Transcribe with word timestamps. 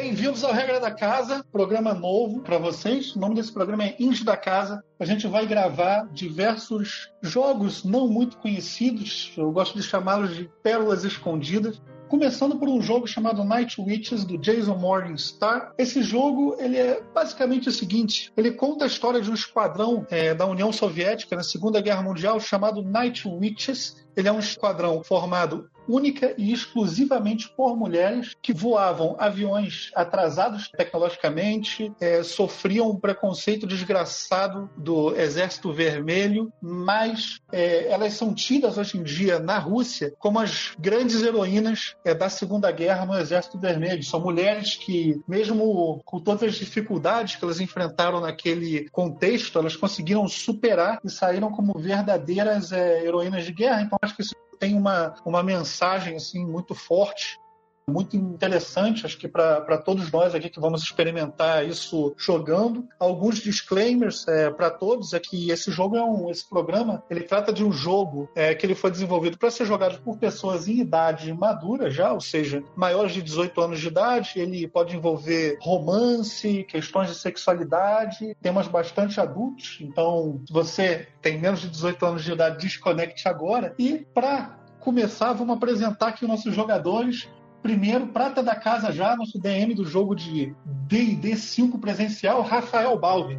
Bem-vindos 0.00 0.44
ao 0.44 0.52
Regra 0.52 0.78
da 0.78 0.92
Casa, 0.92 1.44
programa 1.50 1.92
novo 1.92 2.40
para 2.40 2.56
vocês. 2.56 3.16
O 3.16 3.18
nome 3.18 3.34
desse 3.34 3.52
programa 3.52 3.82
é 3.82 3.96
Índio 3.98 4.24
da 4.24 4.36
Casa. 4.36 4.80
A 4.96 5.04
gente 5.04 5.26
vai 5.26 5.44
gravar 5.44 6.06
diversos 6.12 7.10
jogos 7.20 7.82
não 7.82 8.06
muito 8.06 8.38
conhecidos, 8.38 9.32
eu 9.36 9.50
gosto 9.50 9.76
de 9.76 9.82
chamá-los 9.82 10.36
de 10.36 10.48
pérolas 10.62 11.02
escondidas, 11.02 11.82
começando 12.08 12.56
por 12.60 12.68
um 12.68 12.80
jogo 12.80 13.08
chamado 13.08 13.42
Night 13.42 13.80
Witches 13.80 14.24
do 14.24 14.38
Jason 14.38 14.76
Morningstar. 14.76 15.72
Esse 15.76 16.00
jogo 16.00 16.54
ele 16.60 16.76
é 16.76 17.02
basicamente 17.12 17.68
o 17.68 17.72
seguinte: 17.72 18.32
ele 18.36 18.52
conta 18.52 18.84
a 18.84 18.86
história 18.86 19.20
de 19.20 19.28
um 19.28 19.34
esquadrão 19.34 20.06
é, 20.10 20.32
da 20.32 20.46
União 20.46 20.72
Soviética 20.72 21.34
na 21.34 21.42
Segunda 21.42 21.80
Guerra 21.80 22.02
Mundial 22.02 22.38
chamado 22.38 22.82
Night 22.82 23.26
Witches. 23.26 24.06
Ele 24.16 24.28
é 24.28 24.32
um 24.32 24.38
esquadrão 24.38 25.02
formado 25.02 25.68
única 25.88 26.34
e 26.36 26.52
exclusivamente 26.52 27.48
por 27.48 27.76
mulheres 27.76 28.36
que 28.42 28.52
voavam 28.52 29.16
aviões 29.18 29.90
atrasados 29.94 30.68
tecnologicamente, 30.68 31.92
é, 32.00 32.22
sofriam 32.22 32.90
um 32.90 32.96
preconceito 32.96 33.66
desgraçado 33.66 34.70
do 34.76 35.16
Exército 35.16 35.72
Vermelho, 35.72 36.52
mas 36.60 37.40
é, 37.50 37.88
elas 37.90 38.14
são 38.14 38.34
tidas 38.34 38.76
hoje 38.76 38.98
em 38.98 39.02
dia 39.02 39.38
na 39.38 39.58
Rússia 39.58 40.12
como 40.18 40.38
as 40.38 40.72
grandes 40.78 41.22
heroínas 41.22 41.96
é, 42.04 42.14
da 42.14 42.28
Segunda 42.28 42.70
Guerra 42.70 43.06
no 43.06 43.18
Exército 43.18 43.58
Vermelho. 43.58 44.02
São 44.02 44.20
mulheres 44.20 44.76
que, 44.76 45.20
mesmo 45.26 46.00
com 46.04 46.20
todas 46.20 46.42
as 46.42 46.54
dificuldades 46.56 47.36
que 47.36 47.44
elas 47.44 47.60
enfrentaram 47.60 48.20
naquele 48.20 48.88
contexto, 48.90 49.58
elas 49.58 49.76
conseguiram 49.76 50.26
superar 50.28 50.98
e 51.04 51.10
saíram 51.10 51.50
como 51.50 51.78
verdadeiras 51.78 52.72
é, 52.72 53.04
heroínas 53.04 53.44
de 53.44 53.52
guerra. 53.52 53.82
Então, 53.82 53.98
acho 54.02 54.14
que 54.14 54.22
isso 54.22 54.34
tem 54.58 54.74
uma, 54.74 55.14
uma 55.24 55.42
mensagem 55.42 56.16
assim 56.16 56.44
muito 56.44 56.74
forte 56.74 57.40
muito 57.88 58.16
interessante, 58.16 59.06
acho 59.06 59.18
que 59.18 59.28
para 59.28 59.78
todos 59.78 60.10
nós 60.10 60.34
aqui 60.34 60.48
que 60.48 60.60
vamos 60.60 60.82
experimentar 60.82 61.66
isso 61.66 62.14
jogando. 62.16 62.86
Alguns 62.98 63.38
disclaimers 63.38 64.26
é, 64.28 64.50
para 64.50 64.70
todos 64.70 65.12
é 65.14 65.20
que 65.20 65.50
esse 65.50 65.70
jogo 65.70 65.96
é 65.96 66.04
um, 66.04 66.30
esse 66.30 66.48
programa, 66.48 67.02
ele 67.10 67.22
trata 67.22 67.52
de 67.52 67.64
um 67.64 67.72
jogo 67.72 68.28
é, 68.34 68.54
que 68.54 68.66
ele 68.66 68.74
foi 68.74 68.90
desenvolvido 68.90 69.38
para 69.38 69.50
ser 69.50 69.64
jogado 69.64 70.00
por 70.02 70.18
pessoas 70.18 70.68
em 70.68 70.80
idade 70.80 71.32
madura 71.32 71.90
já, 71.90 72.12
ou 72.12 72.20
seja, 72.20 72.62
maiores 72.76 73.12
de 73.12 73.22
18 73.22 73.60
anos 73.60 73.80
de 73.80 73.88
idade. 73.88 74.32
Ele 74.36 74.66
pode 74.68 74.96
envolver 74.96 75.58
romance, 75.60 76.64
questões 76.64 77.08
de 77.08 77.14
sexualidade, 77.14 78.36
temas 78.40 78.68
bastante 78.68 79.20
adultos. 79.20 79.78
Então, 79.80 80.40
se 80.46 80.52
você 80.52 81.08
tem 81.22 81.38
menos 81.38 81.60
de 81.60 81.68
18 81.68 82.04
anos 82.04 82.24
de 82.24 82.32
idade, 82.32 82.58
desconecte 82.58 83.28
agora. 83.28 83.74
E 83.78 84.06
para 84.14 84.58
começar, 84.80 85.32
vamos 85.32 85.56
apresentar 85.56 86.08
aqui 86.08 86.24
os 86.24 86.30
nossos 86.30 86.54
jogadores. 86.54 87.28
Primeiro, 87.68 88.06
prata 88.06 88.42
da 88.42 88.56
casa 88.56 88.90
já, 88.90 89.14
nosso 89.14 89.38
DM 89.38 89.74
do 89.74 89.84
jogo 89.84 90.14
de 90.14 90.54
D&D 90.88 91.36
5 91.36 91.78
presencial, 91.78 92.40
Rafael 92.40 92.98
Balbi. 92.98 93.38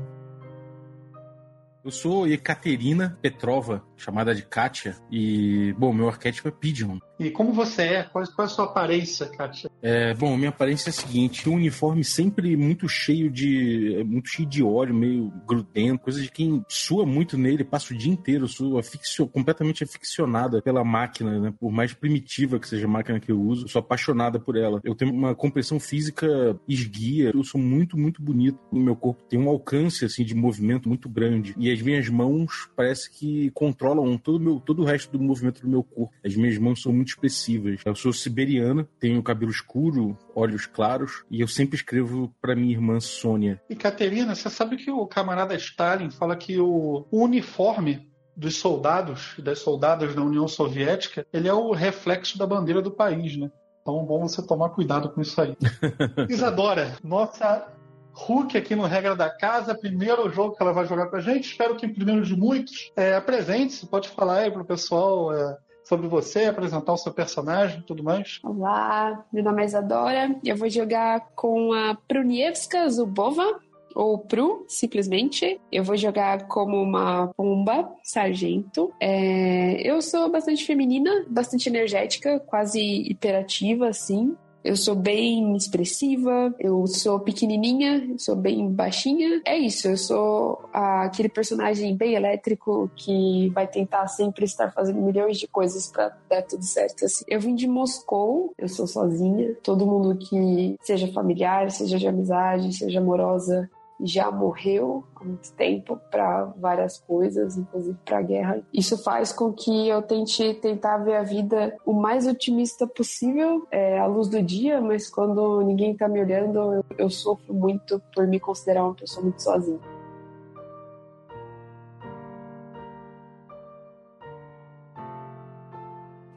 Eu 1.84 1.90
sou 1.90 2.28
Ekaterina 2.28 3.18
Petrova, 3.24 3.84
chamada 3.98 4.36
de 4.36 4.44
Kátia, 4.44 4.96
e, 5.10 5.74
bom, 5.80 5.92
meu 5.92 6.08
arquétipo 6.08 6.48
é 6.48 6.52
Pigeon. 6.52 7.00
E 7.20 7.30
como 7.30 7.52
você 7.52 7.82
é? 7.82 8.04
Qual, 8.04 8.24
qual 8.28 8.48
é 8.48 8.50
a 8.50 8.54
sua 8.54 8.66
aparência, 8.66 9.26
Kátia? 9.28 9.70
É, 9.82 10.14
bom, 10.14 10.38
minha 10.38 10.50
aparência 10.50 10.90
é 10.90 10.92
a 10.92 10.94
seguinte: 10.94 11.50
um 11.50 11.56
uniforme 11.56 12.04
sempre 12.04 12.56
muito 12.56 12.88
cheio 12.88 13.30
de. 13.30 14.02
muito 14.08 14.30
cheio 14.30 14.48
de 14.48 14.64
óleo, 14.64 14.96
meio 14.96 15.34
grudento, 15.46 16.00
coisa 16.00 16.22
de 16.22 16.32
quem 16.32 16.64
sua 16.70 17.06
muito 17.06 17.38
nele, 17.38 17.66
passa 17.66 17.94
o 17.94 17.98
dia 17.98 18.12
inteiro, 18.12 18.48
sua 18.48 18.80
aficio, 18.80 19.28
completamente 19.28 19.84
aficionada 19.84 20.62
pela 20.62 20.84
máquina, 20.84 21.40
né? 21.40 21.54
Por 21.60 21.72
mais 21.72 21.94
primitiva 21.94 22.58
que 22.58 22.68
seja 22.68 22.86
a 22.86 22.90
máquina 22.90 23.20
que 23.20 23.32
eu 23.32 23.42
uso, 23.42 23.68
sou 23.68 23.82
apaixonada 23.82 24.40
por 24.40 24.56
ela. 24.56 24.80
Eu 24.84 24.96
tenho 24.96 25.14
uma 25.14 25.36
compressão 25.36 25.78
física 25.78 26.58
esguia, 26.68 27.32
eu 27.34 27.44
sou 27.44 27.60
muito, 27.60 27.98
muito 27.98 28.22
bonito. 28.22 28.60
O 28.72 28.80
meu 28.80 28.96
corpo 28.96 29.24
tem 29.24 29.38
um 29.38 29.50
alcance 29.50 30.06
assim 30.06 30.24
de 30.24 30.34
movimento 30.34 30.88
muito 30.88 31.10
grande. 31.10 31.54
E 31.58 31.70
as 31.70 31.82
minhas 31.82 32.08
mãos 32.08 32.70
parece 32.78 33.10
que 33.12 33.52
controlam 33.52 34.18
todo, 34.18 34.40
meu, 34.40 34.60
todo 34.60 34.84
o 34.84 34.86
resto 34.86 35.12
do 35.12 35.22
movimento 35.22 35.62
do 35.62 35.68
meu 35.68 35.84
corpo. 35.84 36.14
As 36.24 36.34
minhas 36.36 36.58
mãos 36.58 36.82
são 36.82 36.94
muito 36.94 37.09
muito 37.10 37.12
expressivas. 37.12 37.82
Eu 37.86 37.96
sou 37.96 38.14
siberiana, 38.14 38.88
tenho 39.00 39.24
cabelo 39.24 39.52
escuro, 39.52 40.18
olhos 40.36 40.66
claros, 40.66 41.24
e 41.30 41.42
eu 41.42 41.48
sempre 41.48 41.76
escrevo 41.76 42.34
para 42.42 42.56
minha 42.56 42.72
irmã 42.74 43.00
Sônia. 43.00 43.62
E 43.70 43.76
Caterina, 43.76 44.36
você 44.36 44.50
sabe 44.50 44.78
que 44.78 44.92
o 44.92 45.06
camarada 45.08 45.56
Stalin 45.56 46.12
fala 46.12 46.36
que 46.36 46.60
o 46.60 47.06
uniforme 47.12 48.08
dos 48.36 48.58
soldados 48.58 49.34
e 49.38 49.42
das 49.42 49.60
soldadas 49.60 50.16
da 50.16 50.22
União 50.22 50.48
Soviética, 50.48 51.26
ele 51.34 51.48
é 51.48 51.54
o 51.54 51.72
reflexo 51.72 52.38
da 52.38 52.48
bandeira 52.48 52.82
do 52.82 52.92
país, 52.92 53.36
né? 53.36 53.52
Então, 53.82 54.06
bom 54.06 54.28
você 54.28 54.46
tomar 54.46 54.70
cuidado 54.70 55.10
com 55.10 55.22
isso 55.22 55.42
aí. 55.42 55.58
Isadora, 56.30 56.96
nossa 57.04 57.68
Hulk 58.14 58.58
aqui 58.58 58.76
no 58.76 58.86
Regra 58.86 59.16
da 59.16 59.30
Casa, 59.30 59.76
primeiro 59.76 60.30
jogo 60.30 60.56
que 60.56 60.62
ela 60.62 60.74
vai 60.74 60.86
jogar 60.86 61.08
com 61.08 61.16
a 61.16 61.22
gente. 61.22 61.52
Espero 61.52 61.76
que 61.76 61.88
primeiro 61.88 62.24
de 62.24 62.36
muitos. 62.36 62.92
É, 62.96 63.16
apresente-se, 63.16 63.88
pode 63.88 64.10
falar 64.10 64.40
aí 64.40 64.52
pro 64.52 64.64
pessoal 64.64 65.34
é, 65.34 65.58
sobre 65.90 66.08
você, 66.08 66.46
apresentar 66.46 66.94
o 66.94 66.98
seu 66.98 67.12
personagem 67.12 67.80
e 67.80 67.84
tudo 67.84 68.04
mais. 68.04 68.40
Olá, 68.44 69.26
meu 69.34 69.44
nome 69.44 69.64
é 69.64 69.66
Isadora 69.66 70.40
eu 70.46 70.56
vou 70.56 70.70
jogar 70.70 71.32
com 71.36 71.74
a 71.74 71.98
Prunievska 72.08 72.88
Zubova, 72.90 73.60
ou 73.96 74.20
Pru, 74.20 74.66
simplesmente. 74.68 75.60
Eu 75.72 75.84
vou 75.84 75.98
jogar 75.98 76.48
como 76.48 76.82
uma 76.82 77.32
pomba, 77.36 77.92
sargento. 78.04 78.94
É, 79.00 79.82
eu 79.82 80.00
sou 80.02 80.30
bastante 80.30 80.64
feminina, 80.64 81.26
bastante 81.28 81.68
energética, 81.68 82.40
quase 82.40 82.80
hiperativa, 82.80 83.88
assim. 83.88 84.36
Eu 84.70 84.76
sou 84.76 84.94
bem 84.94 85.56
expressiva, 85.56 86.54
eu 86.60 86.86
sou 86.86 87.20
pequenininha, 87.20 88.14
sou 88.20 88.36
bem 88.36 88.72
baixinha. 88.72 89.42
É 89.44 89.58
isso, 89.58 89.88
eu 89.88 89.98
sou 89.98 90.70
aquele 90.72 91.28
personagem 91.28 91.98
bem 91.98 92.14
elétrico 92.14 92.88
que 92.96 93.50
vai 93.50 93.66
tentar 93.66 94.06
sempre 94.10 94.46
estar 94.46 94.72
fazendo 94.72 95.02
milhões 95.02 95.40
de 95.40 95.48
coisas 95.48 95.88
para 95.88 96.16
dar 96.30 96.44
tudo 96.44 96.64
certo. 96.64 97.04
Assim. 97.04 97.26
Eu 97.28 97.42
vim 97.42 97.56
de 97.56 97.68
Moscou, 97.68 98.54
eu 98.60 98.70
sou 98.70 98.86
sozinha. 98.86 99.56
Todo 99.64 99.88
mundo 99.88 100.16
que 100.16 100.76
seja 100.84 101.12
familiar, 101.12 101.72
seja 101.72 101.98
de 101.98 102.08
amizade, 102.08 102.72
seja 102.72 103.00
amorosa, 103.00 103.68
já 104.02 104.32
morreu 104.32 105.04
há 105.16 105.24
muito 105.24 105.52
tempo 105.54 106.00
para 106.10 106.46
várias 106.58 106.98
coisas, 107.00 107.58
inclusive 107.58 107.98
para 108.06 108.20
a 108.20 108.22
guerra. 108.22 108.62
Isso 108.74 109.02
faz 109.04 109.32
com 109.32 109.52
que 109.52 109.88
eu 109.88 110.02
tente 110.02 110.54
tentar 110.56 110.98
ver 111.00 111.16
a 111.16 111.24
vida 111.24 111.76
o 111.86 111.94
mais 111.94 112.26
otimista 112.26 112.88
possível, 112.88 113.68
é, 113.72 114.00
à 114.00 114.06
luz 114.06 114.28
do 114.28 114.42
dia, 114.42 114.80
mas 114.82 115.10
quando 115.10 115.62
ninguém 115.62 115.92
está 115.92 116.08
me 116.08 116.22
olhando, 116.22 116.74
eu, 116.74 116.86
eu 116.98 117.10
sofro 117.10 117.54
muito 117.54 118.02
por 118.14 118.26
me 118.28 118.40
considerar 118.40 118.84
uma 118.84 118.96
pessoa 118.96 119.24
muito 119.24 119.42
sozinha. 119.42 119.99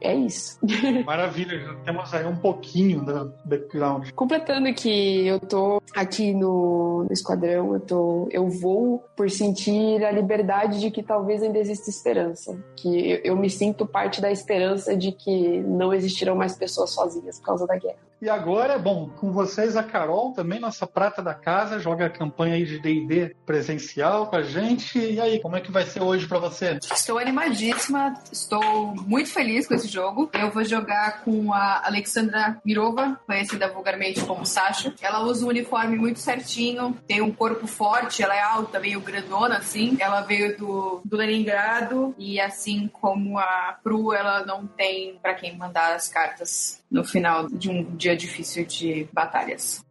É 0.03 0.13
isso. 0.13 0.59
Maravilha, 1.05 1.59
já 1.59 1.73
temos 1.75 2.13
aí 2.13 2.25
um 2.25 2.35
pouquinho 2.35 3.03
do 3.03 3.33
background. 3.45 4.09
Completando 4.11 4.71
que 4.73 5.25
eu 5.25 5.39
tô 5.39 5.81
aqui 5.95 6.33
no, 6.33 7.05
no 7.05 7.13
esquadrão, 7.13 7.73
eu, 7.73 7.79
tô, 7.79 8.27
eu 8.29 8.47
vou 8.49 9.03
por 9.15 9.29
sentir 9.29 10.03
a 10.03 10.11
liberdade 10.11 10.79
de 10.79 10.91
que 10.91 11.01
talvez 11.01 11.41
ainda 11.41 11.57
exista 11.57 11.89
esperança. 11.89 12.57
Que 12.75 13.11
eu, 13.11 13.21
eu 13.23 13.35
me 13.37 13.49
sinto 13.49 13.85
parte 13.85 14.21
da 14.21 14.31
esperança 14.31 14.95
de 14.95 15.11
que 15.11 15.59
não 15.61 15.93
existirão 15.93 16.35
mais 16.35 16.57
pessoas 16.57 16.91
sozinhas 16.91 17.39
por 17.39 17.45
causa 17.45 17.65
da 17.65 17.77
guerra. 17.77 18.12
E 18.23 18.29
agora, 18.29 18.79
bom, 18.79 19.09
com 19.09 19.33
vocês 19.33 19.75
a 19.75 19.83
Carol, 19.83 20.31
também 20.31 20.57
nossa 20.57 20.87
prata 20.87 21.21
da 21.21 21.33
casa, 21.33 21.77
joga 21.77 22.05
a 22.05 22.09
campanha 22.09 22.55
aí 22.55 22.63
de 22.63 22.79
D&D 22.79 23.35
presencial 23.45 24.27
com 24.27 24.37
a 24.37 24.41
gente. 24.41 24.97
E 24.97 25.19
aí, 25.19 25.41
como 25.41 25.57
é 25.57 25.59
que 25.59 25.69
vai 25.69 25.85
ser 25.85 26.01
hoje 26.01 26.25
para 26.25 26.39
você? 26.39 26.79
Estou 26.81 27.19
animadíssima, 27.19 28.13
estou 28.31 28.95
muito 28.95 29.29
feliz 29.29 29.67
com 29.67 29.73
esse 29.73 29.89
jogo. 29.89 30.29
Eu 30.31 30.49
vou 30.51 30.63
jogar 30.63 31.21
com 31.25 31.51
a 31.51 31.85
Alexandra 31.85 32.61
Mirova, 32.63 33.19
conhecida 33.27 33.67
vulgarmente 33.67 34.23
como 34.23 34.45
Sasha. 34.45 34.93
Ela 35.01 35.19
usa 35.25 35.45
um 35.45 35.49
uniforme 35.49 35.97
muito 35.97 36.19
certinho, 36.19 36.97
tem 37.05 37.21
um 37.21 37.29
corpo 37.29 37.67
forte, 37.67 38.23
ela 38.23 38.37
é 38.37 38.41
alta, 38.41 38.79
meio 38.79 39.01
grandona 39.01 39.57
assim. 39.57 39.97
Ela 39.99 40.21
veio 40.21 40.57
do, 40.57 41.01
do 41.03 41.17
Leningrado 41.17 42.15
e 42.17 42.39
assim 42.39 42.87
como 42.87 43.37
a 43.37 43.77
Pru, 43.83 44.13
ela 44.13 44.45
não 44.45 44.65
tem 44.65 45.19
para 45.21 45.33
quem 45.33 45.57
mandar 45.57 45.93
as 45.93 46.07
cartas 46.07 46.81
no 46.93 47.03
final 47.03 47.49
de 47.49 47.71
um 47.71 47.83
dia 47.95 48.12
difícil 48.15 48.65
de 48.65 49.07
batalhas. 49.13 49.83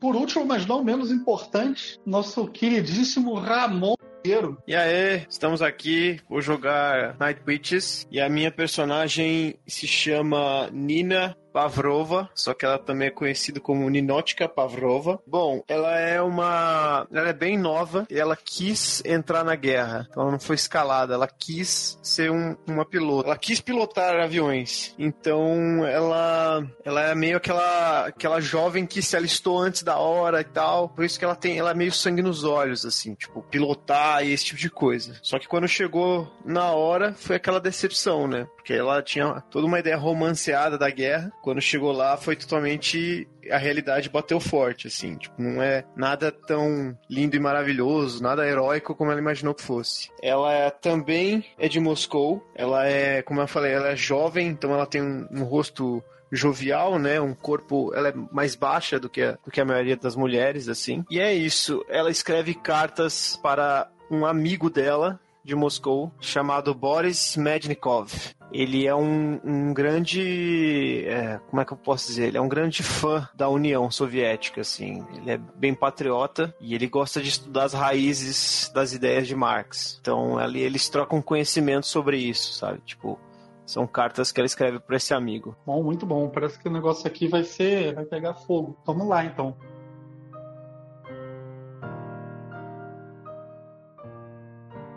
Por 0.00 0.16
último, 0.16 0.44
mas 0.44 0.66
não 0.66 0.84
menos 0.84 1.10
importante, 1.10 1.98
nosso 2.04 2.46
queridíssimo 2.48 3.34
Ramon 3.34 3.94
e 4.66 4.74
aí, 4.74 5.26
estamos 5.28 5.60
aqui, 5.60 6.18
vou 6.26 6.40
jogar 6.40 7.14
Night 7.20 7.42
Witches 7.46 8.06
e 8.10 8.18
a 8.18 8.26
minha 8.26 8.50
personagem 8.50 9.56
se 9.66 9.86
chama 9.86 10.70
Nina 10.72 11.36
Pavrova, 11.54 12.28
só 12.34 12.52
que 12.52 12.64
ela 12.64 12.80
também 12.80 13.06
é 13.06 13.12
conhecida 13.12 13.60
como 13.60 13.88
Ninotka 13.88 14.48
Pavrova. 14.48 15.22
Bom, 15.24 15.62
ela 15.68 15.96
é 15.96 16.20
uma. 16.20 17.06
Ela 17.12 17.28
é 17.28 17.32
bem 17.32 17.56
nova 17.56 18.04
e 18.10 18.18
ela 18.18 18.36
quis 18.36 19.00
entrar 19.04 19.44
na 19.44 19.54
guerra. 19.54 20.08
Então 20.10 20.24
ela 20.24 20.32
não 20.32 20.40
foi 20.40 20.56
escalada, 20.56 21.14
ela 21.14 21.28
quis 21.28 21.96
ser 22.02 22.28
um, 22.32 22.56
uma 22.66 22.84
pilota. 22.84 23.28
Ela 23.28 23.38
quis 23.38 23.60
pilotar 23.60 24.16
aviões. 24.16 24.96
Então 24.98 25.86
ela. 25.86 26.66
Ela 26.84 27.02
é 27.10 27.14
meio 27.14 27.36
aquela, 27.36 28.06
aquela 28.06 28.40
jovem 28.40 28.84
que 28.84 29.00
se 29.00 29.16
alistou 29.16 29.56
antes 29.56 29.84
da 29.84 29.96
hora 29.96 30.40
e 30.40 30.44
tal. 30.44 30.88
Por 30.88 31.04
isso 31.04 31.20
que 31.20 31.24
ela 31.24 31.36
tem. 31.36 31.56
Ela 31.56 31.70
é 31.70 31.74
meio 31.74 31.92
sangue 31.92 32.20
nos 32.20 32.42
olhos, 32.42 32.84
assim, 32.84 33.14
tipo, 33.14 33.42
pilotar 33.42 34.26
e 34.26 34.32
esse 34.32 34.46
tipo 34.46 34.58
de 34.58 34.70
coisa. 34.70 35.16
Só 35.22 35.38
que 35.38 35.46
quando 35.46 35.68
chegou 35.68 36.28
na 36.44 36.72
hora, 36.72 37.14
foi 37.14 37.36
aquela 37.36 37.60
decepção, 37.60 38.26
né? 38.26 38.48
Porque 38.64 38.72
ela 38.72 39.02
tinha 39.02 39.42
toda 39.50 39.66
uma 39.66 39.78
ideia 39.78 39.94
romanceada 39.94 40.78
da 40.78 40.88
guerra. 40.88 41.30
Quando 41.42 41.60
chegou 41.60 41.92
lá, 41.92 42.16
foi 42.16 42.34
totalmente 42.34 43.28
a 43.50 43.58
realidade 43.58 44.08
bateu 44.08 44.40
forte, 44.40 44.86
assim. 44.86 45.16
Tipo, 45.16 45.34
não 45.38 45.62
é 45.62 45.84
nada 45.94 46.32
tão 46.32 46.96
lindo 47.10 47.36
e 47.36 47.38
maravilhoso, 47.38 48.22
nada 48.22 48.48
heróico 48.48 48.94
como 48.94 49.10
ela 49.10 49.20
imaginou 49.20 49.54
que 49.54 49.62
fosse. 49.62 50.10
Ela 50.22 50.70
também 50.70 51.44
é 51.58 51.68
de 51.68 51.78
Moscou. 51.78 52.42
Ela 52.54 52.86
é, 52.86 53.20
como 53.20 53.42
eu 53.42 53.46
falei, 53.46 53.72
ela 53.72 53.88
é 53.88 53.96
jovem, 53.96 54.48
então 54.48 54.72
ela 54.72 54.86
tem 54.86 55.02
um, 55.02 55.28
um 55.30 55.44
rosto 55.44 56.02
jovial, 56.32 56.98
né? 56.98 57.20
Um 57.20 57.34
corpo, 57.34 57.92
ela 57.94 58.08
é 58.08 58.14
mais 58.32 58.54
baixa 58.54 58.98
do 58.98 59.10
que 59.10 59.20
a, 59.20 59.32
do 59.44 59.50
que 59.50 59.60
a 59.60 59.64
maioria 59.66 59.94
das 59.98 60.16
mulheres, 60.16 60.70
assim. 60.70 61.04
E 61.10 61.20
é 61.20 61.34
isso. 61.34 61.84
Ela 61.86 62.10
escreve 62.10 62.54
cartas 62.54 63.38
para 63.42 63.90
um 64.10 64.24
amigo 64.24 64.70
dela 64.70 65.20
de 65.44 65.54
Moscou 65.54 66.10
chamado 66.20 66.74
Boris 66.74 67.36
Mednikov. 67.36 68.10
Ele 68.52 68.86
é 68.86 68.94
um, 68.94 69.40
um 69.44 69.74
grande. 69.74 71.04
É, 71.06 71.40
como 71.50 71.60
é 71.60 71.64
que 71.64 71.72
eu 71.72 71.76
posso 71.76 72.06
dizer? 72.06 72.28
Ele 72.28 72.38
é 72.38 72.40
um 72.40 72.48
grande 72.48 72.82
fã 72.82 73.28
da 73.34 73.48
União 73.48 73.90
Soviética, 73.90 74.60
assim. 74.60 75.04
Ele 75.16 75.32
é 75.32 75.36
bem 75.36 75.74
patriota 75.74 76.54
e 76.60 76.74
ele 76.74 76.86
gosta 76.86 77.20
de 77.20 77.28
estudar 77.28 77.64
as 77.64 77.72
raízes 77.72 78.70
das 78.72 78.92
ideias 78.92 79.26
de 79.26 79.34
Marx. 79.34 79.98
Então, 80.00 80.38
ali 80.38 80.60
eles 80.60 80.88
trocam 80.88 81.20
conhecimento 81.20 81.86
sobre 81.86 82.16
isso, 82.16 82.52
sabe? 82.54 82.80
Tipo, 82.86 83.18
são 83.66 83.86
cartas 83.86 84.30
que 84.30 84.40
ela 84.40 84.46
escreve 84.46 84.78
para 84.78 84.96
esse 84.96 85.12
amigo. 85.14 85.56
Bom, 85.66 85.82
muito 85.82 86.06
bom. 86.06 86.28
Parece 86.28 86.58
que 86.58 86.68
o 86.68 86.72
negócio 86.72 87.06
aqui 87.06 87.26
vai 87.26 87.42
ser. 87.42 87.94
vai 87.94 88.04
pegar 88.04 88.34
fogo. 88.34 88.78
Vamos 88.86 89.08
lá, 89.08 89.24
então. 89.24 89.56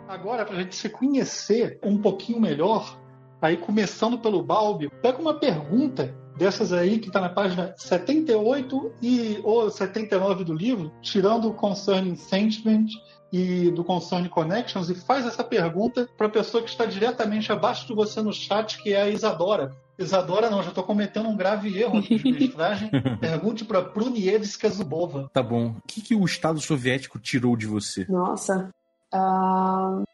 Agora, 0.08 0.44
para 0.46 0.56
a 0.56 0.60
gente 0.62 0.74
se 0.74 0.88
conhecer 0.88 1.78
um 1.82 1.98
pouquinho 1.98 2.40
melhor, 2.40 2.98
aí 3.42 3.58
começando 3.58 4.18
pelo 4.18 4.42
Balbi, 4.42 4.88
pega 5.02 5.20
uma 5.20 5.34
pergunta 5.34 6.14
dessas 6.34 6.72
aí 6.72 6.98
que 6.98 7.08
está 7.08 7.20
na 7.20 7.28
página 7.28 7.74
78 7.76 8.92
e 9.02 9.38
ou 9.44 9.70
79 9.70 10.44
do 10.44 10.54
livro, 10.54 10.90
tirando 11.02 11.48
o 11.48 11.54
Concerning 11.54 12.16
Sentiment 12.16 12.86
e 13.30 13.70
do 13.70 13.84
Concern 13.84 14.26
Connections, 14.30 14.88
e 14.88 14.94
faz 14.94 15.26
essa 15.26 15.44
pergunta 15.44 16.08
para 16.16 16.28
a 16.28 16.30
pessoa 16.30 16.62
que 16.62 16.70
está 16.70 16.86
diretamente 16.86 17.52
abaixo 17.52 17.86
de 17.86 17.94
você 17.94 18.22
no 18.22 18.32
chat, 18.32 18.82
que 18.82 18.94
é 18.94 19.02
a 19.02 19.08
Isadora. 19.10 19.76
Isadora, 19.98 20.48
não, 20.48 20.62
já 20.62 20.68
estou 20.70 20.84
cometendo 20.84 21.28
um 21.28 21.36
grave 21.36 21.76
erro 21.76 21.98
aqui 21.98 22.16
de 22.16 22.32
mestragem. 22.32 22.88
Pergunte 23.20 23.64
para 23.64 23.82
Prunievska 23.82 24.70
Zubova. 24.70 25.28
Tá 25.32 25.42
bom. 25.42 25.74
O 25.76 25.82
que, 25.86 26.00
que 26.00 26.14
o 26.14 26.24
Estado 26.24 26.60
Soviético 26.60 27.18
tirou 27.18 27.56
de 27.56 27.66
você? 27.66 28.06
Nossa. 28.08 28.70
Uh, 29.14 30.04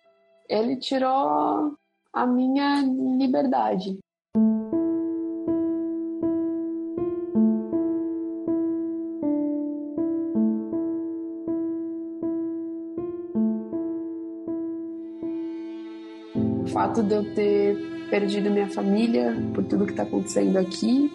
ele 0.48 0.76
tirou 0.76 1.76
a 2.12 2.26
minha 2.26 2.82
liberdade. 3.18 3.98
O 16.36 16.66
fato 16.68 17.02
de 17.02 17.14
eu 17.14 17.34
ter 17.34 18.08
perdido 18.10 18.50
minha 18.50 18.68
família 18.68 19.34
por 19.54 19.64
tudo 19.64 19.86
que 19.86 19.92
está 19.92 20.04
acontecendo 20.04 20.56
aqui, 20.56 21.10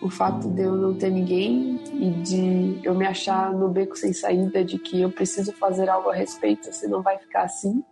o 0.00 0.10
fato 0.10 0.48
de 0.48 0.62
eu 0.62 0.76
não 0.76 0.94
ter 0.94 1.10
ninguém 1.10 1.80
e 1.94 2.10
de 2.22 2.80
eu 2.82 2.94
me 2.94 3.06
achar 3.06 3.52
no 3.52 3.68
beco 3.68 3.96
sem 3.96 4.12
saída, 4.12 4.64
de 4.64 4.78
que 4.78 5.00
eu 5.00 5.10
preciso 5.10 5.52
fazer 5.52 5.88
algo 5.88 6.10
a 6.10 6.14
respeito, 6.14 6.72
senão 6.72 7.02
vai 7.02 7.18
ficar 7.18 7.42
assim, 7.42 7.82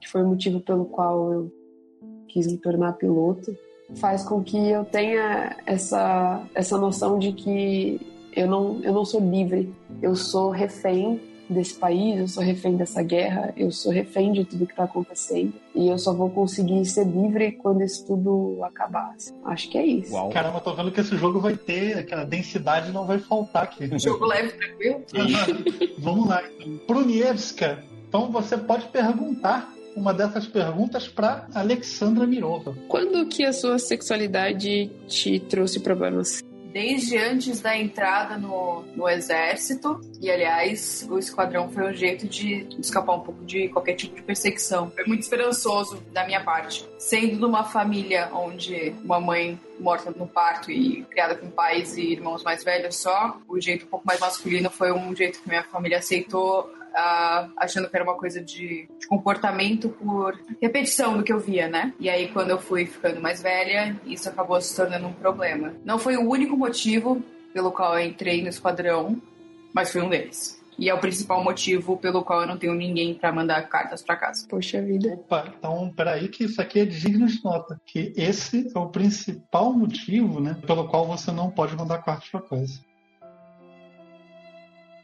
que 0.00 0.08
foi 0.08 0.22
o 0.22 0.26
motivo 0.26 0.60
pelo 0.60 0.84
qual 0.84 1.32
eu 1.32 1.52
quis 2.28 2.46
me 2.46 2.58
tornar 2.58 2.92
piloto, 2.94 3.56
faz 3.96 4.22
com 4.22 4.42
que 4.42 4.56
eu 4.56 4.84
tenha 4.84 5.56
essa, 5.66 6.42
essa 6.54 6.78
noção 6.78 7.18
de 7.18 7.32
que 7.32 8.00
eu 8.36 8.46
não, 8.46 8.80
eu 8.82 8.92
não 8.92 9.04
sou 9.04 9.20
livre, 9.20 9.74
eu 10.00 10.14
sou 10.14 10.50
refém 10.50 11.20
desse 11.48 11.74
país, 11.74 12.20
eu 12.20 12.28
sou 12.28 12.42
refém 12.42 12.76
dessa 12.76 13.02
guerra, 13.02 13.52
eu 13.56 13.70
sou 13.70 13.92
refém 13.92 14.32
de 14.32 14.44
tudo 14.44 14.66
que 14.66 14.72
está 14.72 14.84
acontecendo 14.84 15.52
e 15.74 15.88
eu 15.88 15.98
só 15.98 16.12
vou 16.12 16.30
conseguir 16.30 16.84
ser 16.84 17.06
livre 17.06 17.52
quando 17.52 17.82
isso 17.82 18.06
tudo 18.06 18.62
acabar. 18.64 19.14
Acho 19.44 19.70
que 19.70 19.78
é 19.78 19.86
isso. 19.86 20.12
Uau. 20.12 20.30
Caramba, 20.30 20.60
tô 20.60 20.74
vendo 20.74 20.92
que 20.92 21.00
esse 21.00 21.16
jogo 21.16 21.40
vai 21.40 21.56
ter, 21.56 21.98
aquela 21.98 22.24
densidade 22.24 22.92
não 22.92 23.06
vai 23.06 23.18
faltar 23.18 23.64
aqui. 23.64 23.88
Jogo 23.98 24.26
leve, 24.26 24.52
tranquilo? 24.52 25.04
Vamos 25.98 26.28
lá. 26.28 26.42
Então. 26.60 26.78
Prunievska, 26.86 27.84
então 28.08 28.30
você 28.30 28.56
pode 28.56 28.86
perguntar 28.88 29.72
uma 29.96 30.14
dessas 30.14 30.46
perguntas 30.46 31.08
para 31.08 31.46
Alexandra 31.54 32.26
Mirova. 32.26 32.74
Quando 32.86 33.26
que 33.26 33.44
a 33.44 33.52
sua 33.52 33.78
sexualidade 33.78 34.90
te 35.06 35.40
trouxe 35.40 35.80
problemas? 35.80 36.42
Desde 36.78 37.18
antes 37.18 37.58
da 37.58 37.76
entrada 37.76 38.38
no, 38.38 38.84
no 38.94 39.08
exército, 39.08 40.00
e 40.20 40.30
aliás, 40.30 41.04
o 41.10 41.18
esquadrão 41.18 41.68
foi 41.68 41.90
um 41.90 41.92
jeito 41.92 42.28
de 42.28 42.68
escapar 42.78 43.16
um 43.16 43.20
pouco 43.20 43.44
de 43.44 43.68
qualquer 43.68 43.94
tipo 43.94 44.14
de 44.14 44.22
perseguição. 44.22 44.88
Foi 44.92 45.04
muito 45.04 45.22
esperançoso 45.22 46.00
da 46.12 46.24
minha 46.24 46.40
parte. 46.44 46.88
Sendo 46.96 47.36
de 47.36 47.44
uma 47.44 47.64
família 47.64 48.30
onde 48.32 48.94
uma 49.02 49.18
mãe 49.18 49.58
morta 49.80 50.12
no 50.12 50.28
parto 50.28 50.70
e 50.70 51.02
criada 51.10 51.34
com 51.34 51.50
pais 51.50 51.96
e 51.96 52.12
irmãos 52.12 52.44
mais 52.44 52.62
velhos 52.62 52.94
só, 52.94 53.36
o 53.48 53.60
jeito 53.60 53.84
um 53.84 53.88
pouco 53.88 54.06
mais 54.06 54.20
masculino 54.20 54.70
foi 54.70 54.92
um 54.92 55.16
jeito 55.16 55.42
que 55.42 55.48
minha 55.48 55.64
família 55.64 55.98
aceitou 55.98 56.72
uh, 56.94 57.50
achando 57.56 57.88
que 57.88 57.96
era 57.96 58.04
uma 58.04 58.16
coisa 58.16 58.42
de, 58.42 58.88
de, 58.98 59.06
comportamento 59.06 59.88
por 59.88 60.38
repetição 60.60 61.16
do 61.16 61.22
que 61.22 61.32
eu 61.32 61.38
via, 61.38 61.68
né? 61.68 61.92
E 61.98 62.08
aí, 62.08 62.28
quando 62.28 62.50
eu 62.50 62.58
fui 62.58 62.86
ficando 62.86 63.20
mais 63.20 63.42
velha, 63.42 63.96
isso 64.04 64.28
acabou 64.28 64.60
se 64.60 64.74
tornando 64.74 65.06
um 65.06 65.12
problema. 65.12 65.74
Não 65.84 65.98
foi 65.98 66.16
o 66.16 66.28
único 66.28 66.56
motivo 66.56 67.22
pelo 67.52 67.72
qual 67.72 67.98
eu 67.98 68.06
entrei 68.06 68.42
no 68.42 68.48
esquadrão, 68.48 69.20
mas 69.72 69.92
foi 69.92 70.02
um 70.02 70.08
deles. 70.08 70.58
E 70.78 70.88
é 70.88 70.94
o 70.94 71.00
principal 71.00 71.42
motivo 71.42 71.96
pelo 71.96 72.22
qual 72.22 72.42
eu 72.42 72.46
não 72.46 72.56
tenho 72.56 72.72
ninguém 72.72 73.12
para 73.12 73.32
mandar 73.32 73.68
cartas 73.68 74.00
para 74.00 74.14
casa. 74.14 74.46
Poxa 74.48 74.80
vida. 74.80 75.12
Opa, 75.14 75.52
então 75.58 75.92
peraí 75.94 76.28
que 76.28 76.44
isso 76.44 76.62
aqui 76.62 76.78
é 76.78 76.84
digno 76.84 77.26
de 77.26 77.42
nota. 77.42 77.80
Que 77.84 78.12
esse 78.16 78.70
é 78.72 78.78
o 78.78 78.88
principal 78.88 79.72
motivo, 79.72 80.40
né? 80.40 80.56
Pelo 80.64 80.86
qual 80.86 81.04
você 81.04 81.32
não 81.32 81.50
pode 81.50 81.76
mandar 81.76 81.98
cartas 81.98 82.28
para 82.28 82.42
casa. 82.42 82.80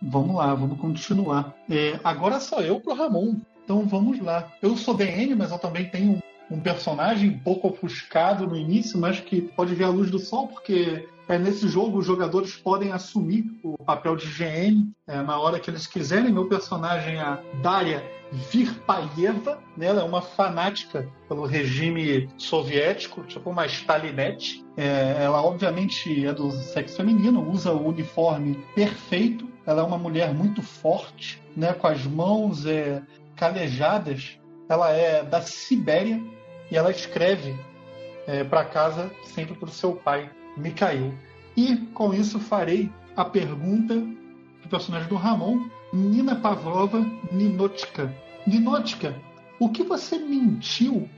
Vamos 0.07 0.37
lá, 0.37 0.55
vamos 0.55 0.79
continuar. 0.79 1.55
É, 1.71 1.99
agora 2.05 2.39
sou 2.39 2.61
eu 2.61 2.79
pro 2.79 2.95
Ramon. 2.95 3.37
Então 3.65 3.87
vamos 3.87 4.21
lá. 4.21 4.53
Eu 4.61 4.77
sou 4.77 4.95
DN, 4.95 5.35
mas 5.35 5.51
eu 5.51 5.59
também 5.59 5.89
tenho 5.89 6.23
um 6.51 6.61
personagem 6.61 7.31
um 7.31 7.39
pouco 7.39 7.69
ofuscado 7.69 8.47
no 8.47 8.55
início, 8.55 8.99
mas 8.99 9.19
que 9.21 9.41
pode 9.41 9.75
ver 9.75 9.85
a 9.85 9.89
luz 9.89 10.11
do 10.11 10.19
sol, 10.19 10.49
porque 10.49 11.09
é, 11.27 11.39
nesse 11.39 11.67
jogo 11.69 11.99
os 11.99 12.07
jogadores 12.07 12.55
podem 12.55 12.93
assumir 12.93 13.47
o 13.63 13.79
papel 13.79 14.15
de 14.15 14.27
GM 14.27 14.93
é, 15.07 15.23
na 15.23 15.39
hora 15.39 15.59
que 15.59 15.71
eles 15.71 15.87
quiserem. 15.87 16.31
Meu 16.31 16.47
personagem 16.47 17.17
é 17.17 17.21
a 17.21 17.41
Daria 17.63 18.05
Virpaieva, 18.51 19.59
né? 19.77 19.87
ela 19.87 20.03
é 20.03 20.05
uma 20.05 20.21
fanática 20.21 21.09
pelo 21.29 21.47
regime 21.47 22.29
soviético, 22.37 23.23
tipo 23.23 23.49
uma 23.49 23.65
Stalinete. 23.65 24.65
É, 24.77 25.23
ela 25.23 25.43
obviamente 25.43 26.27
é 26.27 26.33
do 26.33 26.51
sexo 26.51 26.97
feminino, 26.97 27.49
usa 27.49 27.73
o 27.73 27.89
uniforme 27.89 28.63
perfeito, 28.75 29.54
ela 29.67 29.83
é 29.83 29.85
uma 29.85 29.99
mulher 29.99 30.35
muito 30.35 30.63
forte, 30.63 31.43
né, 31.57 31.73
com 31.73 31.87
as 31.87 32.07
mãos 32.07 32.67
é, 32.67 33.03
calejadas. 33.37 34.39
Ela 34.69 34.91
é 34.91 35.23
da 35.23 35.41
Sibéria 35.43 36.23
e 36.71 36.77
ela 36.77 36.91
escreve 36.91 37.55
é, 38.27 38.45
para 38.45 38.65
casa 38.65 39.11
sempre 39.25 39.55
para 39.55 39.69
o 39.69 39.73
seu 39.73 39.95
pai, 39.95 40.31
Mikhail. 40.57 41.15
E 41.57 41.77
com 41.95 42.13
isso 42.13 42.39
farei 42.41 42.91
a 43.17 43.25
pergunta 43.25 43.95
do 43.95 44.69
personagem 44.69 45.09
do 45.09 45.17
Ramon, 45.17 45.69
Nina 45.93 46.37
Pavlova 46.37 46.99
Ninotka. 47.31 48.13
Ninotka, 48.47 49.15
o 49.59 49.69
que 49.69 49.83
você 49.83 50.19
mentiu 50.19 51.09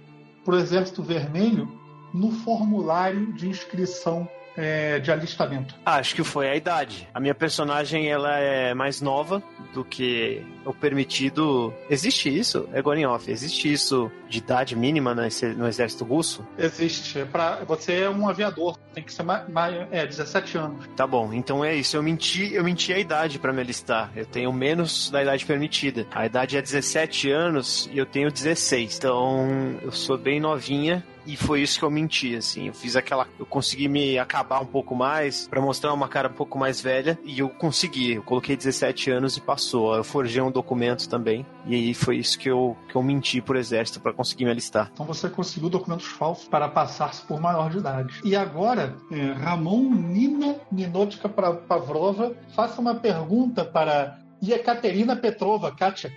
para 0.44 0.54
o 0.54 0.58
Exército 0.58 1.02
Vermelho 1.02 1.68
no 2.12 2.30
formulário 2.30 3.32
de 3.32 3.48
inscrição 3.48 4.28
é, 4.56 4.98
de 4.98 5.10
alistamento? 5.10 5.74
Acho 5.84 6.14
que 6.14 6.24
foi 6.24 6.48
a 6.48 6.56
idade. 6.56 7.08
A 7.12 7.20
minha 7.20 7.34
personagem 7.34 8.08
ela 8.08 8.38
é 8.38 8.74
mais 8.74 9.00
nova 9.00 9.42
do 9.72 9.84
que 9.84 10.42
o 10.64 10.72
permitido. 10.72 11.72
Existe 11.90 12.34
isso? 12.34 12.68
É 12.72 12.80
going 12.80 13.04
off. 13.04 13.30
Existe 13.30 13.72
isso 13.72 14.10
de 14.28 14.38
idade 14.38 14.74
mínima 14.74 15.14
no 15.14 15.66
exército 15.68 16.04
russo? 16.04 16.46
Existe. 16.58 17.20
É 17.20 17.24
pra, 17.24 17.64
você 17.64 18.02
é 18.02 18.10
um 18.10 18.28
aviador. 18.28 18.78
Tem 18.94 19.04
que 19.04 19.12
ser 19.12 19.22
mais, 19.22 19.48
mais, 19.48 19.86
é, 19.90 20.06
17 20.06 20.58
anos. 20.58 20.88
Tá 20.96 21.06
bom. 21.06 21.32
Então 21.32 21.64
é 21.64 21.74
isso. 21.74 21.96
Eu 21.96 22.02
menti, 22.02 22.54
eu 22.54 22.64
menti 22.64 22.92
a 22.92 22.98
idade 22.98 23.38
para 23.38 23.52
me 23.52 23.60
alistar. 23.60 24.10
Eu 24.16 24.26
tenho 24.26 24.52
menos 24.52 25.10
da 25.10 25.22
idade 25.22 25.44
permitida. 25.44 26.06
A 26.12 26.26
idade 26.26 26.56
é 26.56 26.62
17 26.62 27.30
anos 27.30 27.88
e 27.92 27.98
eu 27.98 28.06
tenho 28.06 28.30
16. 28.30 28.96
Então 28.96 29.78
eu 29.82 29.92
sou 29.92 30.16
bem 30.16 30.40
novinha 30.40 31.04
e 31.26 31.36
foi 31.36 31.62
isso 31.62 31.78
que 31.78 31.84
eu 31.84 31.90
menti, 31.90 32.36
assim. 32.36 32.68
Eu 32.68 32.74
fiz 32.74 32.96
aquela. 32.96 33.26
Eu 33.38 33.46
consegui 33.46 33.88
me 33.88 34.18
acabar 34.18 34.60
um 34.60 34.66
pouco 34.66 34.94
mais 34.94 35.48
para 35.48 35.60
mostrar 35.60 35.92
uma 35.92 36.08
cara 36.08 36.28
um 36.28 36.32
pouco 36.32 36.58
mais 36.58 36.80
velha 36.80 37.18
e 37.24 37.38
eu 37.38 37.48
consegui. 37.48 38.14
Eu 38.14 38.22
coloquei 38.22 38.56
17 38.56 39.10
anos 39.10 39.36
e 39.36 39.40
passou. 39.40 39.94
Eu 39.94 40.04
forjei 40.04 40.40
um 40.40 40.50
documento 40.50 41.08
também 41.08 41.44
e 41.66 41.74
aí 41.74 41.94
foi 41.94 42.16
isso 42.16 42.38
que 42.38 42.48
eu, 42.48 42.76
que 42.88 42.96
eu 42.96 43.02
menti 43.02 43.40
pro 43.40 43.58
exército 43.58 44.00
para 44.00 44.12
conseguir 44.12 44.44
me 44.44 44.50
alistar. 44.50 44.90
Então 44.92 45.06
você 45.06 45.28
conseguiu 45.28 45.68
documentos 45.68 46.06
falsos 46.06 46.46
para 46.48 46.68
passar-se 46.68 47.22
por 47.22 47.40
maior 47.40 47.70
de 47.70 47.78
idade. 47.78 48.20
E 48.24 48.36
agora, 48.36 48.96
é, 49.10 49.32
Ramon 49.32 49.90
Nina 49.90 50.56
Ninotka 50.70 51.28
Pavrova, 51.28 52.36
faça 52.54 52.80
uma 52.80 52.94
pergunta 52.94 53.64
para 53.64 54.18
Ekaterina 54.42 55.16
Petrova, 55.16 55.74
Kátia. 55.74 56.12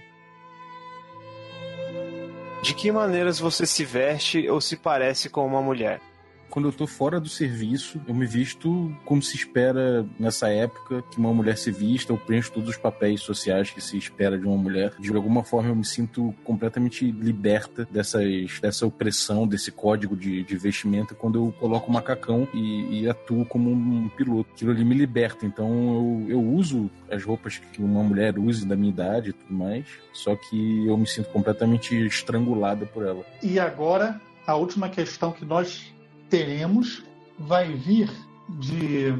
De 2.61 2.73
que 2.73 2.91
maneiras 2.91 3.39
você 3.39 3.65
se 3.65 3.85
veste 3.85 4.49
ou 4.49 4.59
se 4.59 4.75
parece 4.75 5.29
com 5.29 5.45
uma 5.45 5.61
mulher? 5.61 6.01
Quando 6.49 6.67
eu 6.67 6.71
tô 6.71 6.87
fora 6.87 7.19
do 7.19 7.29
serviço, 7.29 8.01
eu 8.07 8.13
me 8.13 8.25
visto 8.25 8.93
como 9.05 9.21
se 9.21 9.35
espera 9.35 10.05
nessa 10.19 10.49
época 10.49 11.01
que 11.03 11.17
uma 11.17 11.33
mulher 11.33 11.57
se 11.57 11.71
vista, 11.71 12.11
eu 12.11 12.17
preencho 12.17 12.51
todos 12.51 12.69
os 12.69 12.77
papéis 12.77 13.21
sociais 13.21 13.69
que 13.69 13.81
se 13.81 13.97
espera 13.97 14.37
de 14.37 14.45
uma 14.45 14.57
mulher. 14.57 14.93
De 14.99 15.13
alguma 15.15 15.43
forma 15.43 15.69
eu 15.69 15.75
me 15.75 15.85
sinto 15.85 16.33
completamente 16.43 17.09
liberta 17.11 17.87
dessas, 17.91 18.59
dessa 18.59 18.85
opressão, 18.85 19.47
desse 19.47 19.71
código 19.71 20.15
de, 20.15 20.43
de 20.43 20.57
vestimenta 20.57 21.15
quando 21.15 21.39
eu 21.39 21.53
coloco 21.59 21.89
o 21.89 21.93
macacão 21.93 22.47
e, 22.53 23.01
e, 23.01 23.09
atuo 23.09 23.45
como 23.45 23.69
um 23.71 24.09
piloto. 24.09 24.49
Aquilo 24.53 24.71
ali 24.71 24.83
me 24.83 24.95
liberta. 24.95 25.45
Então 25.45 26.25
eu, 26.27 26.31
eu 26.31 26.43
uso 26.43 26.89
as 27.09 27.23
roupas 27.23 27.57
que 27.57 27.81
uma 27.81 28.03
mulher 28.03 28.37
use 28.37 28.65
da 28.65 28.75
minha 28.75 28.89
idade 28.89 29.29
e 29.29 29.33
tudo 29.33 29.53
mais, 29.53 29.85
só 30.13 30.35
que 30.35 30.87
eu 30.87 30.97
me 30.97 31.07
sinto 31.07 31.29
completamente 31.29 31.95
estrangulada 31.95 32.85
por 32.85 33.05
ela. 33.05 33.23
E 33.41 33.59
agora, 33.59 34.19
a 34.45 34.55
última 34.55 34.89
questão 34.89 35.31
que 35.31 35.45
nós 35.45 35.93
teremos 36.29 37.03
vai 37.37 37.73
vir 37.73 38.09
de 38.47 39.13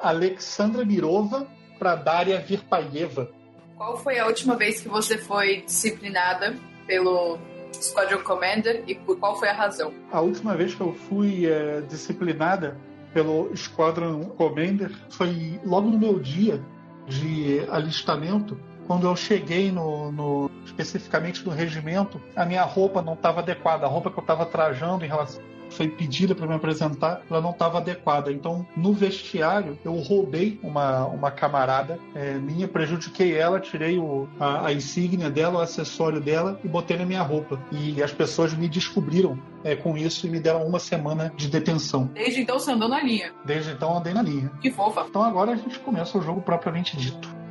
Alexandra 0.00 0.84
Mirova 0.84 1.46
para 1.78 1.94
Daria 1.96 2.40
Virpaieva. 2.40 3.30
Qual 3.76 3.96
foi 3.98 4.18
a 4.18 4.26
última 4.26 4.56
vez 4.56 4.80
que 4.80 4.88
você 4.88 5.18
foi 5.18 5.62
disciplinada 5.62 6.56
pelo 6.86 7.38
Squadron 7.74 8.22
Commander 8.22 8.84
e 8.86 8.94
por 8.94 9.18
qual 9.18 9.38
foi 9.38 9.48
a 9.48 9.52
razão? 9.52 9.92
A 10.10 10.20
última 10.20 10.56
vez 10.56 10.74
que 10.74 10.80
eu 10.80 10.92
fui 10.92 11.46
é, 11.46 11.80
disciplinada 11.82 12.76
pelo 13.12 13.54
Squadron 13.56 14.24
Commander 14.36 14.90
foi 15.10 15.60
logo 15.64 15.88
no 15.88 15.98
meu 15.98 16.18
dia 16.18 16.62
de 17.06 17.66
alistamento 17.68 18.58
quando 18.86 19.06
eu 19.06 19.16
cheguei 19.16 19.70
no, 19.70 20.10
no, 20.12 20.50
especificamente 20.64 21.44
no 21.44 21.50
regimento, 21.50 22.20
a 22.34 22.44
minha 22.44 22.62
roupa 22.62 23.00
não 23.00 23.14
estava 23.14 23.40
adequada. 23.40 23.86
A 23.86 23.88
roupa 23.88 24.10
que 24.10 24.18
eu 24.18 24.22
estava 24.22 24.44
trajando 24.44 25.04
em 25.04 25.08
relação 25.08 25.40
foi 25.72 25.88
pedida 25.88 26.34
para 26.34 26.46
me 26.46 26.54
apresentar, 26.54 27.22
ela 27.28 27.40
não 27.40 27.50
estava 27.50 27.78
adequada. 27.78 28.30
Então, 28.32 28.66
no 28.76 28.92
vestiário, 28.92 29.78
eu 29.84 29.94
roubei 29.94 30.58
uma, 30.62 31.06
uma 31.06 31.30
camarada 31.30 31.98
é, 32.14 32.34
minha, 32.34 32.68
prejudiquei 32.68 33.36
ela, 33.36 33.60
tirei 33.60 33.98
o, 33.98 34.28
a, 34.38 34.66
a, 34.68 34.72
insígnia 34.72 35.30
dela, 35.30 35.58
o 35.58 35.62
acessório 35.62 36.20
dela 36.20 36.58
e 36.64 36.68
botei 36.68 36.96
na 36.96 37.04
minha 37.04 37.22
roupa. 37.22 37.60
E 37.70 38.02
as 38.02 38.12
pessoas 38.12 38.54
me 38.54 38.68
descobriram 38.68 39.38
é, 39.64 39.74
com 39.76 39.96
isso 39.96 40.26
e 40.26 40.30
me 40.30 40.40
deram 40.40 40.66
uma 40.66 40.78
semana 40.78 41.32
de 41.36 41.48
detenção. 41.48 42.10
Desde 42.14 42.40
então 42.40 42.58
você 42.58 42.72
andou 42.72 42.88
na 42.88 43.02
linha? 43.02 43.32
Desde 43.44 43.70
então 43.70 43.96
andei 43.96 44.12
na 44.12 44.22
linha. 44.22 44.50
Que 44.60 44.70
fofa. 44.70 45.06
Então 45.08 45.22
agora 45.22 45.52
a 45.52 45.56
gente 45.56 45.78
começa 45.80 46.18
o 46.18 46.22
jogo 46.22 46.40
propriamente 46.42 46.96
dito. 46.96 47.41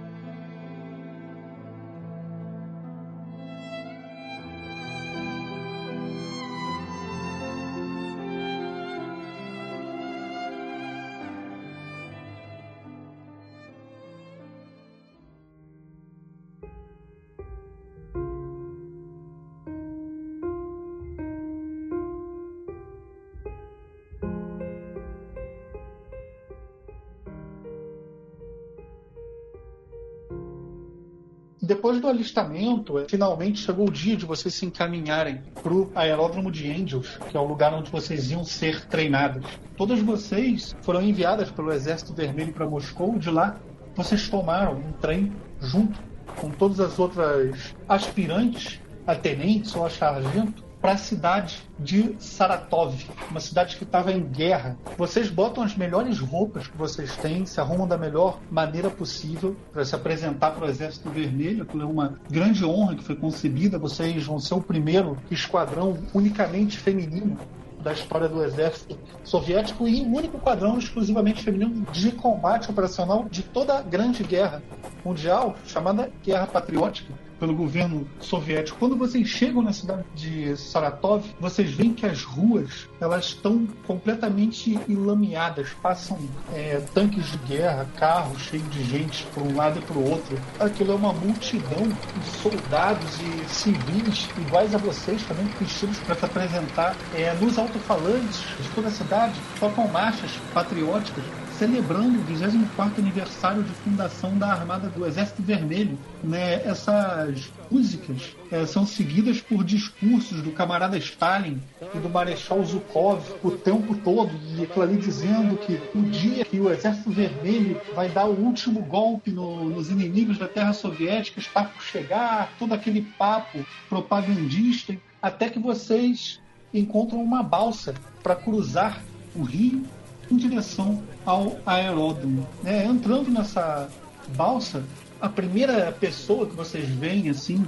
Depois 31.74 32.01
do 32.01 32.08
alistamento, 32.10 33.00
é, 33.00 33.06
finalmente 33.08 33.60
chegou 33.60 33.88
o 33.88 33.92
dia 33.92 34.18
de 34.18 34.25
vocês 34.25 34.54
se 34.54 34.66
encaminharem 34.66 35.42
para 35.63 35.74
o 35.74 35.90
aeródromo 35.96 36.51
de 36.51 36.70
Angels, 36.70 37.18
que 37.30 37.38
é 37.38 37.40
o 37.40 37.46
lugar 37.46 37.74
onde 37.74 37.90
vocês 37.90 38.30
iam 38.30 38.44
ser 38.44 38.86
treinadas. 38.88 39.46
Todas 39.78 40.01
vocês 40.01 40.75
foram 40.82 41.01
enviadas 41.01 41.50
pelo 41.50 41.72
Exército 41.72 42.13
Vermelho 42.13 42.51
para 42.51 42.66
Moscou. 42.66 43.18
De 43.18 43.30
lá, 43.30 43.56
vocês 43.96 44.28
tomaram 44.28 44.74
um 44.74 44.92
trem 45.00 45.32
junto 45.62 45.98
com 46.36 46.50
todas 46.50 46.82
as 46.82 47.00
outras 47.00 47.74
aspirantes 47.88 48.82
a 49.08 49.16
tenentes 49.16 49.74
ou 49.74 49.86
a 49.86 49.90
sargento 49.90 50.71
para 50.81 50.93
a 50.93 50.97
cidade 50.97 51.61
de 51.77 52.15
Saratov, 52.17 52.95
uma 53.29 53.39
cidade 53.39 53.77
que 53.77 53.83
estava 53.83 54.11
em 54.11 54.23
guerra. 54.23 54.77
Vocês 54.97 55.29
botam 55.29 55.63
as 55.63 55.75
melhores 55.77 56.19
roupas 56.19 56.67
que 56.67 56.75
vocês 56.75 57.15
têm, 57.17 57.45
se 57.45 57.61
arrumam 57.61 57.88
da 57.88 57.97
melhor 57.97 58.39
maneira 58.50 58.89
possível 58.89 59.55
para 59.71 59.85
se 59.85 59.93
apresentar 59.93 60.51
para 60.51 60.65
o 60.65 60.69
Exército 60.69 61.09
Vermelho. 61.09 61.63
Aquilo 61.63 61.83
é 61.83 61.85
uma 61.85 62.19
grande 62.29 62.65
honra 62.65 62.95
que 62.95 63.03
foi 63.03 63.15
concebida. 63.15 63.77
Vocês 63.77 64.25
vão 64.25 64.39
ser 64.39 64.55
o 64.55 64.61
primeiro 64.61 65.17
esquadrão 65.29 66.00
unicamente 66.13 66.79
feminino 66.79 67.38
da 67.83 67.93
história 67.93 68.29
do 68.29 68.43
exército 68.43 68.97
soviético 69.23 69.88
e 69.88 70.01
o 70.01 70.15
único 70.15 70.38
quadrão 70.39 70.77
exclusivamente 70.77 71.43
feminino 71.43 71.83
de 71.91 72.11
combate 72.11 72.69
operacional 72.69 73.25
de 73.29 73.41
toda 73.41 73.79
a 73.79 73.81
grande 73.81 74.23
guerra 74.23 74.61
mundial, 75.03 75.55
chamada 75.65 76.11
Guerra 76.23 76.45
Patriótica 76.45 77.11
pelo 77.41 77.55
governo 77.55 78.07
soviético. 78.19 78.77
Quando 78.77 78.95
vocês 78.95 79.27
chegam 79.27 79.63
na 79.63 79.74
cidade 79.74 80.05
de 80.13 80.55
Saratov, 80.55 81.25
vocês 81.39 81.71
veem 81.71 81.91
que 81.91 82.05
as 82.05 82.24
ruas 82.24 82.88
elas 83.00 83.25
estão 83.25 83.67
completamente 83.88 84.79
enlameadas. 84.88 85.69
Passam 85.81 86.19
é, 86.53 86.79
tanques 86.93 87.31
de 87.31 87.38
guerra, 87.39 87.88
carros 87.98 88.43
cheios 88.43 88.69
de 88.69 88.83
gente 88.83 89.25
por 89.33 89.41
um 89.41 89.55
lado 89.55 89.79
e 89.79 89.81
para 89.81 89.98
o 89.98 90.07
outro. 90.07 90.39
Aquilo 90.60 90.91
é 90.91 90.95
uma 90.95 91.13
multidão 91.13 91.88
de 91.88 92.29
soldados 92.43 93.19
e 93.19 93.50
civis 93.50 94.29
iguais 94.38 94.75
a 94.75 94.77
vocês 94.77 95.24
também 95.24 95.48
vestidos 95.60 95.98
para 95.98 96.13
se 96.13 96.25
apresentar 96.25 96.95
é, 97.15 97.33
nos 97.41 97.57
alto-falantes 97.57 98.39
de 98.62 98.69
toda 98.75 98.89
a 98.89 98.91
cidade. 98.91 99.33
Tocam 99.60 99.88
marchas 99.88 100.29
patrióticas 100.53 101.24
celebrando 101.62 102.18
o 102.18 102.24
24 102.24 103.00
aniversário 103.00 103.62
de 103.62 103.70
fundação 103.70 104.36
da 104.36 104.48
Armada 104.48 104.89
do 104.89 105.06
Exército 105.06 105.44
Vermelho. 105.44 105.96
Né? 106.24 106.56
Essas 106.65 107.51
músicas 107.70 108.36
é, 108.51 108.65
são 108.65 108.84
seguidas 108.84 109.39
por 109.41 109.63
discursos 109.63 110.41
do 110.41 110.50
camarada 110.53 110.98
Stalin 110.98 111.62
e 111.94 112.00
do 112.00 112.10
Marechal 112.10 112.65
Zhukov 112.65 113.22
o 113.44 113.51
tempo 113.51 113.96
todo, 113.96 114.32
e 114.58 114.63
aquilo 114.63 114.82
ali 114.82 114.98
dizendo 114.98 115.56
que 115.56 115.80
o 115.96 116.01
dia 116.01 116.44
que 116.44 116.60
o 116.60 116.68
Exército 116.68 117.12
Vermelho 117.12 117.80
vai 117.94 118.10
dar 118.10 118.25
o 118.25 118.44
último 118.44 118.82
golpe 118.82 119.30
no, 119.30 119.70
nos 119.70 119.91
inimigos 119.91 120.39
da 120.39 120.48
Terra 120.48 120.74
Soviética 120.74 121.39
está 121.39 121.65
por 121.65 121.84
chegar, 121.84 122.51
todo 122.58 122.74
aquele 122.74 123.03
papo 123.20 123.63
propagandista, 123.88 124.98
até 125.22 125.48
que 125.48 125.60
vocês 125.60 126.41
encontram 126.74 127.22
uma 127.22 127.44
balsa 127.44 127.94
para 128.24 128.36
cruzar 128.36 129.00
o 129.36 129.44
rio 129.44 129.86
em 130.31 130.38
direção 130.38 131.01
ao 131.25 131.57
aeródromo. 131.65 132.47
Né? 132.63 132.85
Entrando 132.85 133.29
nessa 133.29 133.89
balsa, 134.35 134.83
a 135.19 135.29
primeira 135.29 135.91
pessoa 135.91 136.47
que 136.47 136.55
vocês 136.55 136.88
veem 136.89 137.29
assim 137.29 137.65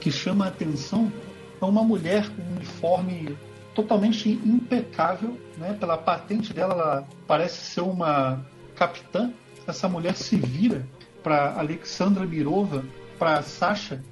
que 0.00 0.10
chama 0.10 0.44
a 0.44 0.48
atenção 0.48 1.12
é 1.60 1.64
uma 1.64 1.82
mulher 1.82 2.28
com 2.28 2.42
um 2.42 2.56
uniforme 2.56 3.36
totalmente 3.74 4.28
impecável, 4.28 5.38
né? 5.56 5.74
Pela 5.78 5.96
patente 5.96 6.52
dela, 6.52 6.74
ela 6.74 7.08
parece 7.26 7.64
ser 7.72 7.80
uma 7.80 8.44
capitã. 8.74 9.32
Essa 9.66 9.88
mulher 9.88 10.16
se 10.16 10.36
vira 10.36 10.86
para 11.22 11.58
Alexandra 11.58 12.26
Mirova, 12.26 12.84
para 13.18 13.42
Sasha, 13.42 14.02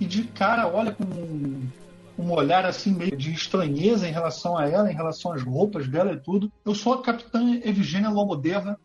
e 0.00 0.06
de 0.06 0.24
cara 0.24 0.66
olha 0.66 0.92
com 0.92 1.04
um, 2.20 2.32
olhar 2.32 2.64
assim 2.66 2.92
meio 2.92 3.16
de 3.16 3.32
estranheza 3.32 4.06
em 4.06 4.12
relação 4.12 4.56
a 4.56 4.68
ela, 4.68 4.90
em 4.90 4.94
relação 4.94 5.32
às 5.32 5.42
roupas 5.42 5.88
dela 5.88 6.12
e 6.12 6.20
tudo. 6.20 6.52
Eu 6.64 6.74
sou 6.74 6.94
a 6.94 7.02
capitã 7.02 7.60
Evgenia 7.64 8.10
Lomodeva, 8.10 8.78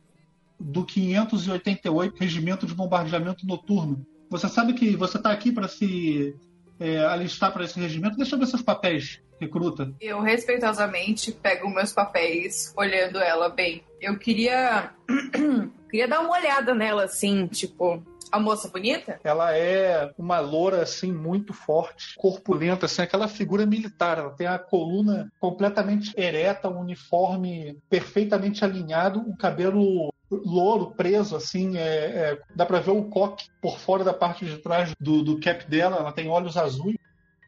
do 0.59 0.85
588 0.85 2.17
Regimento 2.17 2.65
de 2.65 2.73
Bombardeamento 2.73 3.45
Noturno. 3.45 4.05
Você 4.29 4.47
sabe 4.47 4.73
que 4.73 4.95
você 4.95 5.17
está 5.17 5.31
aqui 5.31 5.51
para 5.51 5.67
se 5.67 6.35
é, 6.79 6.99
alistar 7.05 7.51
para 7.51 7.65
esse 7.65 7.79
regimento? 7.79 8.17
Deixa 8.17 8.35
eu 8.35 8.39
ver 8.39 8.47
seus 8.47 8.61
papéis, 8.61 9.21
recruta. 9.39 9.93
Eu 9.99 10.21
respeitosamente 10.21 11.31
pego 11.31 11.69
meus 11.69 11.91
papéis, 11.91 12.73
olhando 12.77 13.19
ela 13.19 13.49
bem. 13.49 13.83
Eu 14.01 14.17
queria. 14.17 14.91
queria 15.89 16.07
dar 16.07 16.21
uma 16.21 16.37
olhada 16.37 16.73
nela, 16.73 17.03
assim, 17.03 17.47
tipo, 17.47 18.01
a 18.31 18.39
moça 18.39 18.69
bonita? 18.69 19.19
Ela 19.23 19.55
é 19.57 20.11
uma 20.17 20.39
loura, 20.39 20.81
assim, 20.81 21.11
muito 21.11 21.53
forte, 21.53 22.15
corpulenta, 22.17 22.85
assim, 22.85 23.01
aquela 23.01 23.27
figura 23.27 23.65
militar. 23.65 24.17
Ela 24.17 24.31
tem 24.31 24.47
a 24.47 24.59
coluna 24.59 25.31
completamente 25.39 26.13
ereta, 26.17 26.69
um 26.69 26.79
uniforme 26.79 27.77
perfeitamente 27.89 28.63
alinhado, 28.63 29.19
um 29.19 29.35
cabelo 29.35 30.13
louro, 30.29 30.91
preso, 30.91 31.35
assim, 31.35 31.77
é, 31.77 31.81
é, 31.81 32.39
dá 32.55 32.65
para 32.65 32.79
ver 32.79 32.91
o 32.91 33.03
coque 33.03 33.47
por 33.61 33.79
fora 33.79 34.03
da 34.03 34.13
parte 34.13 34.45
de 34.45 34.57
trás 34.57 34.93
do, 34.99 35.23
do 35.23 35.39
cap 35.39 35.65
dela. 35.69 35.97
Ela 35.97 36.11
tem 36.11 36.27
olhos 36.29 36.57
azuis 36.57 36.97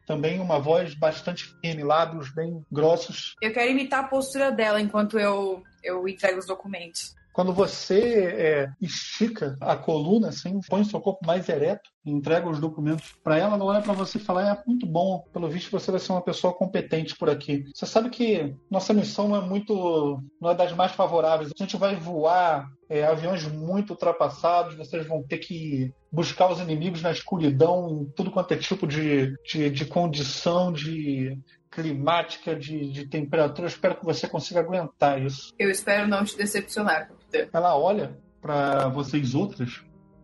também 0.08 0.40
uma 0.40 0.58
voz 0.58 0.94
bastante 0.94 1.44
firme, 1.60 1.84
lábios 1.84 2.32
bem 2.34 2.64
grossos. 2.72 3.34
Eu 3.42 3.52
quero 3.52 3.70
imitar 3.70 4.04
a 4.04 4.08
postura 4.08 4.50
dela 4.50 4.80
enquanto 4.80 5.18
eu, 5.18 5.62
eu 5.84 6.08
entrego 6.08 6.38
os 6.38 6.46
documentos. 6.46 7.14
Quando 7.38 7.52
você 7.52 8.34
é, 8.36 8.68
estica 8.80 9.56
a 9.60 9.76
coluna, 9.76 10.30
assim, 10.30 10.58
põe 10.68 10.80
o 10.80 10.84
seu 10.84 11.00
corpo 11.00 11.24
mais 11.24 11.48
ereto, 11.48 11.88
entrega 12.04 12.48
os 12.48 12.58
documentos 12.58 13.14
para 13.22 13.38
ela, 13.38 13.54
ela 13.54 13.64
olha 13.64 13.80
para 13.80 13.92
você 13.92 14.18
e 14.18 14.20
fala: 14.20 14.44
é 14.44 14.60
muito 14.66 14.84
bom, 14.84 15.24
pelo 15.32 15.48
visto 15.48 15.70
você 15.70 15.88
vai 15.92 16.00
ser 16.00 16.10
uma 16.10 16.20
pessoa 16.20 16.52
competente 16.52 17.14
por 17.14 17.30
aqui. 17.30 17.62
Você 17.72 17.86
sabe 17.86 18.10
que 18.10 18.56
nossa 18.68 18.92
missão 18.92 19.28
não 19.28 19.36
é 19.36 19.40
muito, 19.40 20.20
não 20.42 20.50
é 20.50 20.54
das 20.56 20.72
mais 20.72 20.90
favoráveis. 20.90 21.52
A 21.56 21.62
gente 21.62 21.76
vai 21.76 21.94
voar 21.94 22.66
é, 22.90 23.04
aviões 23.04 23.46
muito 23.46 23.90
ultrapassados, 23.90 24.74
vocês 24.74 25.06
vão 25.06 25.22
ter 25.22 25.38
que 25.38 25.94
buscar 26.10 26.50
os 26.50 26.58
inimigos 26.58 27.02
na 27.02 27.12
escuridão, 27.12 28.02
em 28.02 28.12
tudo 28.16 28.32
quanto 28.32 28.52
é 28.52 28.56
tipo 28.56 28.84
de, 28.84 29.32
de, 29.44 29.70
de 29.70 29.84
condição, 29.84 30.72
de 30.72 31.38
climática, 31.70 32.56
de, 32.56 32.90
de 32.90 33.06
temperatura. 33.06 33.66
Eu 33.66 33.70
espero 33.70 33.94
que 33.94 34.04
você 34.04 34.26
consiga 34.26 34.58
aguentar 34.58 35.22
isso. 35.22 35.54
Eu 35.56 35.70
espero 35.70 36.08
não 36.08 36.24
te 36.24 36.36
decepcionar. 36.36 37.08
Ela 37.52 37.76
olha 37.76 38.18
para 38.40 38.88
vocês 38.88 39.34
outras 39.34 39.82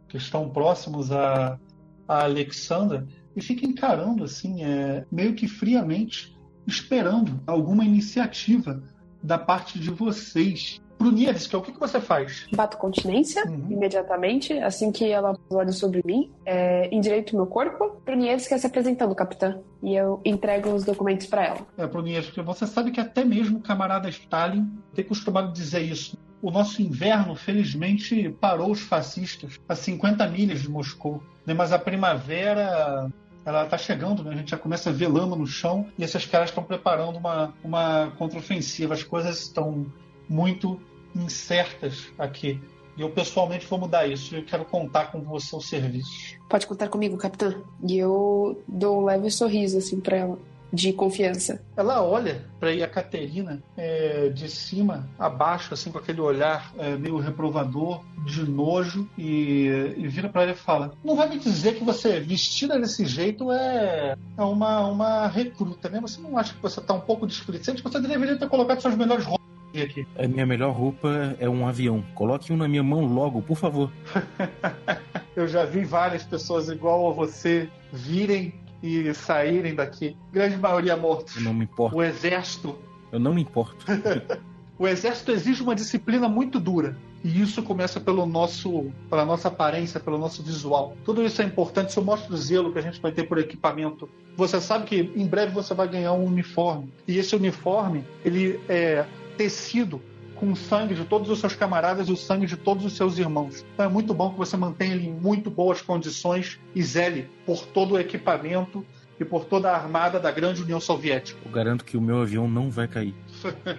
que 0.09 0.17
estão 0.17 0.49
próximos 0.49 1.11
a, 1.11 1.59
a 2.07 2.25
Alexandra 2.25 3.07
e 3.37 3.43
fica 3.43 3.67
encarando 3.67 4.25
assim, 4.25 4.63
é, 4.63 5.05
meio 5.11 5.35
que 5.35 5.49
friamente, 5.49 6.37
esperando 6.67 7.41
alguma 7.47 7.85
iniciativa 7.85 8.83
da 9.23 9.39
parte 9.39 9.79
de 9.79 9.91
vocês. 9.91 10.81
Brunievski, 10.97 11.57
o 11.57 11.61
que, 11.61 11.73
que 11.73 11.81
você 11.81 12.01
faz? 12.01 12.47
Bato 12.55 12.79
continência 12.79 13.45
uhum. 13.45 13.67
imediatamente, 13.69 14.53
assim 14.61 14.93
que 14.93 15.11
ela 15.11 15.37
olha 15.51 15.73
sobre 15.73 16.01
mim, 16.05 16.31
é, 16.47 16.89
endireito 16.95 17.35
meu 17.35 17.47
corpo. 17.47 18.01
Brunievski 18.05 18.57
se 18.59 18.67
apresentando, 18.67 19.15
capitã. 19.15 19.59
E 19.83 19.95
eu 19.97 20.21
entrego 20.25 20.71
os 20.71 20.85
documentos 20.85 21.27
para 21.27 21.47
ela. 21.47 21.67
É, 21.77 21.87
Brunievski, 21.87 22.41
você 22.41 22.67
sabe 22.67 22.93
que 22.93 23.01
até 23.01 23.25
mesmo 23.25 23.59
o 23.59 23.63
camarada 23.63 24.09
Stalin 24.09 24.71
tem 24.95 25.05
costumado 25.05 25.53
dizer 25.53 25.83
isso. 25.83 26.17
O 26.45 26.51
nosso 26.51 26.83
inverno, 26.83 27.35
felizmente, 27.35 28.29
parou 28.39 28.71
os 28.71 28.81
fascistas 28.81 29.59
a 29.67 29.75
50 29.75 30.27
milhas 30.29 30.61
de 30.61 30.69
Moscou. 30.69 31.23
Né? 31.47 31.55
Mas 31.55 31.73
a 31.73 31.79
primavera 31.79 33.11
ela 33.47 33.65
está 33.65 33.79
chegando, 33.79 34.23
né? 34.23 34.33
A 34.33 34.37
gente 34.37 34.51
já 34.51 34.59
começa 34.59 34.91
a 34.91 34.93
ver 34.93 35.09
lama 35.09 35.35
no 35.35 35.47
chão 35.47 35.87
e 35.99 36.05
esses 36.05 36.27
caras 36.27 36.51
estão 36.51 36.63
preparando 36.63 37.17
uma, 37.17 37.55
uma 37.65 38.13
contraofensiva. 38.19 38.93
As 38.93 39.03
coisas 39.03 39.41
estão 39.41 39.87
muito 40.29 40.79
incertas 41.17 42.13
aqui. 42.19 42.61
E 42.95 43.01
eu 43.01 43.09
pessoalmente 43.09 43.67
vou 43.67 43.79
mudar 43.79 44.07
isso. 44.07 44.37
Eu 44.37 44.45
quero 44.45 44.67
contar 44.67 45.11
com 45.11 45.23
você 45.23 45.57
os 45.57 45.67
serviços. 45.67 46.37
Pode 46.51 46.67
contar 46.67 46.89
comigo, 46.89 47.17
capitã. 47.17 47.55
E 47.89 47.97
eu 47.97 48.63
dou 48.69 49.01
um 49.01 49.05
leve 49.07 49.31
sorriso 49.31 49.79
assim 49.79 49.99
para 49.99 50.19
ela, 50.19 50.39
de 50.75 50.93
confiança. 50.93 51.63
Ela 51.77 52.03
olha 52.03 52.45
para 52.59 52.71
a 52.71 52.89
Caterina 52.89 53.63
é, 53.77 54.29
de 54.29 54.49
cima 54.51 55.09
a 55.19 55.29
baixo, 55.29 55.73
assim 55.73 55.93
com 55.93 55.99
aquele 55.99 56.21
olhar 56.21 56.73
é, 56.77 56.97
meio 56.97 57.19
reprovador, 57.19 58.03
de 58.27 58.49
nojo, 58.49 59.09
e, 59.17 59.95
e 59.97 60.09
vira 60.09 60.29
para 60.29 60.43
ela 60.43 60.53
e 60.53 60.57
fala: 60.57 60.93
Não 61.05 61.15
vai 61.15 61.29
me 61.29 61.39
dizer 61.39 61.77
que 61.77 61.85
você 61.85 62.19
vestida 62.21 62.79
desse 62.79 63.07
jeito 63.07 63.53
é, 63.53 64.17
é 64.37 64.43
uma, 64.43 64.87
uma 64.87 65.27
recruta, 65.29 65.89
né? 65.89 66.01
Você 66.01 66.21
não 66.21 66.37
acha 66.37 66.55
que 66.55 66.63
você 66.63 66.81
está 66.81 66.95
um 66.95 67.01
pouco 67.01 67.27
displicente? 67.27 67.83
Você 67.83 68.01
deveria 68.01 68.37
ter 68.37 68.49
colocado 68.49 68.81
suas 68.81 68.97
melhores 68.97 69.25
roupas 69.25 69.45
aqui. 69.83 70.07
A 70.17 70.29
minha 70.29 70.47
melhor 70.47 70.73
roupa 70.73 71.37
é 71.39 71.49
um 71.49 71.67
avião. 71.67 72.05
Coloque 72.15 72.53
um 72.53 72.57
na 72.57 72.69
minha 72.69 72.83
mão 72.83 73.05
logo, 73.05 73.43
por 73.43 73.57
favor. 73.57 73.91
Eu 75.35 75.49
já 75.49 75.65
vi 75.65 75.85
várias 75.85 76.23
pessoas 76.23 76.69
igual 76.69 77.11
a 77.11 77.13
você 77.13 77.69
virem 77.93 78.55
e 78.85 79.15
saírem 79.15 79.75
daqui. 79.75 80.15
Grande 80.31 80.59
maioria 80.59 80.95
mortos. 80.95 81.37
Eu 81.37 81.43
não 81.43 81.55
me 81.55 81.65
importo. 81.65 81.97
O 81.97 82.03
exército. 82.03 82.79
Eu 83.11 83.19
não 83.19 83.33
me 83.33 83.41
importo. 83.41 83.87
o 84.79 84.87
exército 84.87 85.33
exige 85.33 85.63
uma 85.63 85.75
disciplina 85.75 86.29
muito 86.29 86.61
dura. 86.61 86.95
E 87.25 87.41
isso 87.41 87.63
começa 87.63 87.99
pelo 87.99 88.27
nosso, 88.27 88.93
pela 89.09 89.25
nossa 89.25 89.49
aparência, 89.49 89.99
pelo 89.99 90.19
nosso 90.19 90.43
visual. 90.43 90.95
Tudo 91.03 91.25
isso 91.25 91.41
é 91.41 91.47
importante. 91.47 91.89
Isso 91.89 92.03
mostra 92.03 92.35
o 92.35 92.37
zelo 92.37 92.71
que 92.71 92.79
a 92.79 92.83
gente 92.83 93.01
vai 93.01 93.11
ter 93.11 93.23
por 93.25 93.39
equipamento. 93.39 94.07
Você 94.37 94.61
sabe 94.61 94.85
que 94.85 95.13
em 95.17 95.27
breve 95.27 95.53
você 95.53 95.73
vai 95.73 95.89
ganhar 95.89 96.13
um 96.13 96.27
uniforme. 96.27 96.93
E 97.09 97.19
esse 97.19 97.35
uniforme, 97.35 98.05
ele 98.23 98.61
é 98.69 99.07
tecido 99.39 100.03
com 100.45 100.53
o 100.53 100.57
sangue 100.57 100.95
de 100.95 101.07
todos 101.07 101.31
os 101.31 101.41
seus 101.41 101.57
camaradas 101.57 102.07
e 102.09 102.13
o 102.13 102.17
sangue 102.17 102.45
de 102.45 102.57
todos 102.57 102.85
os 102.85 102.95
seus 102.95 103.17
irmãos. 103.17 103.65
Então 103.73 103.87
é 103.87 103.89
muito 103.89 104.13
bom 104.13 104.31
que 104.31 104.37
você 104.37 104.59
mantenha 104.59 104.95
ele 104.95 105.07
em 105.07 105.13
muito 105.13 105.51
boas 105.51 105.81
condições 105.81 106.61
e 106.75 106.83
zele 106.83 107.31
por 107.47 107.65
todo 107.65 107.95
o 107.95 107.99
equipamento 107.99 108.85
e 109.19 109.25
por 109.25 109.47
toda 109.47 109.71
a 109.71 109.77
armada 109.77 110.21
da 110.21 110.31
grande 110.31 110.61
União 110.61 110.79
Soviética. 110.79 111.41
Eu 111.47 111.51
garanto 111.51 111.83
que 111.83 111.97
o 111.97 112.01
meu 112.01 112.21
avião 112.21 112.47
não 112.47 112.69
vai 112.69 112.87
cair. 112.87 113.15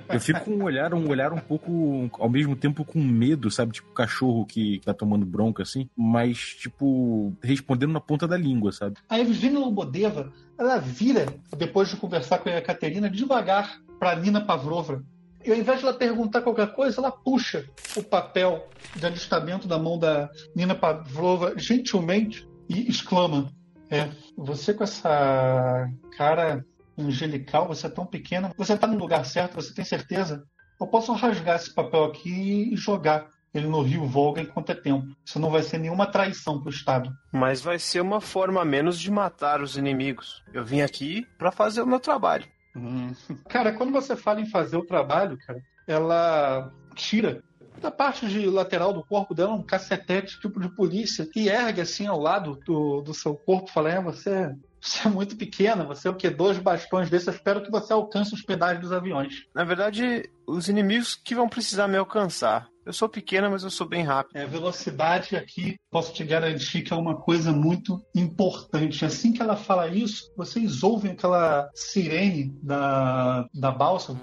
Eu 0.10 0.20
fico 0.20 0.40
com 0.40 0.52
um 0.52 0.64
olhar, 0.64 0.94
um 0.94 1.08
olhar 1.08 1.34
um 1.34 1.38
pouco, 1.38 2.10
ao 2.14 2.30
mesmo 2.30 2.56
tempo 2.56 2.84
com 2.84 3.00
medo, 3.00 3.52
sabe? 3.52 3.74
Tipo 3.74 3.92
cachorro 3.92 4.46
que 4.46 4.82
tá 4.84 4.94
tomando 4.94 5.26
bronca, 5.26 5.62
assim. 5.62 5.88
Mas, 5.96 6.56
tipo, 6.56 7.34
respondendo 7.44 7.92
na 7.92 8.00
ponta 8.00 8.28
da 8.28 8.38
língua, 8.38 8.72
sabe? 8.72 8.96
A 9.10 9.20
Evgenia 9.20 9.60
Lobodeva, 9.60 10.32
ela 10.58 10.78
vira, 10.78 11.28
depois 11.56 11.90
de 11.90 11.98
conversar 11.98 12.40
com 12.40 12.50
a 12.50 12.62
Caterina, 12.62 13.10
devagar 13.10 13.82
para 14.00 14.16
Nina 14.16 14.42
Pavlova 14.42 15.04
e 15.46 15.52
ao 15.52 15.58
invés 15.58 15.80
de 15.80 15.86
ela 15.86 15.94
perguntar 15.94 16.42
qualquer 16.42 16.74
coisa, 16.74 17.00
ela 17.00 17.12
puxa 17.12 17.70
o 17.96 18.04
papel 18.04 18.68
de 18.96 19.06
alistamento 19.06 19.68
da 19.68 19.78
mão 19.78 19.98
da 19.98 20.30
Nina 20.56 20.76
Pavlova 20.76 21.54
gentilmente 21.58 22.48
e 22.68 22.90
exclama: 22.90 23.50
É, 23.90 24.10
você 24.36 24.74
com 24.74 24.84
essa 24.84 25.88
cara 26.18 26.66
angelical, 26.98 27.68
você 27.68 27.88
é 27.88 27.90
tão 27.90 28.06
pequena, 28.06 28.52
você 28.58 28.74
está 28.74 28.88
no 28.88 28.98
lugar 28.98 29.26
certo, 29.26 29.56
você 29.56 29.74
tem 29.74 29.86
certeza? 29.86 30.44
Eu 30.80 30.88
posso 30.88 31.14
rasgar 31.14 31.56
esse 31.56 31.74
papel 31.74 32.06
aqui 32.06 32.74
e 32.74 32.76
jogar 32.76 33.30
ele 33.54 33.68
no 33.68 33.82
rio 33.82 34.06
Volga 34.06 34.42
enquanto 34.42 34.72
é 34.72 34.76
tempo. 34.76 35.08
Isso 35.24 35.40
não 35.40 35.50
vai 35.50 35.64
ser 35.64 35.78
nenhuma 35.78 36.06
traição 36.06 36.60
para 36.60 36.68
o 36.68 36.74
Estado. 36.74 37.10
Mas 37.32 37.62
vai 37.62 37.80
ser 37.80 38.02
uma 38.02 38.20
forma 38.20 38.66
menos 38.66 39.00
de 39.00 39.10
matar 39.10 39.62
os 39.62 39.78
inimigos. 39.78 40.44
Eu 40.54 40.66
vim 40.66 40.82
aqui 40.82 41.26
para 41.38 41.52
fazer 41.52 41.82
o 41.82 41.88
meu 41.88 42.00
trabalho. 42.00 42.46
Hum. 42.76 43.14
Cara, 43.50 43.74
quando 43.74 43.92
você 43.92 44.16
fala 44.16 44.42
em 44.42 44.50
fazer 44.50 44.78
o 44.78 44.86
trabalho, 44.86 45.38
cara, 45.38 45.62
ela 45.88 46.72
tira 46.96 47.42
da 47.82 47.92
parte 47.92 48.28
de 48.28 48.46
lateral 48.48 48.94
do 48.94 49.04
corpo 49.04 49.34
dela 49.34 49.54
um 49.54 49.64
cacetete 49.64 50.40
tipo 50.40 50.60
de 50.60 50.70
polícia 50.70 51.28
e 51.36 51.50
ergue 51.50 51.82
assim 51.82 52.08
ao 52.08 52.20
lado 52.20 52.60
do, 52.66 53.02
do 53.02 53.14
seu 53.14 53.36
corpo, 53.36 53.72
fala: 53.72 53.92
é, 53.92 54.02
você, 54.02 54.56
você 54.82 55.08
é 55.08 55.12
muito 55.12 55.36
pequena, 55.36 55.84
você 55.84 56.08
é 56.08 56.12
o 56.12 56.16
que? 56.16 56.30
Dois 56.30 56.58
bastões 56.58 57.10
desses, 57.10 57.28
eu 57.28 57.34
espero 57.34 57.62
que 57.64 57.72
você 57.72 57.94
alcance 57.94 58.34
os 58.34 58.42
pedais 58.42 58.80
dos 58.80 58.92
aviões. 58.92 59.46
Na 59.54 59.64
verdade, 59.64 60.30
os 60.48 60.68
inimigos 60.68 61.16
que 61.16 61.36
vão 61.36 61.50
precisar 61.50 61.88
me 61.88 61.98
alcançar. 61.98 62.68
Eu 62.86 62.94
sou 62.94 63.10
pequena, 63.10 63.50
mas 63.50 63.64
eu 63.64 63.72
sou 63.72 63.88
bem 63.88 64.04
rápido. 64.04 64.38
É, 64.38 64.46
velocidade 64.46 65.36
aqui, 65.36 65.76
posso 65.90 66.14
te 66.14 66.24
garantir 66.24 66.84
que 66.84 66.94
é 66.94 66.96
uma 66.96 67.16
coisa 67.16 67.52
muito 67.52 68.00
importante. 68.14 69.04
Assim 69.04 69.34
que 69.34 69.42
ela 69.42 69.56
fala 69.56 69.88
isso, 69.88 70.32
vocês 70.38 70.84
ouvem 70.84 71.14
aquela 71.14 71.68
sirene 71.74 72.56
da, 72.62 73.48
da 73.52 73.72
balsa 73.72 74.16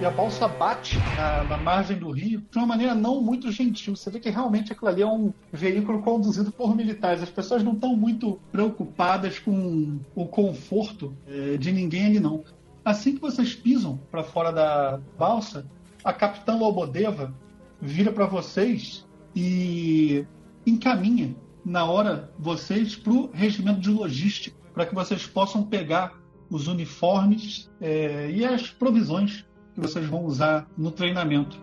e 0.00 0.04
a 0.04 0.10
balsa 0.10 0.48
bate 0.48 0.98
na, 1.16 1.44
na, 1.44 1.56
margem 1.56 1.96
do 1.96 2.10
rio 2.10 2.42
de 2.50 2.58
uma 2.58 2.66
maneira 2.66 2.94
não 2.94 3.20
muito 3.20 3.50
gentil. 3.52 3.94
Você 3.94 4.10
vê 4.10 4.18
que 4.18 4.28
realmente 4.28 4.72
aquilo 4.72 4.88
ali 4.88 5.02
é 5.02 5.06
um 5.06 5.32
veículo 5.52 6.02
conduzido 6.02 6.50
por 6.50 6.74
militares. 6.74 7.22
As 7.22 7.30
pessoas 7.30 7.62
não 7.62 7.72
estão 7.72 7.96
muito 7.96 8.40
preocupadas 8.50 9.38
com 9.38 10.00
o 10.14 10.26
conforto 10.26 11.16
é, 11.26 11.56
de 11.56 11.70
ninguém 11.72 12.06
ali, 12.06 12.20
não. 12.20 12.42
Assim 12.84 13.14
que 13.14 13.20
vocês 13.20 13.54
pisam 13.54 13.98
para 14.10 14.24
fora 14.24 14.52
da 14.52 15.00
balsa, 15.18 15.64
a 16.02 16.12
capitã 16.12 16.56
Lobodeva 16.56 17.32
vira 17.80 18.12
para 18.12 18.26
vocês 18.26 19.06
e 19.34 20.26
encaminha 20.66 21.34
na 21.64 21.84
hora 21.84 22.30
vocês 22.38 22.94
para 22.96 23.12
o 23.12 23.30
regimento 23.32 23.80
de 23.80 23.90
logística, 23.90 24.56
para 24.74 24.86
que 24.86 24.94
vocês 24.94 25.26
possam 25.26 25.62
pegar 25.62 26.18
os 26.50 26.68
uniformes 26.68 27.70
é, 27.80 28.30
e 28.30 28.44
as 28.44 28.70
provisões 28.70 29.44
que 29.74 29.80
vocês 29.80 30.06
vão 30.06 30.24
usar 30.24 30.68
no 30.78 30.90
treinamento. 30.92 31.60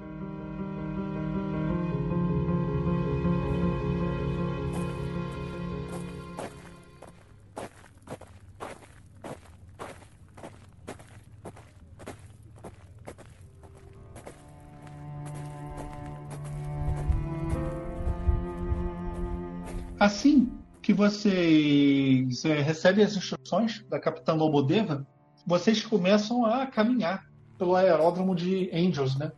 Assim 19.98 20.52
que 20.82 20.94
vocês 20.94 22.44
é, 22.44 22.60
recebem 22.60 23.06
as 23.06 23.16
instruções 23.16 23.86
da 23.88 24.00
Capitã 24.00 24.34
Lobodeva, 24.34 25.08
vocês 25.46 25.86
começam 25.86 26.44
a 26.44 26.66
caminhar 26.66 27.31
pelo 27.62 27.76
aeródromo 27.76 28.36
de 28.36 28.72
Angels, 28.74 29.16
né? 29.16 29.32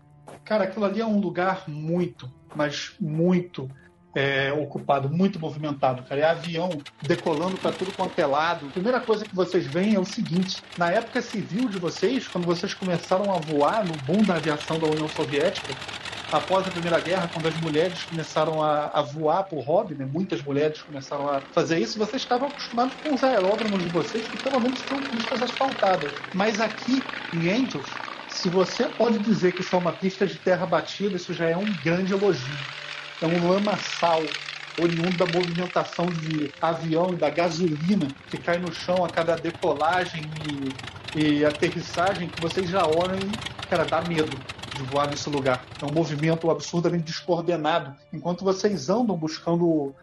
Cara, 0.45 0.63
aquilo 0.63 0.85
ali 0.85 1.01
é 1.01 1.05
um 1.05 1.19
lugar 1.19 1.65
muito, 1.67 2.31
mas 2.55 2.93
muito 2.97 3.69
é, 4.15 4.53
ocupado, 4.53 5.09
muito 5.09 5.37
movimentado, 5.37 6.03
cara. 6.03 6.21
É 6.21 6.23
avião 6.23 6.69
decolando 7.01 7.57
para 7.57 7.73
tudo 7.73 7.91
quanto 7.91 8.17
é 8.17 8.25
lado. 8.25 8.67
A 8.67 8.71
primeira 8.71 9.01
coisa 9.01 9.25
que 9.25 9.35
vocês 9.35 9.67
veem 9.67 9.95
é 9.95 9.99
o 9.99 10.05
seguinte: 10.05 10.63
na 10.77 10.89
época 10.89 11.21
civil 11.21 11.67
de 11.67 11.77
vocês, 11.77 12.25
quando 12.25 12.45
vocês 12.45 12.73
começaram 12.73 13.29
a 13.29 13.39
voar 13.39 13.83
no 13.83 13.93
boom 14.03 14.23
da 14.23 14.35
aviação 14.35 14.79
da 14.79 14.87
União 14.87 15.09
Soviética, 15.09 15.73
após 16.31 16.65
a 16.65 16.71
Primeira 16.71 17.01
Guerra, 17.01 17.29
quando 17.33 17.47
as 17.47 17.59
mulheres 17.59 18.03
começaram 18.03 18.63
a, 18.63 18.85
a 18.93 19.01
voar 19.01 19.43
por 19.43 19.61
hobby, 19.65 19.95
né, 19.95 20.07
muitas 20.09 20.41
mulheres 20.41 20.81
começaram 20.81 21.27
a 21.27 21.41
fazer 21.41 21.77
isso, 21.79 21.99
vocês 21.99 22.21
estavam 22.21 22.47
acostumados 22.47 22.93
com 23.03 23.15
os 23.15 23.21
aeródromos 23.21 23.83
de 23.83 23.89
vocês, 23.89 24.25
que 24.29 24.41
pelo 24.41 24.61
menos 24.61 24.81
tinham 24.83 25.01
pistas 25.01 25.41
asfaltadas. 25.41 26.13
Mas 26.33 26.61
aqui, 26.61 27.03
em 27.33 27.51
Angels, 27.51 28.12
se 28.43 28.49
você 28.49 28.89
pode 28.89 29.19
dizer 29.19 29.53
que 29.53 29.61
isso 29.61 29.73
é 29.73 29.79
uma 29.79 29.93
pista 29.93 30.27
de 30.27 30.37
terra 30.37 30.65
batida, 30.65 31.15
isso 31.15 31.33
já 31.33 31.45
é 31.45 31.55
um 31.55 31.63
grande 31.81 32.11
elogio. 32.11 32.57
É 33.21 33.25
um 33.25 33.49
lamaçal 33.49 34.21
oriundo 34.77 35.15
da 35.15 35.25
movimentação 35.25 36.07
de 36.07 36.51
avião 36.61 37.13
e 37.13 37.15
da 37.15 37.29
gasolina 37.29 38.05
que 38.29 38.37
cai 38.37 38.57
no 38.57 38.73
chão 38.73 39.05
a 39.05 39.07
cada 39.07 39.37
decolagem 39.37 40.23
e, 41.15 41.19
e 41.21 41.45
aterrissagem 41.45 42.27
que 42.27 42.41
vocês 42.41 42.67
já 42.67 42.85
olham 42.85 43.17
e, 43.17 43.67
cara, 43.69 43.85
dá 43.85 44.01
medo 44.01 44.37
de 44.75 44.83
voar 44.91 45.09
nesse 45.09 45.29
lugar. 45.29 45.63
É 45.81 45.85
um 45.85 45.93
movimento 45.93 46.51
absurdamente 46.51 47.05
descoordenado. 47.05 47.95
Enquanto 48.11 48.43
vocês 48.43 48.89
andam 48.89 49.15
buscando 49.15 49.95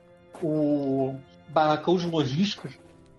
o 0.42 1.14
barracão 1.50 1.98
de 1.98 2.06
logística, 2.06 2.70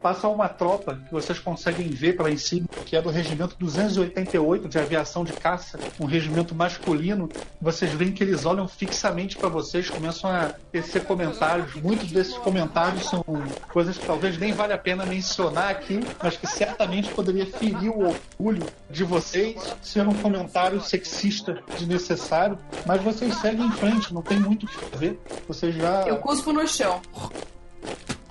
passa 0.01 0.27
uma 0.27 0.49
tropa 0.49 0.99
que 1.07 1.11
vocês 1.11 1.39
conseguem 1.39 1.87
ver 1.89 2.17
pela 2.17 2.31
insígnia, 2.31 2.67
que 2.85 2.95
é 2.95 3.01
do 3.01 3.09
regimento 3.09 3.55
288 3.59 4.67
de 4.67 4.79
aviação 4.79 5.23
de 5.23 5.33
caça, 5.33 5.79
um 5.99 6.05
regimento 6.05 6.55
masculino. 6.55 7.29
Vocês 7.61 7.91
veem 7.91 8.11
que 8.11 8.23
eles 8.23 8.45
olham 8.45 8.67
fixamente 8.67 9.37
para 9.37 9.47
vocês, 9.47 9.89
começam 9.89 10.29
a 10.29 10.53
tecer 10.71 11.03
comentários. 11.03 11.75
Muitos 11.75 12.11
desses 12.11 12.37
comentários 12.37 13.05
são 13.07 13.23
coisas 13.71 13.97
que 13.97 14.05
talvez 14.05 14.37
nem 14.37 14.53
vale 14.53 14.73
a 14.73 14.77
pena 14.77 15.05
mencionar 15.05 15.69
aqui, 15.69 15.99
mas 16.21 16.35
que 16.35 16.47
certamente 16.47 17.09
poderia 17.09 17.45
ferir 17.45 17.91
o 17.91 18.07
orgulho 18.07 18.65
de 18.89 19.03
vocês, 19.03 19.75
ser 19.81 20.07
um 20.07 20.13
comentário 20.15 20.81
sexista 20.81 21.61
desnecessário. 21.77 22.57
Mas 22.85 23.01
vocês 23.03 23.35
seguem 23.35 23.67
em 23.67 23.71
frente, 23.71 24.13
não 24.13 24.21
tem 24.21 24.39
muito 24.39 24.65
o 24.65 24.69
que 24.69 24.75
fazer. 24.85 25.19
Vocês 25.47 25.75
já. 25.75 26.03
Eu 26.07 26.17
cuspo 26.17 26.51
no 26.51 26.67
chão. 26.67 27.01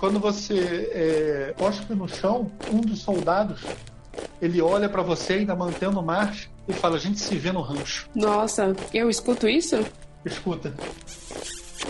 Quando 0.01 0.19
você 0.19 0.89
é, 0.91 1.53
cospe 1.55 1.93
no 1.93 2.09
chão, 2.09 2.51
um 2.71 2.81
dos 2.81 3.01
soldados 3.01 3.61
ele 4.41 4.59
olha 4.59 4.89
para 4.89 5.03
você, 5.03 5.33
ainda 5.33 5.55
mantendo 5.55 6.01
marcha, 6.01 6.49
e 6.67 6.73
fala: 6.73 6.95
A 6.95 6.99
gente 6.99 7.19
se 7.19 7.35
vê 7.35 7.51
no 7.51 7.61
rancho. 7.61 8.09
Nossa, 8.15 8.75
eu 8.91 9.11
escuto 9.11 9.47
isso? 9.47 9.85
Escuta. 10.25 10.73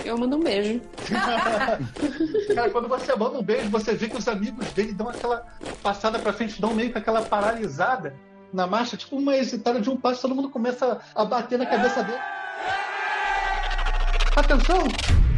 Eu 0.04 0.18
mando 0.18 0.36
um 0.36 0.42
beijo. 0.42 0.82
Cara, 2.54 2.70
quando 2.70 2.90
você 2.90 3.16
manda 3.16 3.40
um 3.40 3.44
beijo, 3.44 3.70
você 3.70 3.94
vê 3.94 4.10
que 4.10 4.18
os 4.18 4.28
amigos 4.28 4.68
dele 4.74 4.92
dão 4.92 5.08
aquela 5.08 5.46
passada 5.82 6.20
pra 6.20 6.34
frente, 6.34 6.60
dão 6.60 6.74
meio 6.74 6.92
com 6.92 6.98
aquela 6.98 7.22
paralisada 7.22 8.14
na 8.52 8.68
marcha, 8.68 8.98
tipo 8.98 9.16
uma 9.16 9.38
hesitada 9.38 9.80
de 9.80 9.90
um 9.90 9.96
passo, 9.96 10.22
todo 10.22 10.36
mundo 10.36 10.50
começa 10.50 11.00
a 11.16 11.24
bater 11.24 11.58
na 11.58 11.66
cabeça 11.66 12.04
dele. 12.04 12.20
Atenção! 14.36 15.31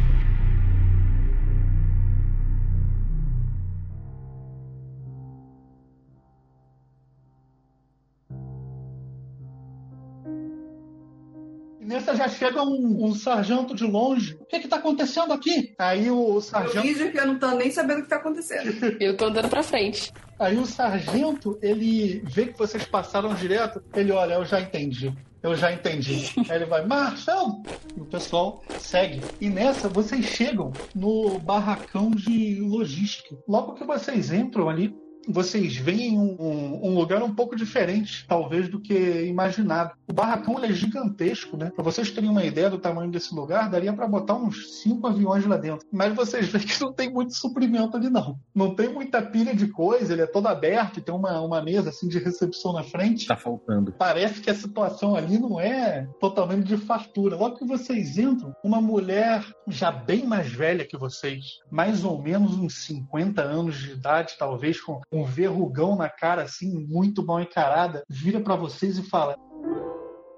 Nessa 11.84 12.16
já 12.16 12.26
chega 12.28 12.62
um, 12.62 13.04
um, 13.04 13.14
sargento 13.14 13.74
de 13.74 13.84
longe. 13.84 14.38
O 14.40 14.46
que 14.46 14.56
está 14.56 14.76
acontecendo 14.76 15.32
aqui? 15.32 15.74
Aí 15.78 16.10
o 16.10 16.40
sargento. 16.40 16.86
Eu 16.86 17.12
que 17.12 17.18
eu 17.18 17.26
não 17.26 17.38
tô 17.38 17.50
nem 17.50 17.70
sabendo 17.70 17.98
o 17.98 18.00
que 18.00 18.06
está 18.06 18.16
acontecendo. 18.16 18.72
eu 18.98 19.16
tô 19.16 19.26
andando 19.26 19.50
para 19.50 19.62
frente. 19.62 20.10
Aí 20.38 20.56
o 20.56 20.64
sargento, 20.64 21.58
ele 21.62 22.22
vê 22.24 22.46
que 22.46 22.58
vocês 22.58 22.84
passaram 22.84 23.34
direto. 23.34 23.82
Ele 23.94 24.12
olha, 24.12 24.34
eu 24.34 24.44
já 24.46 24.60
entendi. 24.60 25.12
Eu 25.42 25.54
já 25.54 25.70
entendi. 25.70 26.32
Aí 26.48 26.56
ele 26.56 26.64
vai, 26.64 26.86
Marcelo! 26.86 27.62
E 27.94 28.00
o 28.00 28.06
pessoal 28.06 28.64
segue. 28.78 29.20
E 29.38 29.50
nessa, 29.50 29.90
vocês 29.90 30.24
chegam 30.24 30.72
no 30.94 31.38
barracão 31.38 32.10
de 32.10 32.60
logística. 32.60 33.36
Logo 33.46 33.74
que 33.74 33.84
vocês 33.84 34.32
entram 34.32 34.70
ali, 34.70 34.96
vocês 35.28 35.76
veem 35.76 36.18
um, 36.18 36.36
um, 36.38 36.88
um, 36.88 36.94
lugar 36.94 37.22
um 37.22 37.34
pouco 37.34 37.56
diferente, 37.56 38.26
talvez, 38.28 38.68
do 38.68 38.80
que 38.80 39.24
imaginado. 39.24 39.92
O 40.08 40.12
barracão 40.12 40.62
é 40.62 40.72
gigantesco, 40.72 41.56
né? 41.56 41.70
Para 41.74 41.84
vocês 41.84 42.10
terem 42.10 42.30
uma 42.30 42.44
ideia 42.44 42.70
do 42.70 42.78
tamanho 42.78 43.10
desse 43.10 43.34
lugar, 43.34 43.70
daria 43.70 43.92
para 43.92 44.06
botar 44.06 44.34
uns 44.34 44.82
cinco 44.82 45.06
aviões 45.06 45.44
lá 45.46 45.56
dentro. 45.56 45.86
Mas 45.92 46.14
vocês 46.14 46.48
veem 46.48 46.64
que 46.64 46.80
não 46.80 46.92
tem 46.92 47.10
muito 47.10 47.34
suprimento 47.34 47.96
ali, 47.96 48.10
não. 48.10 48.38
Não 48.54 48.74
tem 48.74 48.88
muita 48.88 49.22
pilha 49.22 49.54
de 49.54 49.68
coisa, 49.68 50.12
ele 50.12 50.22
é 50.22 50.26
todo 50.26 50.46
aberto, 50.46 51.00
tem 51.00 51.14
uma, 51.14 51.40
uma 51.40 51.62
mesa 51.62 51.90
assim 51.90 52.08
de 52.08 52.18
recepção 52.18 52.72
na 52.72 52.82
frente. 52.82 53.26
Tá 53.26 53.36
faltando. 53.36 53.92
Parece 53.92 54.40
que 54.40 54.50
a 54.50 54.54
situação 54.54 55.16
ali 55.16 55.38
não 55.38 55.60
é 55.60 56.08
totalmente 56.20 56.66
de 56.66 56.76
fartura. 56.76 57.36
Logo 57.36 57.56
que 57.56 57.64
vocês 57.64 58.18
entram, 58.18 58.54
uma 58.62 58.80
mulher 58.80 59.44
já 59.68 59.90
bem 59.90 60.26
mais 60.26 60.52
velha 60.52 60.84
que 60.84 60.96
vocês, 60.96 61.60
mais 61.70 62.04
ou 62.04 62.20
menos 62.20 62.56
uns 62.56 62.84
50 62.84 63.42
anos 63.42 63.78
de 63.78 63.92
idade, 63.92 64.34
talvez, 64.38 64.80
com 64.80 65.00
um 65.14 65.24
verrugão 65.24 65.96
na 65.96 66.08
cara, 66.08 66.42
assim, 66.42 66.86
muito 66.86 67.24
mal 67.24 67.40
encarada, 67.40 68.02
vira 68.08 68.40
para 68.40 68.56
vocês 68.56 68.98
e 68.98 69.08
fala: 69.08 69.36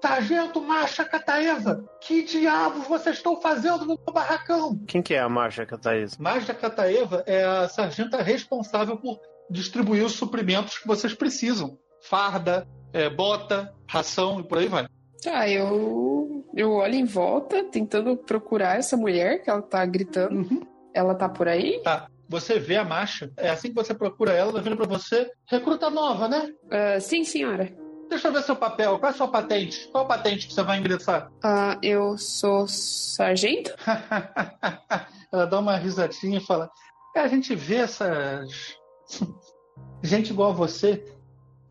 Sargento 0.01 0.61
Marcha 0.61 1.03
Cataeva, 1.03 1.83
que 2.01 2.23
diabos 2.23 2.87
vocês 2.87 3.17
estão 3.17 3.41
fazendo 3.41 3.79
no 3.79 3.99
meu 4.05 4.13
barracão? 4.13 4.77
Quem 4.87 5.01
que 5.01 5.15
é 5.15 5.19
a 5.19 5.27
Marcha 5.27 5.65
Cataeva? 5.65 6.11
Marcha 6.19 6.53
Cataeva 6.53 7.23
é 7.25 7.43
a 7.43 7.67
sargenta 7.67 8.21
responsável 8.21 8.97
por 8.97 9.19
distribuir 9.49 10.05
os 10.05 10.13
suprimentos 10.13 10.77
que 10.77 10.87
vocês 10.87 11.13
precisam. 11.13 11.77
Farda, 12.01 12.67
é, 12.93 13.09
bota, 13.09 13.73
ração 13.89 14.39
e 14.39 14.43
por 14.43 14.59
aí 14.59 14.67
vai. 14.67 14.87
Tá, 15.23 15.49
eu, 15.49 16.45
eu 16.55 16.73
olho 16.73 16.93
em 16.93 17.05
volta, 17.05 17.63
tentando 17.63 18.15
procurar 18.15 18.77
essa 18.77 18.95
mulher 18.95 19.41
que 19.41 19.49
ela 19.49 19.63
tá 19.63 19.83
gritando. 19.85 20.35
Uhum. 20.35 20.61
Ela 20.93 21.15
tá 21.15 21.27
por 21.27 21.47
aí? 21.47 21.81
Tá 21.83 22.07
você 22.27 22.59
vê 22.59 22.75
a 22.75 22.83
marcha. 22.83 23.31
É 23.37 23.49
assim 23.49 23.69
que 23.69 23.75
você 23.75 23.93
procura 23.93 24.31
ela, 24.31 24.51
ela 24.51 24.61
vira 24.61 24.75
para 24.75 24.87
você. 24.87 25.29
Recruta 25.45 25.89
nova, 25.89 26.27
né? 26.27 26.51
Uh, 26.65 26.99
sim, 27.01 27.23
senhora. 27.23 27.73
Deixa 28.09 28.27
eu 28.27 28.33
ver 28.33 28.43
seu 28.43 28.55
papel. 28.55 28.97
Qual 28.99 29.11
é 29.11 29.13
a 29.13 29.17
sua 29.17 29.27
patente? 29.27 29.87
Qual 29.91 30.07
patente 30.07 30.47
que 30.47 30.53
você 30.53 30.63
vai 30.63 30.79
ingressar? 30.79 31.29
Uh, 31.43 31.77
eu 31.81 32.17
sou 32.17 32.67
sargento. 32.67 33.75
ela 35.31 35.45
dá 35.45 35.59
uma 35.59 35.75
risadinha 35.75 36.37
e 36.37 36.45
fala: 36.45 36.69
é, 37.15 37.19
A 37.19 37.27
gente 37.27 37.55
vê 37.55 37.75
essas. 37.75 38.77
gente 40.01 40.31
igual 40.31 40.51
a 40.51 40.53
você 40.53 41.03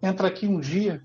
entra 0.02 0.28
aqui 0.28 0.46
um 0.46 0.60
dia 0.60 1.02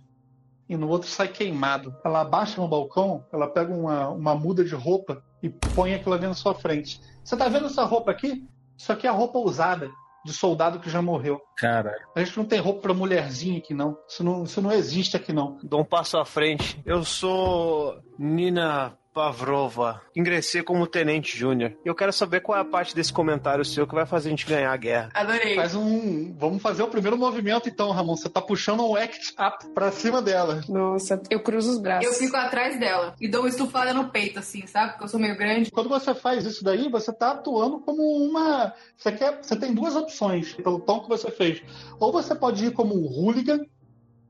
e 0.68 0.76
no 0.76 0.88
outro 0.88 1.10
sai 1.10 1.28
queimado. 1.28 1.96
Ela 2.04 2.22
abaixa 2.22 2.62
no 2.62 2.68
balcão, 2.68 3.26
ela 3.32 3.48
pega 3.48 3.74
uma, 3.74 4.10
uma 4.10 4.36
muda 4.36 4.64
de 4.64 4.76
roupa 4.76 5.24
e 5.42 5.50
põe 5.50 5.94
aquilo 5.94 6.16
ali 6.16 6.28
na 6.28 6.34
sua 6.34 6.54
frente. 6.54 7.02
Você 7.24 7.36
tá 7.36 7.48
vendo 7.48 7.66
essa 7.66 7.84
roupa 7.84 8.12
aqui? 8.12 8.48
Isso 8.82 8.92
aqui 8.92 9.06
é 9.06 9.12
roupa 9.12 9.38
usada 9.38 9.92
de 10.26 10.34
soldado 10.34 10.80
que 10.80 10.90
já 10.90 11.04
morreu. 11.04 11.40
Cara. 11.56 11.96
A 12.16 12.24
gente 12.24 12.36
não 12.36 12.44
tem 12.44 12.60
roupa 12.60 12.82
pra 12.82 12.96
mulherzinha 12.96 13.60
aqui, 13.60 13.76
não. 13.76 13.96
Isso 14.08 14.24
não, 14.24 14.44
isso 14.44 14.60
não 14.60 14.72
existe 14.72 15.16
aqui, 15.16 15.32
não. 15.32 15.60
Dou 15.62 15.82
um 15.82 15.86
passo 15.86 16.18
à 16.18 16.26
frente. 16.26 16.82
Eu 16.84 17.04
sou 17.04 18.02
Nina 18.18 18.98
Pavrova. 19.14 20.02
Ingressei 20.16 20.64
como 20.64 20.88
tenente 20.88 21.38
júnior. 21.38 21.74
Eu 21.84 21.94
quero 21.94 22.14
saber 22.14 22.40
qual 22.40 22.58
é 22.58 22.62
a 22.62 22.66
parte 22.66 22.96
desse 22.96 23.12
comentário 23.12 23.66
seu 23.66 23.86
que 23.86 23.94
vai 23.94 24.06
fazer 24.06 24.30
a 24.30 24.32
gente 24.32 24.46
ganhar 24.46 24.72
a 24.72 24.78
guerra. 24.78 25.10
Adorei. 25.14 25.56
Faz 25.56 25.76
um. 25.76 26.34
Vamos 26.38 26.62
fazer 26.62 26.84
o 26.84 26.88
primeiro 26.88 27.18
movimento 27.18 27.68
então, 27.68 27.92
Ramon. 27.92 28.16
Você 28.16 28.30
tá 28.30 28.42
puxando 28.42 28.88
um 28.88 28.96
act 28.96 29.34
up 29.40 29.68
pra 29.74 29.92
cima 29.92 30.22
dela. 30.22 30.62
Nossa, 30.70 31.22
eu 31.30 31.42
cruzo 31.42 31.72
os 31.72 31.78
braços. 31.78 32.06
Eu 32.06 32.14
fico 32.14 32.38
atrás 32.38 32.80
dela 32.80 33.14
e 33.20 33.28
dou 33.28 33.42
uma 33.42 33.50
estufada 33.50 33.94
no 33.94 34.10
peito, 34.10 34.40
assim, 34.40 34.66
sabe? 34.66 34.92
Porque 34.92 35.04
eu 35.04 35.10
sou 35.10 35.20
meio 35.20 35.38
grande. 35.38 35.72
Quando 35.72 35.90
você 35.90 36.16
faz 36.16 36.46
isso 36.46 36.64
daí, 36.64 36.90
você 36.90 37.12
tá 37.12 37.32
atuando 37.32 37.80
como 37.82 38.02
uma. 38.02 38.74
Você, 38.96 39.12
quer... 39.12 39.40
você 39.42 39.56
tem 39.58 39.74
duas 39.74 39.96
opções 39.96 40.54
pelo 40.54 40.80
tom 40.80 41.02
que 41.02 41.10
você 41.10 41.30
fez. 41.30 41.62
Ou 42.00 42.12
você 42.12 42.34
pode 42.34 42.66
ir 42.66 42.72
como 42.72 42.96
um 42.96 43.06
hooligan 43.06 43.60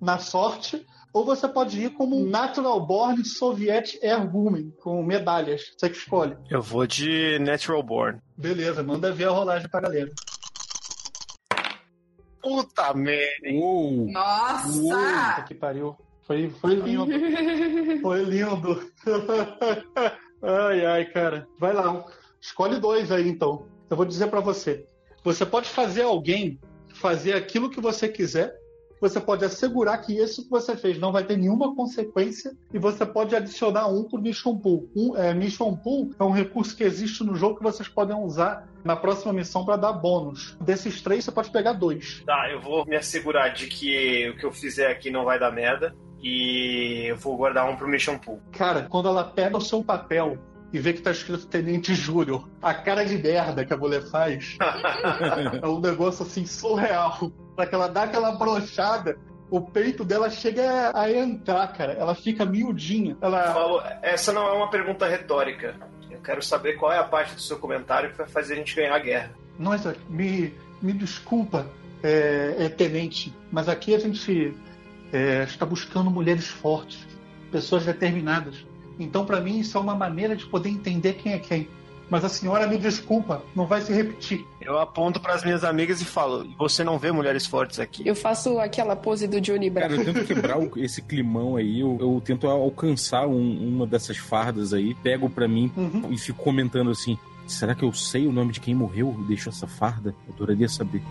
na 0.01 0.17
sorte, 0.17 0.83
ou 1.13 1.25
você 1.25 1.47
pode 1.47 1.81
ir 1.81 1.89
como 1.91 2.17
um 2.17 2.25
Natural 2.25 2.79
Born 2.85 3.23
Soviet 3.25 3.99
Airwoman, 4.03 4.71
com 4.81 5.03
medalhas. 5.03 5.73
Você 5.77 5.89
que 5.89 5.97
escolhe. 5.97 6.37
Eu 6.49 6.61
vou 6.61 6.87
de 6.87 7.37
Natural 7.39 7.83
Born. 7.83 8.19
Beleza, 8.37 8.81
manda 8.81 9.11
ver 9.11 9.25
a 9.27 9.31
rolagem 9.31 9.67
pra 9.69 9.81
galera. 9.81 10.09
Puta 12.41 12.93
merda. 12.93 13.47
hein? 13.47 13.59
Uou! 13.59 14.11
Nossa! 14.11 15.33
Puta 15.35 15.43
que 15.47 15.55
pariu. 15.55 15.95
Foi, 16.23 16.49
foi 16.49 16.75
lindo. 16.75 17.07
Foi 18.01 18.23
lindo. 18.23 18.91
ai, 20.41 20.85
ai, 20.85 21.05
cara. 21.05 21.47
Vai 21.59 21.73
lá. 21.73 22.05
Escolhe 22.39 22.79
dois 22.79 23.11
aí, 23.11 23.27
então. 23.27 23.67
Eu 23.89 23.97
vou 23.97 24.05
dizer 24.05 24.27
pra 24.27 24.39
você. 24.39 24.85
Você 25.23 25.45
pode 25.45 25.67
fazer 25.69 26.03
alguém 26.03 26.59
fazer 26.93 27.33
aquilo 27.33 27.69
que 27.69 27.81
você 27.81 28.07
quiser. 28.07 28.55
Você 29.01 29.19
pode 29.19 29.43
assegurar 29.43 29.99
que 29.99 30.13
isso 30.13 30.43
que 30.43 30.49
você 30.49 30.77
fez 30.77 30.99
não 30.99 31.11
vai 31.11 31.23
ter 31.23 31.35
nenhuma 31.35 31.75
consequência. 31.75 32.55
E 32.71 32.77
você 32.77 33.03
pode 33.03 33.35
adicionar 33.35 33.87
um 33.87 34.03
pro 34.03 34.21
Mission 34.21 34.55
Pool. 34.55 34.87
Um, 34.95 35.17
é, 35.17 35.33
Mission 35.33 35.75
Pool 35.75 36.11
é 36.19 36.23
um 36.23 36.29
recurso 36.29 36.77
que 36.77 36.83
existe 36.83 37.23
no 37.23 37.35
jogo 37.35 37.57
que 37.57 37.63
vocês 37.63 37.89
podem 37.89 38.15
usar 38.15 38.69
na 38.83 38.95
próxima 38.95 39.33
missão 39.33 39.65
para 39.65 39.75
dar 39.75 39.93
bônus. 39.93 40.55
Desses 40.61 41.01
três, 41.01 41.25
você 41.25 41.31
pode 41.31 41.49
pegar 41.49 41.73
dois. 41.73 42.21
Tá, 42.25 42.49
eu 42.51 42.61
vou 42.61 42.85
me 42.85 42.95
assegurar 42.95 43.51
de 43.53 43.65
que 43.65 44.29
o 44.29 44.37
que 44.37 44.45
eu 44.45 44.51
fizer 44.51 44.91
aqui 44.91 45.09
não 45.09 45.25
vai 45.25 45.39
dar 45.39 45.51
merda. 45.51 45.95
E 46.23 47.05
eu 47.07 47.17
vou 47.17 47.35
guardar 47.35 47.67
um 47.67 47.75
pro 47.75 47.87
Mission 47.87 48.19
Pool. 48.19 48.39
Cara, 48.51 48.83
quando 48.83 49.09
ela 49.09 49.23
pega 49.23 49.57
o 49.57 49.61
seu 49.61 49.83
papel 49.83 50.37
e 50.73 50.79
vê 50.79 50.93
que 50.93 51.01
tá 51.01 51.11
escrito 51.11 51.47
Tenente 51.47 51.93
Júnior, 51.93 52.47
a 52.61 52.73
cara 52.73 53.05
de 53.05 53.17
merda 53.17 53.65
que 53.65 53.73
a 53.73 53.77
mulher 53.77 54.03
faz 54.03 54.57
é 55.61 55.67
um 55.67 55.79
negócio 55.79 56.25
assim 56.25 56.45
surreal. 56.45 57.31
Pra 57.55 57.65
que 57.67 57.75
ela 57.75 57.87
dá 57.87 58.03
aquela 58.03 58.31
brochada, 58.31 59.17
o 59.49 59.59
peito 59.59 60.05
dela 60.05 60.29
chega 60.29 60.97
a 60.97 61.11
entrar, 61.11 61.67
cara. 61.73 61.93
Ela 61.93 62.15
fica 62.15 62.45
miudinha. 62.45 63.17
Ela. 63.21 63.51
Paulo, 63.53 63.83
essa 64.01 64.31
não 64.31 64.47
é 64.47 64.53
uma 64.53 64.69
pergunta 64.69 65.05
retórica. 65.05 65.75
Eu 66.09 66.21
quero 66.21 66.41
saber 66.41 66.77
qual 66.77 66.91
é 66.91 66.97
a 66.97 67.03
parte 67.03 67.35
do 67.35 67.41
seu 67.41 67.59
comentário 67.59 68.11
que 68.11 68.17
vai 68.17 68.27
fazer 68.27 68.53
a 68.53 68.55
gente 68.57 68.75
ganhar 68.75 68.95
a 68.95 68.99
guerra. 68.99 69.31
Nossa, 69.59 69.95
me, 70.09 70.53
me 70.81 70.93
desculpa, 70.93 71.67
é, 72.01 72.55
é, 72.59 72.69
tenente, 72.69 73.33
mas 73.51 73.67
aqui 73.67 73.93
a 73.93 73.99
gente 73.99 74.55
é, 75.11 75.43
está 75.43 75.65
buscando 75.65 76.09
mulheres 76.09 76.47
fortes, 76.47 77.05
pessoas 77.51 77.85
determinadas. 77.85 78.65
Então, 78.99 79.25
para 79.25 79.39
mim, 79.41 79.59
isso 79.59 79.77
é 79.77 79.81
uma 79.81 79.95
maneira 79.95 80.35
de 80.35 80.45
poder 80.45 80.69
entender 80.69 81.13
quem 81.13 81.33
é 81.33 81.39
quem. 81.39 81.67
Mas 82.09 82.25
a 82.25 82.29
senhora 82.29 82.67
me 82.67 82.77
desculpa, 82.77 83.41
não 83.55 83.65
vai 83.65 83.79
se 83.79 83.93
repetir. 83.93 84.45
Eu 84.59 84.77
aponto 84.77 85.17
para 85.21 85.33
as 85.33 85.45
minhas 85.45 85.63
amigas 85.63 86.01
e 86.01 86.05
falo: 86.05 86.45
você 86.59 86.83
não 86.83 86.99
vê 86.99 87.09
mulheres 87.09 87.45
fortes 87.47 87.79
aqui. 87.79 88.05
Eu 88.05 88.13
faço 88.15 88.59
aquela 88.59 88.97
pose 88.97 89.27
do 89.27 89.39
Johnny 89.39 89.71
Cara, 89.71 89.87
Bravo. 89.87 90.01
eu 90.01 90.13
tento 90.13 90.25
quebrar 90.27 90.57
esse 90.75 91.01
climão 91.01 91.55
aí, 91.55 91.79
eu, 91.79 91.97
eu 92.01 92.21
tento 92.23 92.47
alcançar 92.47 93.25
um- 93.27 93.65
uma 93.65 93.87
dessas 93.87 94.17
fardas 94.17 94.73
aí, 94.73 94.93
pego 94.93 95.29
pra 95.29 95.47
mim 95.47 95.71
Uhum. 95.77 96.07
e 96.11 96.17
fico 96.17 96.43
comentando 96.43 96.91
assim: 96.91 97.17
será 97.47 97.73
que 97.73 97.83
eu 97.83 97.93
sei 97.93 98.27
o 98.27 98.31
nome 98.33 98.51
de 98.51 98.59
quem 98.59 98.75
morreu 98.75 99.15
e 99.21 99.23
deixou 99.23 99.49
essa 99.53 99.65
farda? 99.65 100.13
Eu 100.27 100.33
adoraria 100.33 100.67
saber. 100.67 101.01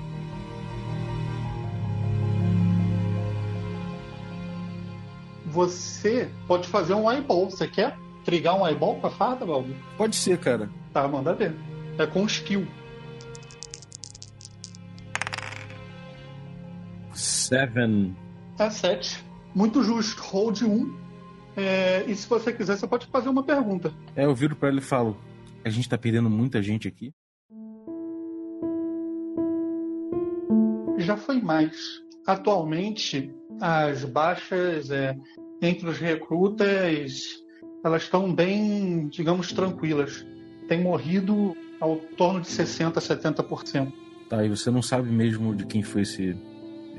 Você 5.50 6.30
pode 6.46 6.68
fazer 6.68 6.94
um 6.94 7.10
eyeball. 7.10 7.50
Você 7.50 7.66
quer 7.66 7.96
trigar 8.24 8.58
um 8.58 8.66
eyeball 8.66 9.00
com 9.00 9.06
a 9.06 9.10
farda, 9.10 9.44
Balbi? 9.44 9.74
Pode 9.96 10.14
ser, 10.14 10.38
cara. 10.38 10.70
Tá, 10.92 11.06
manda 11.08 11.34
ver. 11.34 11.54
É 11.98 12.06
com 12.06 12.24
skill. 12.26 12.66
Seven. 17.12 18.16
Tá 18.56 18.70
7. 18.70 19.24
Muito 19.54 19.82
justo. 19.82 20.22
Hold 20.22 20.62
1. 20.62 20.96
É, 21.56 22.04
e 22.06 22.14
se 22.14 22.28
você 22.28 22.52
quiser, 22.52 22.76
você 22.76 22.86
pode 22.86 23.06
fazer 23.06 23.28
uma 23.28 23.42
pergunta. 23.42 23.92
É, 24.14 24.24
eu 24.24 24.34
viro 24.34 24.54
pra 24.54 24.68
ele 24.68 24.78
e 24.78 24.82
falo: 24.82 25.16
a 25.64 25.68
gente 25.68 25.88
tá 25.88 25.98
perdendo 25.98 26.30
muita 26.30 26.62
gente 26.62 26.86
aqui. 26.86 27.12
Já 30.98 31.16
foi 31.16 31.40
mais. 31.40 31.76
Atualmente, 32.24 33.34
as 33.60 34.04
baixas 34.04 34.90
é, 34.90 35.16
entre 35.60 35.88
os 35.88 35.98
recrutas, 35.98 37.42
elas 37.84 38.02
estão 38.02 38.32
bem, 38.32 39.08
digamos, 39.08 39.52
tranquilas. 39.52 40.26
Tem 40.68 40.80
morrido 40.80 41.56
ao 41.80 41.96
torno 41.96 42.40
de 42.40 42.48
60% 42.48 42.96
a 42.96 43.00
70%. 43.00 43.92
Tá, 44.28 44.44
e 44.44 44.48
você 44.48 44.70
não 44.70 44.82
sabe 44.82 45.10
mesmo 45.10 45.54
de 45.54 45.66
quem 45.66 45.82
foi 45.82 46.02
esse, 46.02 46.36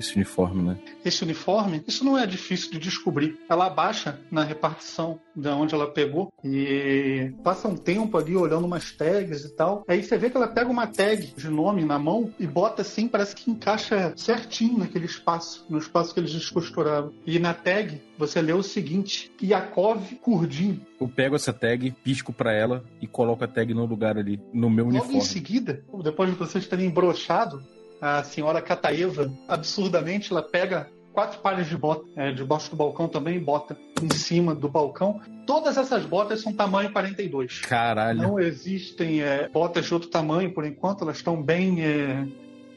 esse 0.02 0.16
uniforme, 0.16 0.62
né? 0.64 0.78
Esse 1.06 1.24
uniforme, 1.24 1.84
isso 1.88 2.04
não 2.04 2.18
é 2.18 2.26
difícil 2.26 2.72
de 2.72 2.80
descobrir. 2.80 3.40
Ela 3.50 3.68
abaixa 3.68 4.20
na 4.30 4.44
repartição 4.44 5.20
de 5.36 5.48
onde 5.50 5.74
ela 5.74 5.88
pegou 5.88 6.32
e 6.44 7.34
passa 7.44 7.68
um 7.68 7.76
tempo 7.76 8.18
ali 8.18 8.36
olhando 8.36 8.66
umas 8.66 8.92
tags 8.92 9.46
e 9.46 9.56
tal. 9.56 9.84
Aí 9.88 10.04
você 10.04 10.18
vê 10.18 10.30
que 10.30 10.38
ela 10.38 10.48
pega 10.48 10.70
uma 10.70 10.88
tag 10.88 11.34
de 11.36 11.50
nome 11.50 11.86
na 11.86 11.98
mão 11.98 12.34
e 12.40 12.46
bota 12.46 12.82
assim, 12.82 13.08
parece 13.08 13.36
que 13.36 13.50
encaixa 13.50 14.14
certinho 14.16 14.78
naquele 14.80 15.06
espaço, 15.06 15.66
no 15.70 15.78
espaço 15.78 16.14
que 16.14 16.20
eles 16.20 16.34
descosturaram. 16.34 17.14
E 17.26 17.40
na 17.40 17.54
tag 17.54 18.02
você 18.18 18.42
lê 18.42 18.54
o 18.54 18.64
seguinte: 18.64 19.32
Yakov 19.42 20.02
Kurdim. 20.22 20.82
Eu 21.00 21.08
pego 21.08 21.36
essa 21.36 21.52
tag, 21.54 21.92
pisco 22.04 22.32
pra 22.32 22.54
ela 22.54 22.84
e 23.02 23.08
coloco 23.08 23.44
a 23.44 23.48
tag 23.48 23.74
no 23.74 23.86
lugar 23.86 24.18
ali, 24.18 24.40
no 24.54 24.70
meu 24.70 24.86
Logo 24.86 24.98
em 24.98 25.00
uniforme. 25.00 25.22
seguida, 25.26 25.84
depois 26.04 26.30
de 26.30 26.36
vocês 26.38 26.68
terem 26.68 26.90
brochado, 26.90 27.64
a 28.02 28.24
senhora 28.24 28.62
Kataeva, 28.62 29.32
absurdamente, 29.48 30.32
ela 30.32 30.42
pega 30.42 30.90
quatro 31.14 31.40
pares 31.40 31.68
de 31.68 31.78
bota 31.78 32.06
é, 32.16 32.32
debaixo 32.32 32.72
do 32.72 32.76
balcão 32.76 33.08
também 33.08 33.36
e 33.36 33.40
bota 33.40 33.78
em 34.02 34.10
cima 34.14 34.56
do 34.56 34.68
balcão. 34.68 35.22
Todas 35.46 35.78
essas 35.78 36.06
botas 36.06 36.42
são 36.42 36.54
tamanho 36.54 36.92
42. 36.92 37.60
Caralho. 37.62 38.22
Não 38.22 38.40
existem 38.40 39.22
é, 39.22 39.48
botas 39.50 39.86
de 39.86 39.94
outro 39.94 40.10
tamanho 40.10 40.52
por 40.54 40.66
enquanto, 40.66 41.04
elas 41.04 41.18
estão 41.18 41.42
bem 41.42 41.84
é, 41.84 42.28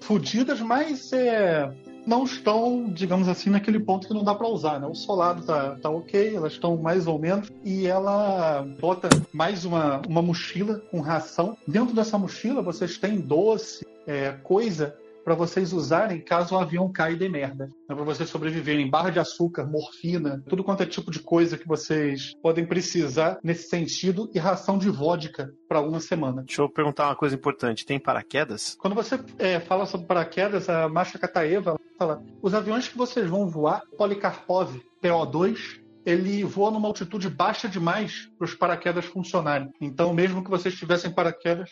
fodidas, 0.01 0.61
mas 0.61 1.13
é, 1.13 1.73
não 2.07 2.25
estão, 2.25 2.85
digamos 2.93 3.29
assim, 3.29 3.51
naquele 3.51 3.81
ponto 3.81 4.07
que 4.07 4.15
não 4.15 4.25
dá 4.25 4.35
para 4.35 4.49
usar. 4.49 4.81
Né? 4.81 4.87
O 4.87 4.95
solado 4.95 5.43
tá, 5.43 5.77
tá 5.81 5.89
ok, 5.89 6.37
elas 6.37 6.53
estão 6.53 6.77
mais 6.77 7.07
ou 7.07 7.19
menos. 7.19 7.51
E 7.65 7.87
ela 7.87 8.67
bota 8.81 9.09
mais 9.33 9.65
uma, 9.65 10.03
uma 10.09 10.21
mochila 10.21 10.81
com 10.91 11.01
ração. 11.01 11.57
Dentro 11.67 11.95
dessa 11.95 12.19
mochila 12.19 12.61
vocês 12.61 12.99
têm 12.99 13.21
doce, 13.21 13.87
é, 14.07 14.33
coisa 14.43 14.95
para 15.25 15.35
vocês 15.35 15.73
usarem 15.73 16.21
caso 16.21 16.55
o 16.55 16.59
avião 16.59 16.93
caia 16.93 17.15
e 17.15 17.17
dê 17.17 17.29
merda. 17.29 17.71
É 17.89 17.95
para 17.95 18.05
vocês 18.05 18.29
sobreviverem. 18.29 18.89
Barra 18.89 19.11
de 19.11 19.19
açúcar, 19.19 19.65
morfina, 19.65 20.43
tudo 20.49 20.63
quanto 20.63 20.83
é 20.83 20.87
tipo 20.87 21.11
de 21.11 21.21
coisa 21.21 21.57
que 21.57 21.67
vocês 21.67 22.35
podem 22.43 22.67
precisar 22.67 23.39
nesse 23.43 23.69
sentido 23.69 24.31
e 24.35 24.39
ração 24.39 24.79
de 24.79 24.91
vodka 24.91 25.53
para 25.69 25.81
uma 25.81 26.01
semana. 26.01 26.43
Deixa 26.43 26.63
eu 26.63 26.69
perguntar 26.69 27.07
uma 27.07 27.17
coisa 27.17 27.35
importante: 27.35 27.87
tem 27.87 27.99
paraquedas? 27.99 28.77
Quando 28.79 28.95
você 28.95 29.19
é, 29.39 29.59
fala 29.59 29.87
sobre 29.87 30.07
paraquedas, 30.07 30.69
a 30.69 30.89
Masha 30.89 31.19
Kataeva 31.19 31.79
fala: 31.99 32.23
os 32.43 32.55
aviões 32.55 32.87
que 32.87 32.99
vocês 32.99 33.29
vão 33.29 33.49
voar, 33.49 33.83
Polikarpov 33.97 34.81
PO2, 35.03 35.84
ele 36.05 36.45
voa 36.45 36.71
numa 36.71 36.89
altitude 36.89 37.29
baixa 37.29 37.69
demais 37.69 38.29
para 38.39 38.45
os 38.45 38.55
paraquedas 38.55 39.05
funcionarem. 39.05 39.71
Então, 39.81 40.13
mesmo 40.13 40.43
que 40.43 40.51
vocês 40.51 40.75
tivessem 40.75 41.11
paraquedas, 41.11 41.71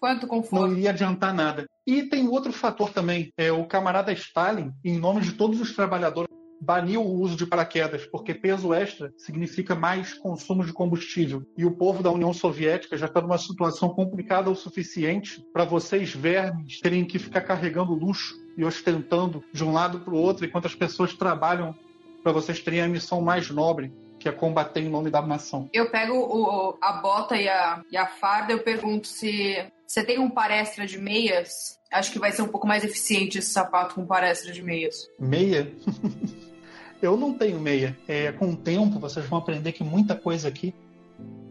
não 0.51 0.73
iria 0.73 0.91
adiantar 0.91 1.35
nada. 1.35 1.67
E 1.87 2.05
tem 2.05 2.29
outro 2.29 2.53
fator 2.53 2.91
também. 2.91 3.33
É, 3.37 3.53
o 3.53 3.67
camarada 3.67 4.13
Stalin, 4.13 4.73
em 4.85 4.99
nome 4.99 5.21
de 5.21 5.33
todos 5.33 5.61
os 5.61 5.75
trabalhadores, 5.75 6.31
baniu 6.63 7.03
o 7.03 7.21
uso 7.21 7.37
de 7.37 7.45
paraquedas, 7.45 8.07
porque 8.07 8.33
peso 8.33 8.73
extra 8.73 9.13
significa 9.17 9.75
mais 9.75 10.15
consumo 10.15 10.65
de 10.65 10.73
combustível. 10.73 11.43
E 11.59 11.65
o 11.65 11.73
povo 11.73 12.05
da 12.05 12.11
União 12.11 12.33
Soviética 12.33 12.97
já 12.97 13.07
está 13.07 13.21
numa 13.21 13.37
situação 13.37 13.89
complicada 13.89 14.49
o 14.49 14.55
suficiente 14.55 15.45
para 15.53 15.65
vocês, 15.65 16.15
vermes, 16.15 16.79
terem 16.79 17.05
que 17.05 17.19
ficar 17.19 17.41
carregando 17.41 17.95
luxo 17.95 18.37
e 18.57 18.65
ostentando 18.65 19.43
de 19.53 19.65
um 19.65 19.73
lado 19.73 20.01
para 20.01 20.15
o 20.15 20.19
outro, 20.19 20.47
enquanto 20.47 20.67
as 20.67 20.75
pessoas 20.75 21.15
trabalham 21.15 21.75
para 22.23 22.31
vocês 22.31 22.61
terem 22.61 22.81
a 22.81 22.89
missão 22.89 23.21
mais 23.21 23.51
nobre, 23.51 23.93
que 24.23 24.29
é 24.29 24.33
combater 24.33 24.81
em 24.81 24.89
nome 24.89 25.11
da 25.11 25.21
nação. 25.21 25.69
Eu 25.73 25.91
pego 25.91 26.15
o- 26.15 26.79
a 26.81 26.93
bota 26.93 27.37
e 27.37 27.49
a, 27.49 27.83
e 27.91 27.97
a 27.97 28.07
farda, 28.07 28.53
eu 28.53 28.61
pergunto 28.63 29.09
se 29.09 29.57
você 29.87 30.05
tem 30.05 30.19
um 30.21 30.31
par 30.31 30.51
extra 30.51 30.87
de 30.87 30.97
meias. 30.99 31.77
Acho 31.93 32.13
que 32.13 32.19
vai 32.19 32.31
ser 32.33 32.43
um 32.43 32.49
pouco 32.49 32.67
mais 32.67 32.85
eficiente 32.85 33.39
esse 33.39 33.51
sapato 33.51 33.97
com 33.97 34.07
par 34.07 34.23
extra 34.25 34.53
de 34.53 34.63
meias. 34.63 34.95
Meia? 35.19 35.71
Eu 37.03 37.17
não 37.17 37.35
tenho 37.35 37.59
meia. 37.59 37.99
É, 38.07 38.31
com 38.31 38.51
o 38.51 38.57
tempo, 38.57 39.01
vocês 39.01 39.27
vão 39.27 39.41
aprender 39.41 39.73
que 39.73 39.83
muita 39.83 40.15
coisa 40.15 40.47
aqui 40.49 40.73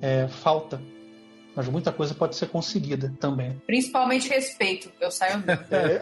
é, 0.02 0.28
falta. 0.30 0.82
Mas 1.54 1.68
muita 1.68 1.92
coisa 1.92 2.14
pode 2.16 2.38
ser 2.38 2.48
conseguida 2.48 3.14
também. 3.20 3.62
Principalmente 3.68 4.30
respeito. 4.30 4.90
Eu 5.02 5.12
saio. 5.12 5.44
É, 5.70 6.00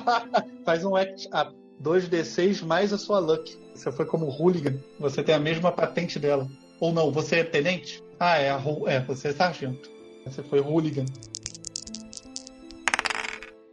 faz 0.64 0.82
um 0.82 0.96
act 0.96 1.28
up. 1.28 1.54
2d6 1.82 2.64
mais 2.64 2.92
a 2.92 2.98
sua 2.98 3.18
luck. 3.18 3.56
Você 3.74 3.92
foi 3.92 4.06
como 4.06 4.26
hooligan. 4.26 4.76
Você 4.98 5.22
tem 5.22 5.34
a 5.34 5.38
mesma 5.38 5.70
patente 5.70 6.18
dela. 6.18 6.48
Ou 6.80 6.92
não, 6.92 7.10
você 7.10 7.36
é 7.36 7.44
tenente? 7.44 8.02
Ah, 8.18 8.38
é, 8.38 8.50
a, 8.50 8.60
é 8.86 9.00
você 9.00 9.28
é 9.28 9.32
sargento. 9.32 9.90
Você 10.24 10.42
foi 10.42 10.60
hooligan. 10.60 11.04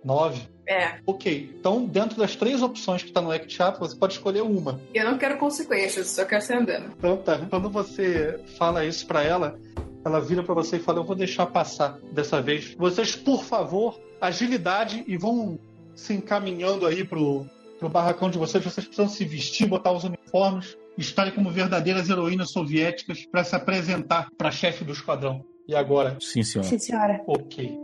9. 0.04 0.54
É. 0.68 1.00
Ok. 1.06 1.56
Então, 1.60 1.86
dentro 1.86 2.18
das 2.18 2.36
três 2.36 2.62
opções 2.62 3.02
que 3.02 3.10
está 3.10 3.22
no 3.22 3.32
Act 3.32 3.62
Up, 3.62 3.80
você 3.80 3.96
pode 3.96 4.14
escolher 4.14 4.42
uma. 4.42 4.80
Eu 4.94 5.06
não 5.06 5.18
quero 5.18 5.38
consequências, 5.38 6.08
só 6.08 6.26
quero 6.26 6.42
sair 6.42 6.58
andando. 6.58 6.94
Então 6.98 7.18
tá. 7.18 7.40
Quando 7.50 7.70
você 7.70 8.40
fala 8.58 8.86
isso 8.86 9.06
para 9.06 9.24
ela, 9.24 9.60
ela 10.06 10.20
vira 10.20 10.44
para 10.44 10.54
você 10.54 10.78
e 10.78 10.80
fala: 10.80 11.00
Eu 11.00 11.04
vou 11.04 11.16
deixar 11.16 11.48
passar 11.48 11.98
dessa 12.12 12.42
vez. 12.42 12.76
Vocês, 12.76 13.16
por 13.16 13.44
favor, 13.44 14.00
agilidade 14.22 15.04
e 15.08 15.18
vão 15.18 15.60
se 15.96 16.14
encaminhando 16.14 16.86
aí 16.86 17.04
pro, 17.04 17.46
pro 17.84 17.90
barracão 17.90 18.30
de 18.30 18.38
vocês. 18.38 18.64
Vocês 18.64 18.88
precisam 18.88 19.10
se 19.10 19.26
vestir, 19.26 19.68
botar 19.68 19.92
os 19.92 20.06
uniformes, 20.06 20.78
estarem 20.98 21.34
como 21.34 21.52
verdadeiras 21.52 22.10
heroínas 22.10 22.52
soviéticas 22.52 23.26
para 23.26 23.44
se 23.44 23.56
apresentar 23.56 24.30
para 24.38 24.52
chefe 24.52 24.86
do 24.86 24.94
esquadrão. 24.94 25.46
E 25.68 25.76
agora? 25.76 26.18
Sim, 26.22 26.44
senhora. 26.44 26.70
Sim, 26.70 26.80
senhora. 26.80 27.22
Ok. 27.28 27.78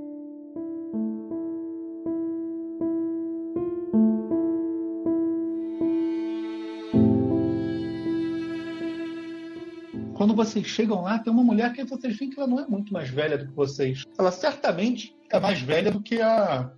Quando 10.14 10.36
vocês 10.36 10.66
chegam 10.66 11.02
lá, 11.02 11.20
tem 11.20 11.32
uma 11.32 11.44
mulher 11.44 11.74
que 11.74 11.84
vocês 11.84 12.18
veem 12.18 12.30
que 12.30 12.40
ela 12.40 12.48
não 12.48 12.60
é 12.60 12.68
muito 12.68 12.94
mais 12.94 13.10
velha 13.10 13.38
do 13.38 13.48
que 13.48 13.54
vocês. 13.54 14.04
Ela 14.18 14.32
certamente 14.32 15.14
é 15.30 15.40
mais 15.40 15.62
velha 15.62 15.92
do 15.92 16.02
que 16.02 16.22
a 16.22 16.72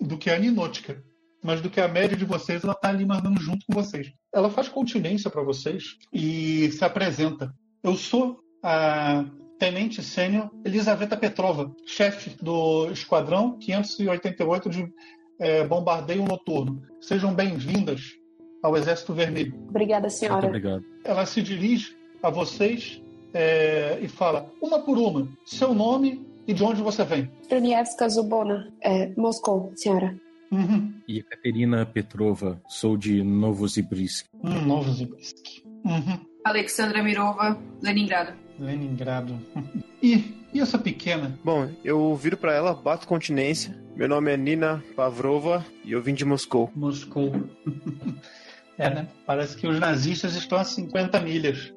do 0.00 0.16
que 0.16 0.30
a 0.30 0.38
Ninótica. 0.38 1.02
Mas 1.42 1.60
do 1.60 1.70
que 1.70 1.80
a 1.80 1.88
média 1.88 2.16
de 2.16 2.24
vocês, 2.24 2.64
ela 2.64 2.74
tá 2.74 2.88
ali 2.88 3.04
mandando 3.04 3.40
junto 3.40 3.64
com 3.66 3.72
vocês. 3.72 4.12
Ela 4.34 4.50
faz 4.50 4.68
continência 4.68 5.30
para 5.30 5.42
vocês 5.42 5.96
e 6.12 6.70
se 6.72 6.84
apresenta. 6.84 7.54
Eu 7.82 7.94
sou 7.94 8.40
a 8.62 9.24
Tenente 9.58 10.02
Sênior 10.02 10.50
Elisaveta 10.64 11.16
Petrova, 11.16 11.74
chefe 11.86 12.30
do 12.42 12.90
Esquadrão 12.90 13.58
588 13.58 14.70
de 14.70 14.92
é, 15.38 15.64
Bombardeio 15.66 16.24
Noturno. 16.24 16.82
Sejam 17.00 17.34
bem-vindas 17.34 18.18
ao 18.62 18.76
Exército 18.76 19.14
Vermelho. 19.14 19.54
Obrigada, 19.68 20.08
Muito 20.08 20.16
senhora. 20.16 20.46
obrigado. 20.46 20.84
Ela 21.04 21.24
se 21.26 21.42
dirige 21.42 21.96
a 22.22 22.30
vocês 22.30 23.02
é, 23.32 23.98
e 24.00 24.08
fala, 24.08 24.50
uma 24.60 24.80
por 24.80 24.98
uma, 24.98 25.28
seu 25.44 25.74
nome 25.74 26.26
e 26.46 26.54
de 26.54 26.64
onde 26.64 26.82
você 26.82 27.04
vem. 27.04 27.30
Brunievska 27.48 28.08
Zubona, 28.08 28.72
é, 28.80 29.12
Moscou, 29.16 29.72
senhora. 29.76 30.18
Uhum. 30.50 30.94
E 31.06 31.18
Ekaterina 31.18 31.84
Petrova, 31.84 32.60
sou 32.68 32.96
de 32.96 33.22
Novosibirsk. 33.22 34.26
Hum, 34.42 34.66
Novosibirsk. 34.66 35.62
Uhum. 35.84 36.20
Alexandra 36.44 37.02
Mirova, 37.02 37.58
Leningrado. 37.82 38.32
Leningrado. 38.58 39.38
E, 40.00 40.46
e 40.54 40.60
essa 40.60 40.78
pequena? 40.78 41.36
Bom, 41.42 41.72
eu 41.82 42.14
viro 42.14 42.36
pra 42.36 42.54
ela, 42.54 42.72
bato 42.72 43.04
continência. 43.04 43.76
Meu 43.96 44.08
nome 44.08 44.32
é 44.32 44.36
Nina 44.36 44.80
Pavrova 44.94 45.66
e 45.84 45.90
eu 45.90 46.00
vim 46.00 46.14
de 46.14 46.24
Moscou. 46.24 46.70
Moscou. 46.72 47.32
é, 48.78 48.88
né? 48.88 49.08
Parece 49.26 49.56
que 49.56 49.66
os 49.66 49.80
nazistas 49.80 50.36
estão 50.36 50.56
a 50.56 50.62
50 50.62 51.18
milhas 51.18 51.74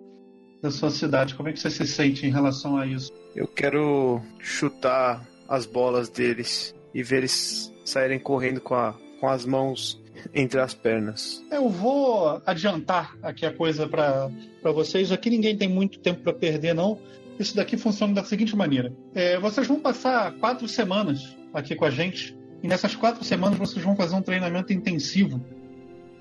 da 0.61 0.69
sua 0.69 0.91
cidade. 0.91 1.33
Como 1.33 1.49
é 1.49 1.51
que 1.51 1.59
você 1.59 1.71
se 1.71 1.87
sente 1.87 2.27
em 2.27 2.29
relação 2.29 2.77
a 2.77 2.85
isso? 2.85 3.11
Eu 3.35 3.47
quero 3.47 4.21
chutar 4.39 5.27
as 5.49 5.65
bolas 5.65 6.07
deles 6.07 6.75
e 6.93 7.01
ver 7.01 7.17
eles 7.17 7.70
saírem 7.83 8.19
correndo 8.19 8.61
com, 8.61 8.75
a, 8.75 8.95
com 9.19 9.27
as 9.27 9.45
mãos 9.45 10.01
entre 10.33 10.59
as 10.59 10.73
pernas. 10.73 11.43
Eu 11.51 11.69
vou 11.69 12.41
adiantar 12.45 13.17
aqui 13.21 13.45
a 13.45 13.53
coisa 13.53 13.87
para 13.87 14.29
vocês. 14.73 15.11
Aqui 15.11 15.29
ninguém 15.29 15.57
tem 15.57 15.67
muito 15.67 15.99
tempo 15.99 16.21
para 16.21 16.33
perder, 16.33 16.73
não. 16.73 16.99
Isso 17.39 17.55
daqui 17.55 17.77
funciona 17.77 18.13
da 18.13 18.23
seguinte 18.23 18.55
maneira: 18.55 18.93
É, 19.15 19.39
vocês 19.39 19.67
vão 19.67 19.79
passar 19.79 20.33
quatro 20.33 20.67
semanas 20.67 21.35
aqui 21.53 21.75
com 21.75 21.85
a 21.85 21.89
gente, 21.89 22.37
e 22.61 22.67
nessas 22.67 22.95
quatro 22.95 23.23
semanas 23.23 23.57
vocês 23.57 23.83
vão 23.83 23.95
fazer 23.95 24.15
um 24.15 24.21
treinamento 24.21 24.71
intensivo 24.71 25.43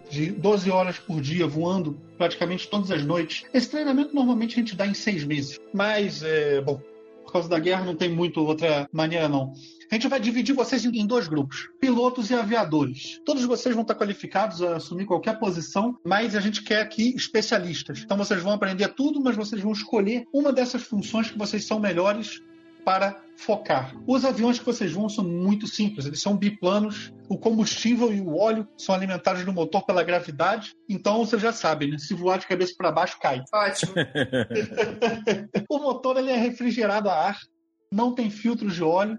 de 0.08 0.32
12 0.32 0.70
horas 0.70 0.98
por 0.98 1.20
dia, 1.20 1.46
voando 1.46 1.96
praticamente 2.18 2.68
todas 2.68 2.90
as 2.90 3.04
noites. 3.04 3.44
Esse 3.54 3.70
treinamento 3.70 4.14
normalmente 4.14 4.54
a 4.54 4.58
gente 4.58 4.74
dá 4.74 4.86
em 4.86 4.94
seis 4.94 5.24
meses, 5.24 5.58
mas, 5.72 6.22
é, 6.22 6.60
bom, 6.60 6.80
por 7.24 7.32
causa 7.32 7.48
da 7.48 7.58
guerra 7.58 7.84
não 7.84 7.94
tem 7.94 8.08
muito 8.08 8.44
outra 8.44 8.88
maneira, 8.92 9.28
não. 9.28 9.52
A 9.90 9.96
gente 9.96 10.06
vai 10.06 10.20
dividir 10.20 10.54
vocês 10.54 10.84
em 10.84 11.06
dois 11.06 11.26
grupos: 11.26 11.68
pilotos 11.80 12.30
e 12.30 12.34
aviadores. 12.34 13.20
Todos 13.24 13.44
vocês 13.44 13.74
vão 13.74 13.82
estar 13.82 13.96
qualificados 13.96 14.62
a 14.62 14.76
assumir 14.76 15.04
qualquer 15.04 15.38
posição, 15.40 15.98
mas 16.04 16.36
a 16.36 16.40
gente 16.40 16.62
quer 16.62 16.80
aqui 16.80 17.12
especialistas. 17.16 18.02
Então 18.04 18.16
vocês 18.16 18.40
vão 18.40 18.52
aprender 18.52 18.86
tudo, 18.94 19.20
mas 19.20 19.34
vocês 19.34 19.60
vão 19.60 19.72
escolher 19.72 20.24
uma 20.32 20.52
dessas 20.52 20.82
funções 20.82 21.30
que 21.30 21.38
vocês 21.38 21.64
são 21.64 21.80
melhores 21.80 22.40
para 22.84 23.20
focar. 23.36 23.94
Os 24.06 24.24
aviões 24.24 24.58
que 24.58 24.64
vocês 24.64 24.92
vão 24.92 25.08
são 25.08 25.24
muito 25.24 25.66
simples, 25.66 26.06
eles 26.06 26.22
são 26.22 26.36
biplanos, 26.36 27.12
o 27.28 27.36
combustível 27.36 28.12
e 28.12 28.20
o 28.20 28.36
óleo 28.36 28.66
são 28.76 28.94
alimentados 28.94 29.44
no 29.44 29.52
motor 29.52 29.84
pela 29.84 30.02
gravidade, 30.02 30.72
então 30.88 31.18
vocês 31.18 31.42
já 31.42 31.52
sabem, 31.52 31.90
né? 31.90 31.98
se 31.98 32.14
voar 32.14 32.38
de 32.38 32.46
cabeça 32.46 32.74
para 32.76 32.92
baixo, 32.92 33.18
cai. 33.20 33.42
Ótimo. 33.52 33.92
o 35.68 35.78
motor 35.78 36.16
ele 36.16 36.30
é 36.30 36.36
refrigerado 36.36 37.10
a 37.10 37.14
ar, 37.14 37.38
não 37.92 38.14
tem 38.14 38.30
filtros 38.30 38.74
de 38.74 38.82
óleo, 38.82 39.18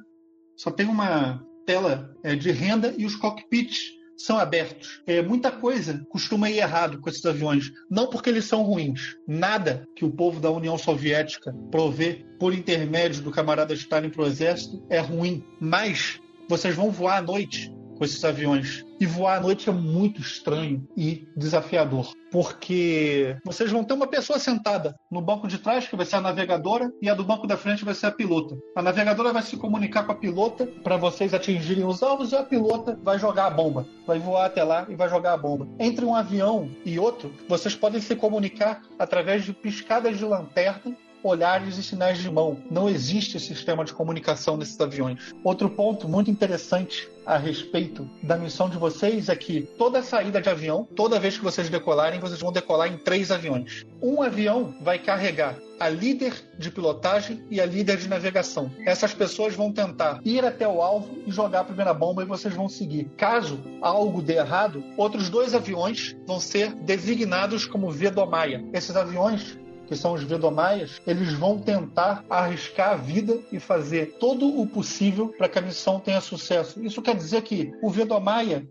só 0.61 0.69
tem 0.69 0.85
uma 0.85 1.43
tela 1.65 2.15
é, 2.23 2.35
de 2.35 2.51
renda 2.51 2.93
e 2.95 3.03
os 3.03 3.15
cockpits 3.15 3.93
são 4.15 4.37
abertos. 4.37 5.01
É, 5.07 5.19
muita 5.19 5.49
coisa 5.49 6.05
costuma 6.07 6.51
ir 6.51 6.59
errado 6.59 7.01
com 7.01 7.09
esses 7.09 7.25
aviões. 7.25 7.71
Não 7.89 8.07
porque 8.07 8.29
eles 8.29 8.45
são 8.45 8.61
ruins. 8.61 9.15
Nada 9.27 9.87
que 9.95 10.05
o 10.05 10.11
povo 10.11 10.39
da 10.39 10.51
União 10.51 10.77
Soviética 10.77 11.51
provê 11.71 12.23
por 12.39 12.53
intermédio 12.53 13.23
do 13.23 13.31
camarada 13.31 13.73
Stalin 13.73 14.11
para 14.11 14.21
o 14.21 14.27
exército 14.27 14.85
é 14.87 14.99
ruim. 14.99 15.43
Mas 15.59 16.19
vocês 16.47 16.75
vão 16.75 16.91
voar 16.91 17.17
à 17.17 17.21
noite 17.23 17.73
com 18.01 18.05
esses 18.05 18.25
aviões. 18.25 18.83
E 18.99 19.05
voar 19.05 19.37
à 19.37 19.39
noite 19.39 19.69
é 19.69 19.71
muito 19.71 20.21
estranho 20.21 20.87
e 20.97 21.27
desafiador, 21.37 22.11
porque 22.31 23.37
vocês 23.45 23.71
vão 23.71 23.83
ter 23.83 23.93
uma 23.93 24.07
pessoa 24.07 24.39
sentada 24.39 24.95
no 25.11 25.21
banco 25.21 25.47
de 25.47 25.59
trás, 25.59 25.87
que 25.87 25.95
vai 25.95 26.05
ser 26.05 26.15
a 26.15 26.21
navegadora, 26.21 26.91
e 26.99 27.07
a 27.07 27.13
do 27.13 27.23
banco 27.23 27.45
da 27.45 27.55
frente 27.55 27.85
vai 27.85 27.93
ser 27.93 28.07
a 28.07 28.11
pilota. 28.11 28.57
A 28.75 28.81
navegadora 28.81 29.31
vai 29.31 29.43
se 29.43 29.55
comunicar 29.55 30.03
com 30.03 30.13
a 30.13 30.15
pilota 30.15 30.65
para 30.65 30.97
vocês 30.97 31.31
atingirem 31.31 31.85
os 31.85 32.01
alvos, 32.01 32.31
e 32.31 32.35
a 32.35 32.43
pilota 32.43 32.99
vai 33.03 33.19
jogar 33.19 33.45
a 33.45 33.51
bomba. 33.51 33.85
Vai 34.07 34.17
voar 34.17 34.47
até 34.47 34.63
lá 34.63 34.87
e 34.89 34.95
vai 34.95 35.07
jogar 35.07 35.33
a 35.33 35.37
bomba. 35.37 35.67
Entre 35.79 36.03
um 36.03 36.15
avião 36.15 36.71
e 36.83 36.97
outro, 36.97 37.31
vocês 37.47 37.75
podem 37.75 38.01
se 38.01 38.15
comunicar 38.15 38.81
através 38.97 39.45
de 39.45 39.53
piscadas 39.53 40.17
de 40.17 40.25
lanterna 40.25 40.97
olhares 41.23 41.77
e 41.77 41.83
sinais 41.83 42.19
de 42.19 42.29
mão. 42.29 42.57
Não 42.69 42.89
existe 42.89 43.39
sistema 43.39 43.85
de 43.85 43.93
comunicação 43.93 44.57
nesses 44.57 44.79
aviões. 44.79 45.33
Outro 45.43 45.69
ponto 45.69 46.07
muito 46.07 46.31
interessante 46.31 47.09
a 47.25 47.37
respeito 47.37 48.09
da 48.23 48.35
missão 48.35 48.69
de 48.69 48.77
vocês 48.77 49.29
é 49.29 49.35
que 49.35 49.61
toda 49.77 50.01
saída 50.01 50.41
de 50.41 50.49
avião, 50.49 50.87
toda 50.95 51.19
vez 51.19 51.37
que 51.37 51.43
vocês 51.43 51.69
decolarem, 51.69 52.19
vocês 52.19 52.39
vão 52.39 52.51
decolar 52.51 52.91
em 52.91 52.97
três 52.97 53.31
aviões. 53.31 53.85
Um 54.01 54.21
avião 54.21 54.73
vai 54.81 54.97
carregar 54.97 55.55
a 55.79 55.89
líder 55.89 56.33
de 56.59 56.69
pilotagem 56.69 57.43
e 57.49 57.59
a 57.59 57.65
líder 57.65 57.97
de 57.97 58.07
navegação. 58.07 58.71
Essas 58.85 59.15
pessoas 59.15 59.55
vão 59.55 59.71
tentar 59.71 60.19
ir 60.23 60.45
até 60.45 60.67
o 60.67 60.79
alvo 60.79 61.17
e 61.25 61.31
jogar 61.31 61.61
a 61.61 61.63
primeira 61.63 61.91
bomba 61.91 62.21
e 62.21 62.25
vocês 62.25 62.53
vão 62.53 62.69
seguir. 62.69 63.09
Caso 63.17 63.59
algo 63.81 64.21
dê 64.21 64.35
errado, 64.35 64.83
outros 64.95 65.27
dois 65.27 65.55
aviões 65.55 66.15
vão 66.27 66.39
ser 66.39 66.71
designados 66.75 67.65
como 67.65 67.89
Vedomaia. 67.89 68.63
Esses 68.71 68.95
aviões 68.95 69.57
que 69.91 69.97
são 69.97 70.13
os 70.13 70.23
Vedomaias, 70.23 71.01
eles 71.05 71.33
vão 71.33 71.59
tentar 71.59 72.23
arriscar 72.29 72.91
a 72.91 72.95
vida 72.95 73.37
e 73.51 73.59
fazer 73.59 74.13
todo 74.21 74.47
o 74.47 74.65
possível 74.65 75.27
para 75.37 75.49
que 75.49 75.59
a 75.59 75.61
missão 75.61 75.99
tenha 75.99 76.21
sucesso. 76.21 76.81
Isso 76.81 77.01
quer 77.01 77.13
dizer 77.13 77.41
que 77.41 77.73
o 77.83 77.89
Vedomaia, 77.89 78.65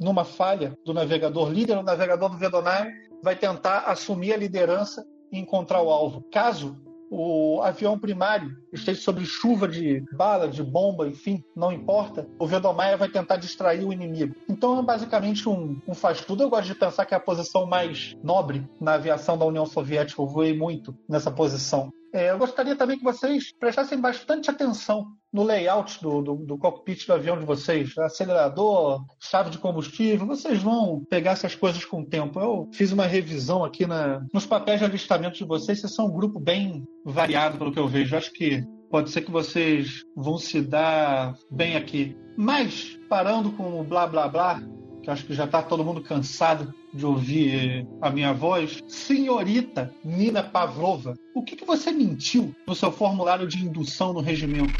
numa 0.00 0.24
falha 0.24 0.76
do 0.84 0.92
navegador 0.92 1.48
líder, 1.48 1.78
o 1.78 1.82
navegador 1.84 2.28
do 2.28 2.38
Vedomaia 2.38 2.92
vai 3.22 3.36
tentar 3.36 3.84
assumir 3.86 4.32
a 4.32 4.36
liderança 4.36 5.06
e 5.30 5.38
encontrar 5.38 5.80
o 5.80 5.90
alvo. 5.90 6.24
Caso 6.32 6.76
o 7.10 7.60
avião 7.62 7.98
primário 7.98 8.56
esteja 8.72 9.00
sob 9.00 9.24
chuva 9.24 9.68
de 9.68 10.04
bala, 10.12 10.48
de 10.48 10.62
bomba, 10.62 11.06
enfim, 11.06 11.42
não 11.54 11.72
importa, 11.72 12.26
o 12.38 12.46
Vedomaia 12.46 12.96
vai 12.96 13.08
tentar 13.08 13.36
distrair 13.36 13.84
o 13.84 13.92
inimigo. 13.92 14.34
Então 14.48 14.78
é 14.78 14.82
basicamente 14.82 15.48
um, 15.48 15.80
um 15.86 15.94
faz 15.94 16.20
tudo. 16.22 16.42
Eu 16.42 16.50
gosto 16.50 16.66
de 16.66 16.74
pensar 16.74 17.04
que 17.04 17.14
é 17.14 17.16
a 17.16 17.20
posição 17.20 17.66
mais 17.66 18.16
nobre 18.22 18.66
na 18.80 18.94
aviação 18.94 19.38
da 19.38 19.44
União 19.44 19.66
Soviética. 19.66 20.20
Eu 20.20 20.26
voei 20.26 20.56
muito 20.56 20.96
nessa 21.08 21.30
posição. 21.30 21.92
É, 22.14 22.30
eu 22.30 22.38
gostaria 22.38 22.76
também 22.76 22.96
que 22.96 23.02
vocês 23.02 23.52
prestassem 23.58 24.00
bastante 24.00 24.48
atenção 24.48 25.08
no 25.32 25.42
layout 25.42 26.00
do, 26.00 26.22
do, 26.22 26.36
do, 26.36 26.56
cockpit 26.56 27.04
do 27.08 27.12
avião 27.12 27.36
de 27.36 27.44
vocês, 27.44 27.98
acelerador, 27.98 29.04
chave 29.18 29.50
de 29.50 29.58
combustível, 29.58 30.24
vocês 30.24 30.62
vão 30.62 31.04
pegar 31.10 31.32
essas 31.32 31.56
coisas 31.56 31.84
com 31.84 32.02
o 32.02 32.06
tempo. 32.06 32.38
Eu 32.38 32.70
fiz 32.72 32.92
uma 32.92 33.04
revisão 33.04 33.64
aqui 33.64 33.84
na, 33.84 34.24
nos 34.32 34.46
papéis 34.46 34.78
de 34.78 34.84
alistamento 34.84 35.38
de 35.38 35.44
vocês, 35.44 35.80
vocês 35.80 35.92
são 35.92 36.06
um 36.06 36.12
grupo 36.12 36.38
bem 36.38 36.84
variado 37.04 37.58
pelo 37.58 37.72
que 37.72 37.80
eu 37.80 37.88
vejo. 37.88 38.16
Acho 38.16 38.32
que 38.32 38.62
pode 38.88 39.10
ser 39.10 39.22
que 39.22 39.32
vocês 39.32 40.04
vão 40.16 40.38
se 40.38 40.60
dar 40.60 41.34
bem 41.50 41.74
aqui. 41.74 42.16
Mas, 42.36 42.96
parando 43.08 43.50
com 43.50 43.80
o 43.80 43.82
blá 43.82 44.06
blá 44.06 44.28
blá, 44.28 44.62
que 45.02 45.10
acho 45.10 45.26
que 45.26 45.34
já 45.34 45.46
está 45.46 45.60
todo 45.60 45.84
mundo 45.84 46.00
cansado 46.00 46.72
de 46.94 47.04
ouvir 47.04 47.86
a 48.00 48.08
minha 48.08 48.32
voz. 48.32 48.82
Senhorita 48.86 49.92
Nina 50.04 50.42
Pavlova, 50.42 51.18
o 51.34 51.42
que, 51.42 51.56
que 51.56 51.64
você 51.64 51.90
mentiu 51.90 52.54
no 52.66 52.74
seu 52.74 52.92
formulário 52.92 53.46
de 53.46 53.64
indução 53.64 54.12
no 54.12 54.20
regimento? 54.20 54.72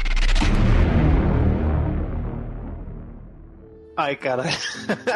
Ai, 3.97 4.15
cara. 4.15 4.43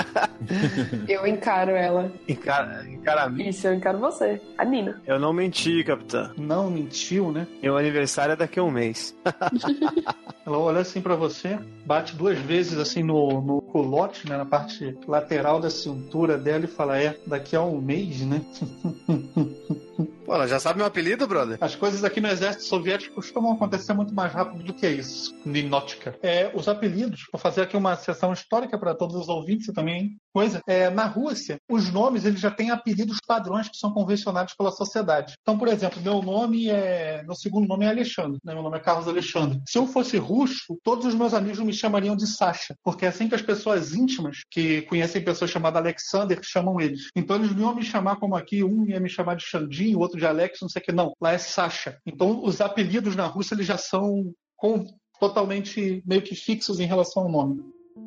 eu 1.07 1.27
encaro 1.27 1.71
ela. 1.71 2.11
Encara, 2.27 2.87
encara 2.89 3.23
a 3.23 3.29
mim? 3.29 3.49
Isso, 3.49 3.67
eu 3.67 3.73
encaro 3.73 3.99
você. 3.99 4.41
A 4.57 4.63
Nina. 4.63 5.01
Eu 5.05 5.19
não 5.19 5.33
menti, 5.33 5.83
capitã. 5.83 6.31
Não 6.37 6.69
mentiu, 6.69 7.29
né? 7.31 7.45
Meu 7.61 7.77
aniversário 7.77 8.33
é 8.33 8.35
daqui 8.37 8.57
a 8.57 8.63
um 8.63 8.71
mês. 8.71 9.13
ela 10.47 10.57
olha 10.57 10.79
assim 10.79 11.01
para 11.01 11.15
você, 11.15 11.59
bate 11.89 12.15
duas 12.15 12.37
vezes 12.37 12.77
assim 12.77 13.01
no, 13.01 13.41
no 13.41 13.61
culote, 13.63 14.29
né? 14.29 14.37
Na 14.37 14.45
parte 14.45 14.95
lateral 15.07 15.59
da 15.59 15.71
cintura 15.71 16.37
dela 16.37 16.65
e 16.65 16.67
fala: 16.67 17.01
É, 17.01 17.17
daqui 17.25 17.55
a 17.55 17.63
um 17.63 17.81
mês, 17.81 18.21
né? 18.21 18.45
Pô, 20.23 20.35
ela 20.35 20.47
já 20.47 20.59
sabe 20.59 20.77
meu 20.77 20.85
apelido, 20.85 21.27
brother? 21.27 21.57
As 21.59 21.75
coisas 21.75 22.03
aqui 22.03 22.21
no 22.21 22.27
exército 22.27 22.65
soviético 22.65 23.15
costumam 23.15 23.53
acontecer 23.53 23.93
muito 23.93 24.13
mais 24.13 24.31
rápido 24.31 24.63
do 24.63 24.73
que 24.73 24.87
isso. 24.87 25.35
Ninótica. 25.43 26.15
É, 26.21 26.51
os 26.53 26.67
apelidos, 26.67 27.25
vou 27.31 27.41
fazer 27.41 27.63
aqui 27.63 27.75
uma 27.75 27.95
sessão 27.95 28.31
histórica 28.31 28.77
para 28.77 28.93
todos 28.93 29.15
os 29.15 29.27
ouvintes 29.27 29.67
e 29.67 29.73
também 29.73 30.15
coisa. 30.33 30.61
É, 30.67 30.89
na 30.89 31.05
Rússia, 31.05 31.57
os 31.69 31.91
nomes 31.91 32.25
eles 32.25 32.39
já 32.39 32.51
têm 32.51 32.71
apelidos 32.71 33.17
padrões 33.25 33.69
que 33.69 33.77
são 33.77 33.91
convencionados 33.91 34.53
pela 34.53 34.71
sociedade. 34.71 35.35
Então, 35.41 35.57
por 35.57 35.67
exemplo, 35.67 36.01
meu 36.01 36.21
nome 36.21 36.69
é. 36.69 37.23
Meu 37.23 37.35
segundo 37.35 37.67
nome 37.67 37.85
é 37.85 37.89
Alexandre. 37.89 38.39
Né? 38.43 38.53
Meu 38.53 38.63
nome 38.63 38.77
é 38.77 38.81
Carlos 38.81 39.07
Alexandre. 39.07 39.61
Se 39.67 39.77
eu 39.77 39.87
fosse 39.87 40.17
russo, 40.17 40.77
todos 40.83 41.05
os 41.05 41.15
meus 41.15 41.33
amigos 41.33 41.59
me 41.59 41.73
chamariam 41.73 42.15
de 42.15 42.27
Sasha. 42.27 42.75
Porque 42.83 43.05
é 43.05 43.09
assim 43.09 43.27
que 43.27 43.35
as 43.35 43.41
pessoas 43.41 43.93
íntimas 43.93 44.37
que 44.49 44.81
conhecem 44.83 45.23
pessoas 45.23 45.51
chamadas 45.51 45.81
Alexander 45.81 46.39
chamam 46.43 46.79
eles. 46.79 47.09
Então 47.15 47.35
eles 47.35 47.55
não 47.55 47.61
iam 47.61 47.75
me 47.75 47.83
chamar 47.83 48.17
como 48.17 48.35
aqui, 48.35 48.63
um 48.63 48.85
ia 48.85 48.99
me 48.99 49.09
chamar 49.09 49.35
de 49.35 49.43
Xandinho, 49.43 49.97
o 49.97 50.01
outro 50.01 50.17
de 50.17 50.25
Alex, 50.25 50.59
não 50.61 50.69
sei 50.69 50.81
o 50.81 50.85
que. 50.85 50.91
Não, 50.91 51.13
lá 51.19 51.33
é 51.33 51.37
Sasha. 51.37 51.97
Então 52.05 52.43
os 52.43 52.61
apelidos 52.61 53.15
na 53.15 53.25
Rússia 53.25 53.55
eles 53.55 53.65
já 53.65 53.77
são 53.77 54.31
com, 54.55 54.85
totalmente 55.19 56.01
meio 56.05 56.21
que 56.21 56.35
fixos 56.35 56.79
em 56.79 56.85
relação 56.85 57.23
ao 57.23 57.29
nome. 57.29 57.61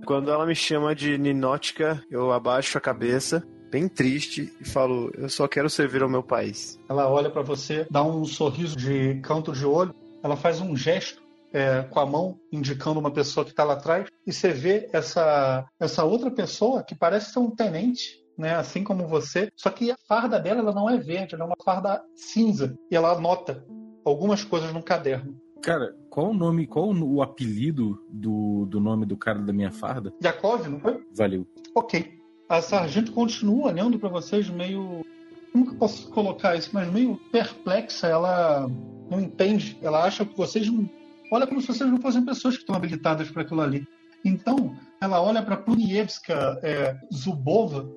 Quando 0.07 0.31
ela 0.31 0.47
me 0.47 0.55
chama 0.55 0.95
de 0.95 1.17
Ninótica, 1.17 2.03
eu 2.11 2.33
abaixo 2.33 2.77
a 2.77 2.81
cabeça, 2.81 3.47
bem 3.71 3.89
triste, 3.89 4.53
e 4.61 4.65
falo: 4.65 5.11
Eu 5.15 5.29
só 5.29 5.47
quero 5.47 5.71
servir 5.71 6.03
ao 6.03 6.09
meu 6.09 6.23
país. 6.23 6.79
Ela 6.89 7.09
olha 7.09 7.31
para 7.31 7.43
você, 7.43 7.87
dá 7.91 8.03
um 8.03 8.25
sorriso 8.25 8.77
de 8.77 9.21
canto 9.21 9.53
de 9.53 9.65
olho, 9.65 9.95
ela 10.23 10.37
faz 10.37 10.61
um 10.61 10.77
gesto 10.77 11.23
é, 11.53 11.83
com 11.83 12.01
a 12.01 12.07
mão 12.07 12.39
indicando 12.51 12.99
uma 12.99 13.11
pessoa 13.11 13.45
que 13.45 13.51
está 13.51 13.65
lá 13.65 13.75
atrás, 13.75 14.09
e 14.27 14.33
você 14.33 14.51
vê 14.51 14.89
essa, 14.93 15.67
essa 15.79 16.05
outra 16.05 16.31
pessoa 16.31 16.83
que 16.83 16.95
parece 16.95 17.33
ser 17.33 17.39
um 17.39 17.51
tenente 17.51 18.23
né, 18.37 18.55
assim 18.55 18.83
como 18.83 19.07
você, 19.07 19.51
só 19.55 19.71
que 19.71 19.91
a 19.91 19.97
farda 20.09 20.41
dela 20.41 20.61
ela 20.61 20.73
não 20.73 20.89
é 20.89 20.97
verde, 20.97 21.35
ela 21.35 21.45
é 21.45 21.47
uma 21.47 21.65
farda 21.65 22.03
cinza 22.17 22.77
e 22.91 22.97
ela 22.97 23.13
anota 23.13 23.65
algumas 24.05 24.43
coisas 24.45 24.73
no 24.73 24.83
caderno. 24.83 25.41
Cara, 25.63 25.95
qual 26.11 26.31
o 26.31 26.35
nome, 26.35 26.67
qual 26.67 26.93
o 26.93 27.23
apelido 27.23 28.05
do, 28.11 28.67
do 28.67 28.81
nome 28.81 29.07
do 29.07 29.17
cara 29.17 29.39
da 29.39 29.53
minha 29.53 29.71
farda? 29.71 30.13
Yakov, 30.23 30.67
não 30.67 30.81
foi? 30.81 31.01
Valeu. 31.15 31.47
Ok. 31.75 32.21
A 32.49 32.61
sargento 32.61 33.13
continua 33.13 33.69
olhando 33.69 33.99
para 33.99 34.09
vocês 34.09 34.51
meio. 34.51 35.07
Como 35.53 35.67
que 35.67 35.73
eu 35.73 35.79
posso 35.79 36.11
colocar 36.11 36.57
isso? 36.57 36.71
Mas 36.73 36.93
meio 36.93 37.17
perplexa. 37.31 38.09
Ela 38.09 38.69
não 39.09 39.21
entende. 39.21 39.79
Ela 39.81 40.05
acha 40.05 40.25
que 40.25 40.37
vocês 40.37 40.69
não. 40.69 40.91
Olha 41.31 41.47
como 41.47 41.61
se 41.61 41.69
vocês 41.69 41.89
não 41.89 42.01
fossem 42.01 42.25
pessoas 42.25 42.57
que 42.57 42.63
estão 42.63 42.75
habilitadas 42.75 43.31
para 43.31 43.43
aquilo 43.43 43.61
ali. 43.61 43.87
Então, 44.25 44.77
ela 45.01 45.23
olha 45.23 45.43
para 45.43 45.57
Punievska 45.57 46.59
é, 46.63 46.97
Zubova 47.15 47.89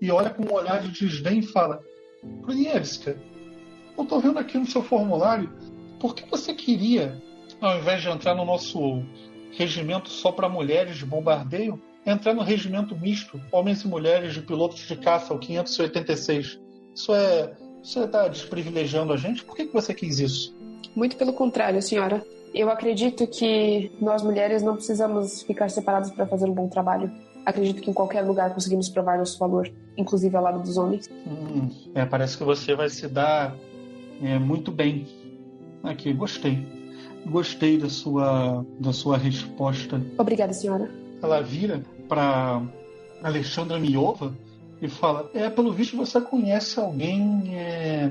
e 0.00 0.10
olha 0.10 0.30
com 0.30 0.44
um 0.44 0.52
olhar 0.52 0.82
de 0.82 0.90
desdém 0.90 1.38
e 1.38 1.46
fala: 1.46 1.80
Prunievska, 2.42 3.16
eu 3.96 4.04
estou 4.04 4.20
vendo 4.20 4.38
aqui 4.38 4.58
no 4.58 4.66
seu 4.66 4.82
formulário, 4.82 5.50
por 6.06 6.14
que 6.14 6.30
você 6.30 6.54
queria, 6.54 7.20
ao 7.60 7.78
invés 7.78 8.00
de 8.00 8.08
entrar 8.08 8.32
no 8.32 8.44
nosso 8.44 9.02
regimento 9.50 10.08
só 10.08 10.30
para 10.30 10.48
mulheres 10.48 10.96
de 10.96 11.04
bombardeio, 11.04 11.82
entrar 12.06 12.32
no 12.32 12.42
regimento 12.42 12.96
misto, 12.96 13.40
homens 13.50 13.82
e 13.82 13.88
mulheres 13.88 14.32
de 14.32 14.40
pilotos 14.40 14.86
de 14.86 14.94
caça, 14.94 15.34
o 15.34 15.38
586? 15.40 16.60
Isso 16.94 17.12
é. 17.12 17.56
Você 17.82 18.04
está 18.04 18.28
desprivilegiando 18.28 19.12
a 19.12 19.16
gente? 19.16 19.44
Por 19.44 19.56
que, 19.56 19.66
que 19.66 19.72
você 19.72 19.92
quis 19.92 20.20
isso? 20.20 20.56
Muito 20.94 21.16
pelo 21.16 21.32
contrário, 21.32 21.82
senhora. 21.82 22.24
Eu 22.54 22.70
acredito 22.70 23.26
que 23.26 23.90
nós 24.00 24.22
mulheres 24.22 24.62
não 24.62 24.76
precisamos 24.76 25.42
ficar 25.42 25.68
separadas 25.70 26.12
para 26.12 26.24
fazer 26.24 26.46
um 26.46 26.54
bom 26.54 26.68
trabalho 26.68 27.10
acredito 27.44 27.80
que 27.80 27.88
em 27.88 27.92
qualquer 27.92 28.22
lugar 28.22 28.52
conseguimos 28.52 28.88
provar 28.88 29.18
nosso 29.18 29.38
valor, 29.38 29.72
inclusive 29.96 30.36
ao 30.36 30.42
lado 30.42 30.60
dos 30.60 30.76
homens. 30.76 31.08
Hum, 31.24 31.70
é, 31.94 32.04
parece 32.04 32.36
que 32.36 32.42
você 32.42 32.74
vai 32.74 32.88
se 32.88 33.06
dar 33.06 33.54
é, 34.20 34.36
muito 34.36 34.72
bem. 34.72 35.06
Aqui, 35.82 36.12
gostei. 36.12 36.66
Gostei 37.26 37.76
da 37.76 37.88
sua, 37.88 38.64
da 38.78 38.92
sua 38.92 39.16
resposta. 39.16 40.00
Obrigada, 40.18 40.52
senhora. 40.52 40.90
Ela 41.22 41.40
vira 41.42 41.82
para 42.08 42.62
Alexandra 43.22 43.78
Miova 43.78 44.36
e 44.80 44.88
fala: 44.88 45.30
É, 45.34 45.50
pelo 45.50 45.72
visto 45.72 45.96
você 45.96 46.20
conhece 46.20 46.78
alguém 46.78 47.54
é, 47.56 48.10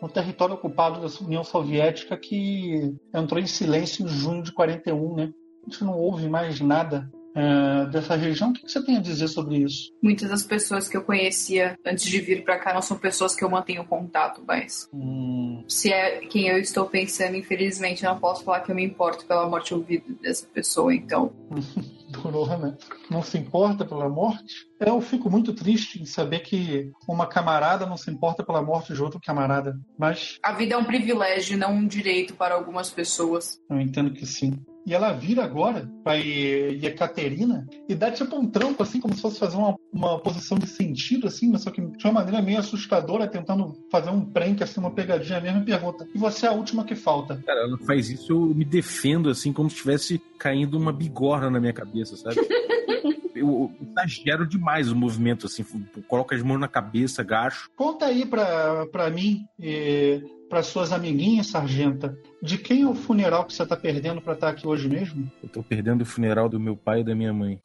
no 0.00 0.08
território 0.08 0.54
ocupado 0.54 1.00
da 1.00 1.24
União 1.24 1.44
Soviética 1.44 2.16
que 2.16 2.94
entrou 3.14 3.40
em 3.40 3.46
silêncio 3.46 4.04
em 4.04 4.08
junho 4.08 4.42
de 4.42 4.52
41, 4.52 5.14
né? 5.14 5.32
A 5.66 5.70
gente 5.70 5.84
não 5.84 5.98
ouve 5.98 6.28
mais 6.28 6.60
nada 6.60 7.10
uh, 7.36 7.88
dessa 7.90 8.16
região. 8.16 8.50
O 8.50 8.52
que 8.54 8.68
você 8.68 8.82
tem 8.82 8.96
a 8.96 9.00
dizer 9.00 9.28
sobre 9.28 9.58
isso? 9.58 9.92
Muitas 10.02 10.30
das 10.30 10.42
pessoas 10.42 10.88
que 10.88 10.96
eu 10.96 11.04
conhecia 11.04 11.78
antes 11.84 12.04
de 12.04 12.18
vir 12.20 12.42
para 12.42 12.58
cá 12.58 12.72
não 12.72 12.82
são 12.82 12.96
pessoas 12.96 13.34
que 13.34 13.44
eu 13.44 13.50
mantenho 13.50 13.84
contato, 13.84 14.42
mas 14.46 14.88
hum. 14.92 15.62
se 15.68 15.92
é 15.92 16.20
quem 16.20 16.48
eu 16.48 16.58
estou 16.58 16.86
pensando, 16.86 17.36
infelizmente, 17.36 18.04
eu 18.04 18.10
não 18.10 18.18
posso 18.18 18.42
falar 18.42 18.60
que 18.60 18.70
eu 18.70 18.74
me 18.74 18.84
importo 18.84 19.26
pela 19.26 19.48
morte 19.48 19.74
ou 19.74 19.82
vida 19.82 20.14
dessa 20.20 20.46
pessoa, 20.46 20.94
então. 20.94 21.32
Durou, 22.08 22.46
né? 22.56 22.76
Não 23.10 23.20
se 23.20 23.36
importa 23.36 23.84
pela 23.84 24.08
morte? 24.08 24.66
Eu 24.78 25.00
fico 25.00 25.28
muito 25.28 25.52
triste 25.52 26.00
em 26.00 26.06
saber 26.06 26.38
que 26.40 26.92
uma 27.06 27.26
camarada 27.26 27.84
não 27.84 27.96
se 27.96 28.10
importa 28.10 28.44
pela 28.44 28.62
morte 28.62 28.94
de 28.94 29.02
outro 29.02 29.20
camarada. 29.20 29.76
Mas. 29.98 30.38
A 30.40 30.52
vida 30.52 30.74
é 30.74 30.78
um 30.78 30.84
privilégio, 30.84 31.58
não 31.58 31.74
um 31.74 31.86
direito 31.86 32.34
para 32.34 32.54
algumas 32.54 32.90
pessoas. 32.90 33.60
Eu 33.68 33.80
entendo 33.80 34.12
que 34.12 34.24
sim. 34.24 34.56
E 34.86 34.94
ela 34.94 35.12
vira 35.12 35.42
agora 35.42 35.90
para 36.04 36.16
Ekaterina 36.16 37.66
e 37.88 37.94
dá 37.94 38.08
tipo 38.08 38.36
um 38.36 38.48
trampo, 38.48 38.84
assim, 38.84 39.00
como 39.00 39.14
se 39.14 39.20
fosse 39.20 39.36
fazer 39.36 39.56
uma, 39.56 39.74
uma 39.92 40.20
posição 40.20 40.56
de 40.56 40.68
sentido, 40.68 41.26
assim, 41.26 41.50
mas 41.50 41.62
só 41.62 41.72
que 41.72 41.80
de 41.80 42.04
uma 42.06 42.12
maneira 42.12 42.40
meio 42.40 42.60
assustadora, 42.60 43.26
tentando 43.26 43.76
fazer 43.90 44.10
um 44.10 44.24
prank, 44.24 44.62
assim, 44.62 44.78
uma 44.78 44.92
pegadinha 44.92 45.40
mesmo, 45.40 45.62
e 45.62 45.64
pergunta: 45.64 46.06
E 46.14 46.18
você 46.18 46.46
é 46.46 46.50
a 46.50 46.52
última 46.52 46.84
que 46.84 46.94
falta? 46.94 47.42
Cara, 47.44 47.62
ela 47.62 47.76
faz 47.78 48.08
isso, 48.08 48.32
eu 48.32 48.54
me 48.54 48.64
defendo, 48.64 49.28
assim, 49.28 49.52
como 49.52 49.68
se 49.68 49.74
estivesse 49.74 50.22
caindo 50.38 50.78
uma 50.78 50.92
bigorna 50.92 51.50
na 51.50 51.58
minha 51.58 51.72
cabeça, 51.72 52.16
sabe? 52.16 52.36
eu 53.34 53.72
exagero 53.80 54.46
demais 54.46 54.88
o 54.88 54.94
movimento, 54.94 55.46
assim, 55.46 55.64
coloca 56.06 56.36
as 56.36 56.42
mãos 56.42 56.60
na 56.60 56.68
cabeça, 56.68 57.24
gacho. 57.24 57.68
Conta 57.74 58.06
aí 58.06 58.24
pra, 58.24 58.86
pra 58.86 59.10
mim. 59.10 59.44
Eh 59.60 60.20
para 60.48 60.62
suas 60.62 60.92
amiguinhas, 60.92 61.48
sargenta, 61.48 62.16
de 62.42 62.58
quem 62.58 62.82
é 62.82 62.86
o 62.86 62.94
funeral 62.94 63.44
que 63.44 63.52
você 63.52 63.62
está 63.62 63.76
perdendo 63.76 64.20
para 64.20 64.34
estar 64.34 64.48
tá 64.48 64.52
aqui 64.52 64.66
hoje 64.66 64.88
mesmo? 64.88 65.30
Eu 65.42 65.46
estou 65.46 65.62
perdendo 65.62 66.02
o 66.02 66.06
funeral 66.06 66.48
do 66.48 66.60
meu 66.60 66.76
pai 66.76 67.00
e 67.00 67.04
da 67.04 67.14
minha 67.14 67.32
mãe. 67.32 67.58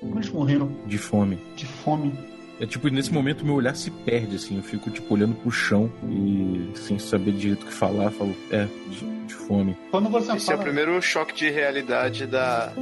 Como 0.00 0.16
eles 0.16 0.30
morreram? 0.30 0.70
De 0.86 0.98
fome. 0.98 1.38
De 1.56 1.66
fome. 1.66 2.12
É 2.58 2.66
tipo, 2.66 2.88
nesse 2.88 3.12
momento 3.12 3.44
meu 3.44 3.54
olhar 3.54 3.76
se 3.76 3.90
perde, 3.90 4.36
assim, 4.36 4.56
eu 4.56 4.62
fico, 4.62 4.90
tipo, 4.90 5.12
olhando 5.12 5.34
pro 5.34 5.50
chão 5.50 5.92
e 6.08 6.70
sem 6.74 6.98
saber 6.98 7.32
direito 7.32 7.64
o 7.64 7.66
que 7.66 7.72
falar, 7.72 8.10
falo, 8.10 8.34
é, 8.50 8.66
de, 8.88 9.26
de 9.26 9.34
fome. 9.34 9.76
Quando 9.90 10.08
você 10.08 10.32
Esse 10.32 10.46
fala... 10.46 10.58
é 10.58 10.60
o 10.60 10.64
primeiro 10.64 11.02
choque 11.02 11.34
de 11.34 11.50
realidade 11.50 12.26
da, 12.26 12.72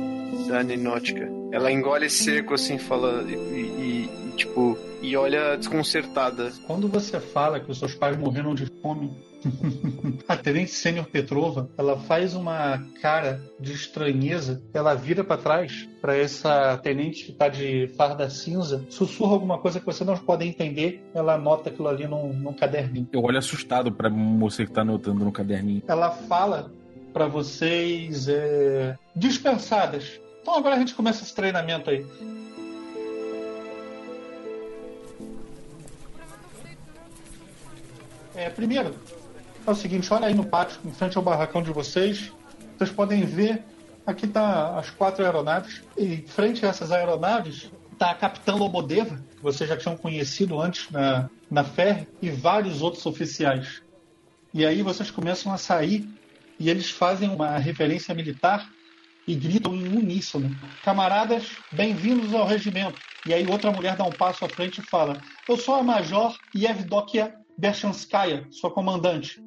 da 0.48 0.62
Ninótica. 0.62 1.28
Ela 1.50 1.72
engole 1.72 2.08
seco, 2.08 2.54
assim, 2.54 2.78
fala, 2.78 3.24
e, 3.28 3.32
e, 3.32 4.10
e 4.28 4.32
tipo, 4.36 4.78
e 5.04 5.16
olha 5.16 5.56
desconcertada. 5.56 6.50
Quando 6.66 6.88
você 6.88 7.20
fala 7.20 7.60
que 7.60 7.70
os 7.70 7.78
seus 7.78 7.94
pais 7.94 8.16
morreram 8.16 8.54
de 8.54 8.64
fome, 8.80 9.12
a 10.26 10.34
tenente 10.34 10.70
sênior 10.70 11.04
Petrova, 11.06 11.68
ela 11.76 11.98
faz 11.98 12.34
uma 12.34 12.82
cara 13.02 13.38
de 13.60 13.72
estranheza, 13.72 14.62
ela 14.72 14.94
vira 14.94 15.22
para 15.22 15.36
trás 15.36 15.86
para 16.00 16.16
essa 16.16 16.78
tenente 16.78 17.26
que 17.26 17.32
tá 17.32 17.48
de 17.48 17.88
farda 17.98 18.30
cinza, 18.30 18.82
sussurra 18.88 19.34
alguma 19.34 19.58
coisa 19.58 19.78
que 19.78 19.84
você 19.84 20.04
não 20.04 20.16
pode 20.16 20.46
entender, 20.46 21.04
ela 21.14 21.34
anota 21.34 21.68
aquilo 21.68 21.88
ali 21.88 22.06
num, 22.06 22.32
num 22.32 22.54
caderninho. 22.54 23.06
Eu 23.12 23.22
olho 23.22 23.38
assustado 23.38 23.92
pra 23.92 24.08
moça 24.08 24.64
que 24.64 24.72
tá 24.72 24.80
anotando 24.80 25.22
no 25.22 25.32
caderninho. 25.32 25.82
Ela 25.86 26.10
fala 26.10 26.72
para 27.12 27.26
vocês 27.26 28.26
é, 28.26 28.96
dispensadas. 29.14 30.18
Então 30.40 30.56
agora 30.56 30.76
a 30.76 30.78
gente 30.78 30.94
começa 30.94 31.22
esse 31.22 31.34
treinamento 31.34 31.90
aí. 31.90 32.04
É, 38.34 38.50
primeiro, 38.50 38.94
é 39.64 39.70
o 39.70 39.74
seguinte, 39.74 40.12
olha 40.12 40.26
aí 40.26 40.34
no 40.34 40.44
pátio, 40.44 40.80
em 40.84 40.90
frente 40.90 41.16
ao 41.16 41.22
barracão 41.22 41.62
de 41.62 41.70
vocês. 41.70 42.32
Vocês 42.76 42.90
podem 42.90 43.24
ver, 43.24 43.62
aqui 44.04 44.26
tá 44.26 44.76
as 44.76 44.90
quatro 44.90 45.24
aeronaves. 45.24 45.82
E 45.96 46.18
frente 46.26 46.66
a 46.66 46.68
essas 46.68 46.90
aeronaves 46.90 47.70
tá 47.96 48.10
a 48.10 48.14
Capitã 48.14 48.54
Lobodeva, 48.56 49.22
que 49.36 49.42
vocês 49.42 49.70
já 49.70 49.76
tinham 49.76 49.96
conhecido 49.96 50.60
antes 50.60 50.90
na, 50.90 51.30
na 51.48 51.62
ferry, 51.62 52.08
e 52.20 52.28
vários 52.28 52.82
outros 52.82 53.06
oficiais. 53.06 53.82
E 54.52 54.66
aí 54.66 54.82
vocês 54.82 55.10
começam 55.10 55.52
a 55.52 55.58
sair 55.58 56.08
e 56.58 56.68
eles 56.68 56.90
fazem 56.90 57.28
uma 57.30 57.56
referência 57.56 58.14
militar 58.14 58.68
e 59.28 59.34
gritam 59.36 59.76
em 59.76 59.86
uníssono: 59.86 60.54
Camaradas, 60.82 61.52
bem-vindos 61.70 62.34
ao 62.34 62.46
regimento. 62.46 63.00
E 63.26 63.32
aí 63.32 63.46
outra 63.46 63.70
mulher 63.70 63.96
dá 63.96 64.04
um 64.04 64.12
passo 64.12 64.44
à 64.44 64.48
frente 64.48 64.80
e 64.80 64.86
fala: 64.86 65.20
Eu 65.48 65.56
sou 65.56 65.76
a 65.76 65.82
Major 65.84 66.36
Yevdokia 66.54 67.43
Berchanskaya, 67.56 68.46
sua 68.50 68.70
comandante. 68.70 69.42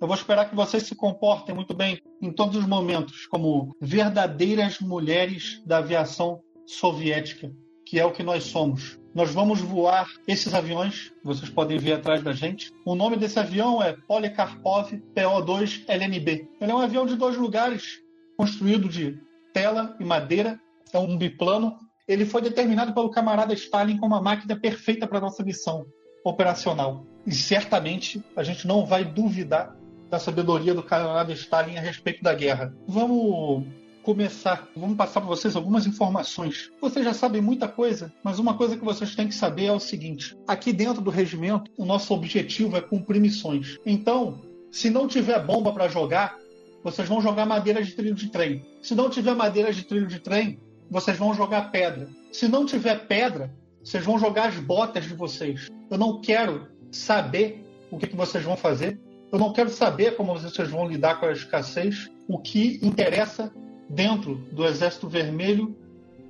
Eu 0.00 0.06
vou 0.06 0.16
esperar 0.16 0.48
que 0.48 0.56
vocês 0.56 0.84
se 0.84 0.94
comportem 0.94 1.54
muito 1.54 1.74
bem 1.74 2.00
em 2.22 2.32
todos 2.32 2.56
os 2.56 2.66
momentos, 2.66 3.26
como 3.26 3.76
verdadeiras 3.80 4.80
mulheres 4.80 5.62
da 5.66 5.78
aviação 5.78 6.40
soviética, 6.66 7.52
que 7.84 7.98
é 7.98 8.04
o 8.04 8.12
que 8.12 8.22
nós 8.22 8.44
somos. 8.44 8.98
Nós 9.14 9.32
vamos 9.32 9.60
voar 9.60 10.08
esses 10.26 10.54
aviões, 10.54 11.12
vocês 11.22 11.50
podem 11.50 11.76
ver 11.76 11.94
atrás 11.94 12.22
da 12.22 12.32
gente. 12.32 12.72
O 12.86 12.94
nome 12.94 13.16
desse 13.16 13.38
avião 13.38 13.82
é 13.82 13.92
Polikarpov 13.92 14.92
PO-2 15.14 15.84
LNB. 15.88 16.48
Ele 16.60 16.70
é 16.70 16.74
um 16.74 16.78
avião 16.78 17.04
de 17.04 17.16
dois 17.16 17.36
lugares, 17.36 17.98
construído 18.36 18.88
de 18.88 19.18
tela 19.52 19.96
e 20.00 20.04
madeira, 20.04 20.58
é 20.92 20.98
um 20.98 21.18
biplano. 21.18 21.76
Ele 22.08 22.24
foi 22.24 22.40
determinado 22.40 22.94
pelo 22.94 23.10
camarada 23.10 23.52
Stalin 23.52 23.98
como 23.98 24.14
a 24.14 24.22
máquina 24.22 24.58
perfeita 24.58 25.06
para 25.06 25.20
nossa 25.20 25.42
missão 25.42 25.84
operacional. 26.24 27.09
E 27.26 27.34
certamente 27.34 28.22
a 28.34 28.42
gente 28.42 28.66
não 28.66 28.84
vai 28.84 29.04
duvidar 29.04 29.76
da 30.08 30.18
sabedoria 30.18 30.74
do 30.74 30.82
camarada 30.82 31.32
Stalin 31.32 31.76
a 31.76 31.80
respeito 31.80 32.22
da 32.22 32.34
guerra. 32.34 32.74
Vamos 32.86 33.64
começar, 34.02 34.68
vamos 34.74 34.96
passar 34.96 35.20
para 35.20 35.28
vocês 35.28 35.54
algumas 35.54 35.86
informações. 35.86 36.70
Vocês 36.80 37.04
já 37.04 37.14
sabem 37.14 37.40
muita 37.40 37.68
coisa, 37.68 38.12
mas 38.24 38.38
uma 38.38 38.54
coisa 38.54 38.76
que 38.76 38.84
vocês 38.84 39.14
têm 39.14 39.28
que 39.28 39.34
saber 39.34 39.66
é 39.66 39.72
o 39.72 39.80
seguinte: 39.80 40.36
aqui 40.48 40.72
dentro 40.72 41.00
do 41.00 41.10
regimento, 41.10 41.70
o 41.76 41.84
nosso 41.84 42.12
objetivo 42.12 42.76
é 42.76 42.80
cumprir 42.80 43.20
missões. 43.20 43.78
Então, 43.86 44.40
se 44.70 44.90
não 44.90 45.06
tiver 45.06 45.44
bomba 45.44 45.72
para 45.72 45.88
jogar, 45.88 46.36
vocês 46.82 47.06
vão 47.08 47.20
jogar 47.20 47.46
madeira 47.46 47.82
de 47.82 47.92
trilho 47.92 48.14
de 48.14 48.28
trem. 48.30 48.64
Se 48.82 48.94
não 48.94 49.10
tiver 49.10 49.34
madeira 49.34 49.72
de 49.72 49.84
trilho 49.84 50.06
de 50.06 50.18
trem, 50.18 50.58
vocês 50.90 51.16
vão 51.16 51.34
jogar 51.34 51.70
pedra. 51.70 52.08
Se 52.32 52.48
não 52.48 52.64
tiver 52.64 53.06
pedra, 53.06 53.54
vocês 53.82 54.04
vão 54.04 54.18
jogar 54.18 54.48
as 54.48 54.56
botas 54.56 55.04
de 55.04 55.14
vocês. 55.14 55.68
Eu 55.90 55.98
não 55.98 56.20
quero 56.20 56.68
saber 56.90 57.64
o 57.90 57.98
que, 57.98 58.06
que 58.06 58.16
vocês 58.16 58.44
vão 58.44 58.56
fazer. 58.56 59.00
Eu 59.32 59.38
não 59.38 59.52
quero 59.52 59.70
saber 59.70 60.16
como 60.16 60.34
vocês 60.34 60.68
vão 60.68 60.88
lidar 60.88 61.20
com 61.20 61.26
a 61.26 61.32
escassez. 61.32 62.10
O 62.28 62.38
que 62.38 62.78
interessa 62.82 63.52
dentro 63.88 64.36
do 64.52 64.64
Exército 64.64 65.08
Vermelho 65.08 65.76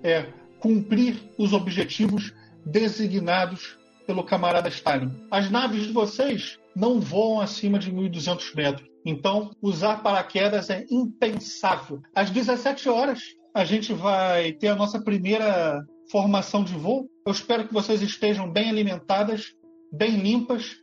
é 0.02 0.26
cumprir 0.58 1.16
os 1.38 1.52
objetivos 1.52 2.32
designados 2.64 3.78
pelo 4.06 4.24
camarada 4.24 4.68
Stalin. 4.68 5.12
As 5.30 5.50
naves 5.50 5.86
de 5.86 5.92
vocês 5.92 6.58
não 6.74 7.00
voam 7.00 7.40
acima 7.40 7.78
de 7.78 7.92
1.200 7.92 8.54
metros. 8.54 8.88
Então, 9.04 9.50
usar 9.62 10.02
paraquedas 10.02 10.68
é 10.68 10.84
impensável. 10.90 12.02
Às 12.14 12.30
17 12.30 12.88
horas, 12.88 13.20
a 13.54 13.64
gente 13.64 13.92
vai 13.92 14.52
ter 14.52 14.68
a 14.68 14.76
nossa 14.76 15.00
primeira 15.00 15.84
formação 16.10 16.62
de 16.62 16.74
voo. 16.74 17.08
Eu 17.24 17.32
espero 17.32 17.66
que 17.66 17.72
vocês 17.72 18.02
estejam 18.02 18.50
bem 18.50 18.68
alimentadas, 18.68 19.54
bem 19.90 20.16
limpas 20.16 20.76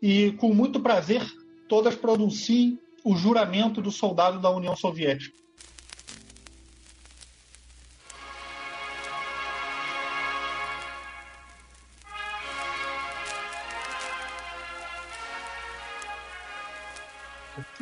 e, 0.00 0.32
com 0.32 0.54
muito 0.54 0.80
prazer, 0.80 1.22
todas 1.68 1.94
pronunciem 1.94 2.78
o 3.04 3.16
juramento 3.16 3.80
do 3.80 3.90
soldado 3.90 4.40
da 4.40 4.50
União 4.50 4.76
Soviética. 4.76 5.36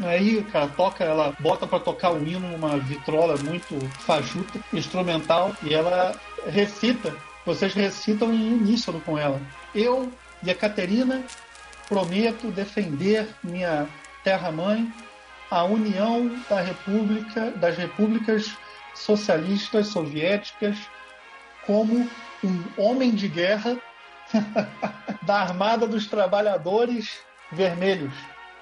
Aí, 0.02 0.42
cara, 0.44 0.68
toca, 0.68 1.04
ela 1.04 1.34
bota 1.40 1.66
para 1.66 1.80
tocar 1.80 2.12
o 2.12 2.26
hino 2.26 2.48
numa 2.48 2.76
vitrola 2.78 3.36
muito 3.38 3.78
fajuta, 4.00 4.60
instrumental, 4.72 5.54
e 5.62 5.74
ela 5.74 6.18
recita. 6.46 7.14
Vocês 7.44 7.74
recitam 7.74 8.32
em 8.32 8.54
uníssono 8.54 9.00
com 9.00 9.18
ela. 9.18 9.40
Eu 9.74 10.12
e 10.42 10.50
a 10.50 10.54
Caterina 10.54 11.22
prometo 11.88 12.50
defender 12.50 13.28
minha 13.42 13.88
terra-mãe, 14.24 14.92
a 15.50 15.62
união 15.64 16.28
da 16.48 16.60
República, 16.60 17.52
das 17.52 17.76
repúblicas 17.76 18.56
socialistas 18.94 19.88
soviéticas, 19.88 20.76
como 21.64 22.08
um 22.42 22.64
homem 22.76 23.12
de 23.12 23.28
guerra 23.28 23.76
da 25.22 25.40
Armada 25.40 25.86
dos 25.86 26.06
Trabalhadores 26.06 27.20
Vermelhos. 27.52 28.14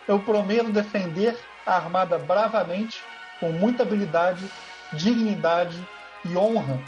Eu 0.06 0.20
prometo 0.20 0.70
defender 0.70 1.38
a 1.64 1.76
Armada 1.76 2.18
bravamente, 2.18 3.02
com 3.40 3.50
muita 3.52 3.82
habilidade, 3.82 4.44
dignidade 4.92 5.76
e 6.24 6.36
honra. 6.36 6.78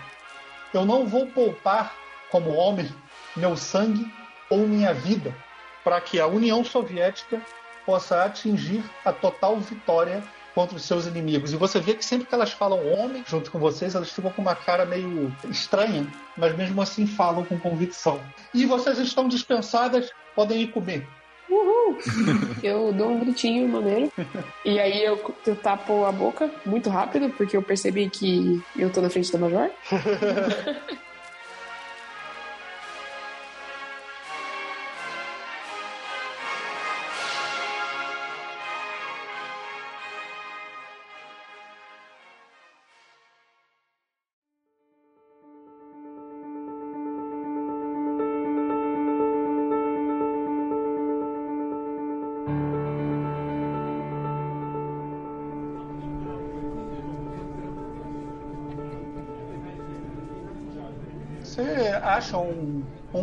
Eu 0.73 0.85
não 0.85 1.07
vou 1.07 1.27
poupar, 1.27 1.95
como 2.31 2.53
homem, 2.53 2.95
meu 3.35 3.57
sangue 3.57 4.11
ou 4.51 4.67
minha 4.67 4.93
vida 4.93 5.35
para 5.85 6.01
que 6.01 6.19
a 6.19 6.27
União 6.27 6.65
Soviética 6.65 7.41
possa 7.85 8.25
atingir 8.25 8.83
a 9.05 9.13
total 9.13 9.57
vitória 9.61 10.23
contra 10.53 10.75
os 10.75 10.85
seus 10.85 11.07
inimigos. 11.07 11.53
E 11.53 11.57
você 11.57 11.79
vê 11.79 11.95
que 11.95 12.05
sempre 12.05 12.27
que 12.27 12.35
elas 12.35 12.51
falam 12.51 12.93
homem 12.93 13.23
junto 13.27 13.51
com 13.51 13.59
vocês, 13.59 13.95
elas 13.95 14.11
ficam 14.11 14.33
com 14.33 14.43
uma 14.43 14.57
cara 14.57 14.85
meio 14.85 15.33
estranha, 15.51 16.07
mas 16.37 16.57
mesmo 16.57 16.83
assim 16.83 17.07
falam 17.07 17.45
com 17.45 17.59
convicção. 17.59 18.21
E 18.53 18.67
vocês 18.67 18.99
estão 18.99 19.29
dispensadas, 19.29 20.11
podem 20.35 20.63
ir 20.63 20.73
comer. 20.73 21.07
Uhul! 21.49 21.99
eu 22.65 22.93
dou 22.93 23.11
um 23.11 23.21
gritinho 23.21 23.69
maneiro. 23.69 24.11
E 24.65 24.81
aí 24.81 25.05
eu, 25.05 25.35
eu, 25.47 25.57
tapo 25.57 26.05
a 26.05 26.11
boca 26.11 26.51
muito 26.65 26.91
rápido, 26.91 27.31
porque 27.31 27.57
eu 27.57 27.63
percebi 27.63 28.11
que 28.11 28.61
eu 28.75 28.91
tô 28.91 29.01
na 29.01 29.11
frente 29.11 29.31
da 29.31 29.39
Major. 29.39 29.71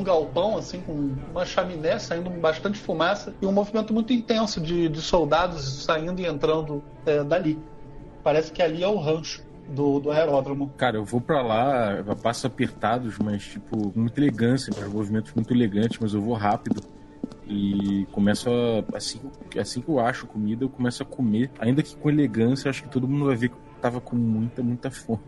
galpão, 0.03 0.57
assim, 0.57 0.81
com 0.81 1.15
uma 1.31 1.45
chaminé 1.45 1.97
saindo 1.99 2.29
bastante 2.29 2.77
fumaça 2.77 3.33
e 3.41 3.45
um 3.45 3.51
movimento 3.51 3.93
muito 3.93 4.11
intenso 4.13 4.61
de, 4.61 4.89
de 4.89 5.01
soldados 5.01 5.83
saindo 5.83 6.19
e 6.21 6.25
entrando 6.25 6.83
é, 7.05 7.23
dali. 7.23 7.59
Parece 8.23 8.51
que 8.51 8.61
ali 8.61 8.83
é 8.83 8.87
o 8.87 8.97
rancho. 8.97 9.43
Do, 9.65 9.97
do, 9.97 10.11
aeródromo. 10.11 10.73
Cara, 10.75 10.97
eu 10.97 11.05
vou 11.05 11.21
para 11.21 11.41
lá, 11.41 12.03
passo 12.21 12.45
apertados, 12.45 13.17
mas 13.17 13.43
tipo, 13.43 13.91
com 13.91 13.99
muita 14.01 14.19
elegância, 14.19 14.73
movimentos 14.89 15.31
muito 15.33 15.53
elegantes, 15.53 15.97
mas 15.99 16.13
eu 16.13 16.21
vou 16.21 16.33
rápido. 16.33 16.83
E 17.47 18.05
começo 18.11 18.49
a. 18.49 18.97
Assim, 18.97 19.21
assim 19.57 19.79
que 19.79 19.89
eu 19.89 20.01
acho 20.01 20.27
comida, 20.27 20.65
eu 20.65 20.69
começo 20.69 21.01
a 21.01 21.05
comer. 21.05 21.49
Ainda 21.59 21.81
que 21.81 21.95
com 21.95 22.09
elegância, 22.09 22.69
acho 22.69 22.83
que 22.83 22.89
todo 22.89 23.07
mundo 23.07 23.25
vai 23.25 23.37
ver 23.37 23.49
que 23.49 23.55
eu 23.55 23.81
tava 23.81 24.01
com 24.01 24.17
muita, 24.17 24.61
muita 24.61 24.91
fome. 24.91 25.21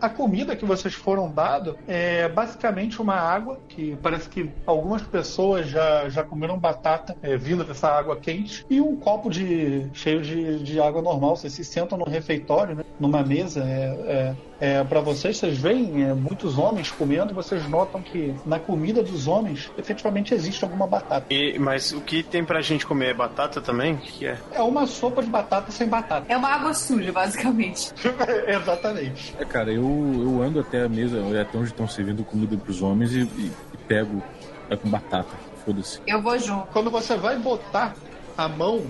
A 0.00 0.08
comida 0.08 0.54
que 0.54 0.64
vocês 0.64 0.94
foram 0.94 1.30
dado 1.30 1.76
é 1.86 2.28
basicamente 2.28 3.00
uma 3.00 3.14
água 3.14 3.58
que 3.68 3.96
parece 4.02 4.28
que 4.28 4.50
algumas 4.66 5.02
pessoas 5.02 5.68
já, 5.68 6.08
já 6.08 6.22
comeram 6.22 6.58
batata 6.58 7.16
é, 7.22 7.36
vinda 7.36 7.64
dessa 7.64 7.88
água 7.88 8.16
quente 8.16 8.64
e 8.68 8.80
um 8.80 8.96
copo 8.96 9.30
de 9.30 9.86
cheio 9.92 10.22
de, 10.22 10.62
de 10.62 10.80
água 10.80 11.02
normal. 11.02 11.36
Vocês 11.36 11.52
se 11.52 11.64
sentam 11.64 11.98
no 11.98 12.04
refeitório, 12.04 12.76
né, 12.76 12.84
numa 12.98 13.22
mesa. 13.22 13.62
É, 13.64 14.34
é, 14.60 14.78
é 14.78 14.84
para 14.84 15.00
vocês, 15.00 15.36
vocês 15.36 15.58
veem 15.58 16.04
é, 16.04 16.14
muitos 16.14 16.58
homens 16.58 16.90
comendo 16.90 17.32
e 17.32 17.34
vocês 17.34 17.68
notam 17.68 18.00
que 18.00 18.34
na 18.44 18.58
comida 18.58 19.02
dos 19.02 19.26
homens 19.26 19.70
efetivamente 19.76 20.34
existe 20.34 20.64
alguma 20.64 20.86
batata. 20.86 21.26
E, 21.30 21.58
mas 21.58 21.92
o 21.92 22.00
que 22.00 22.22
tem 22.22 22.44
pra 22.44 22.60
gente 22.60 22.86
comer 22.86 23.10
é 23.10 23.14
batata 23.14 23.60
também? 23.60 23.94
O 23.94 23.98
que 23.98 24.26
é? 24.26 24.38
É 24.52 24.62
uma 24.62 24.86
sopa 24.86 25.22
de 25.22 25.28
batata 25.28 25.70
sem 25.70 25.88
batata. 25.88 26.26
É 26.28 26.36
uma 26.36 26.48
água 26.48 26.72
suja, 26.72 27.12
basicamente. 27.12 27.92
Exatamente. 28.46 29.34
É, 29.38 29.44
cara, 29.56 29.72
eu, 29.72 29.82
eu 29.82 30.42
ando 30.42 30.60
até 30.60 30.82
a 30.82 30.88
mesa, 30.88 31.18
até 31.40 31.56
onde 31.56 31.68
estão 31.68 31.88
servindo 31.88 32.22
comida 32.22 32.54
pros 32.58 32.82
homens 32.82 33.14
e, 33.14 33.20
e, 33.20 33.52
e 33.72 33.76
pego 33.88 34.22
é 34.68 34.76
com 34.76 34.90
batata. 34.90 35.34
Foda-se. 35.64 35.98
Eu 36.06 36.20
vou 36.20 36.38
junto. 36.38 36.66
Quando 36.66 36.90
você 36.90 37.16
vai 37.16 37.38
botar 37.38 37.94
a 38.36 38.46
mão 38.48 38.84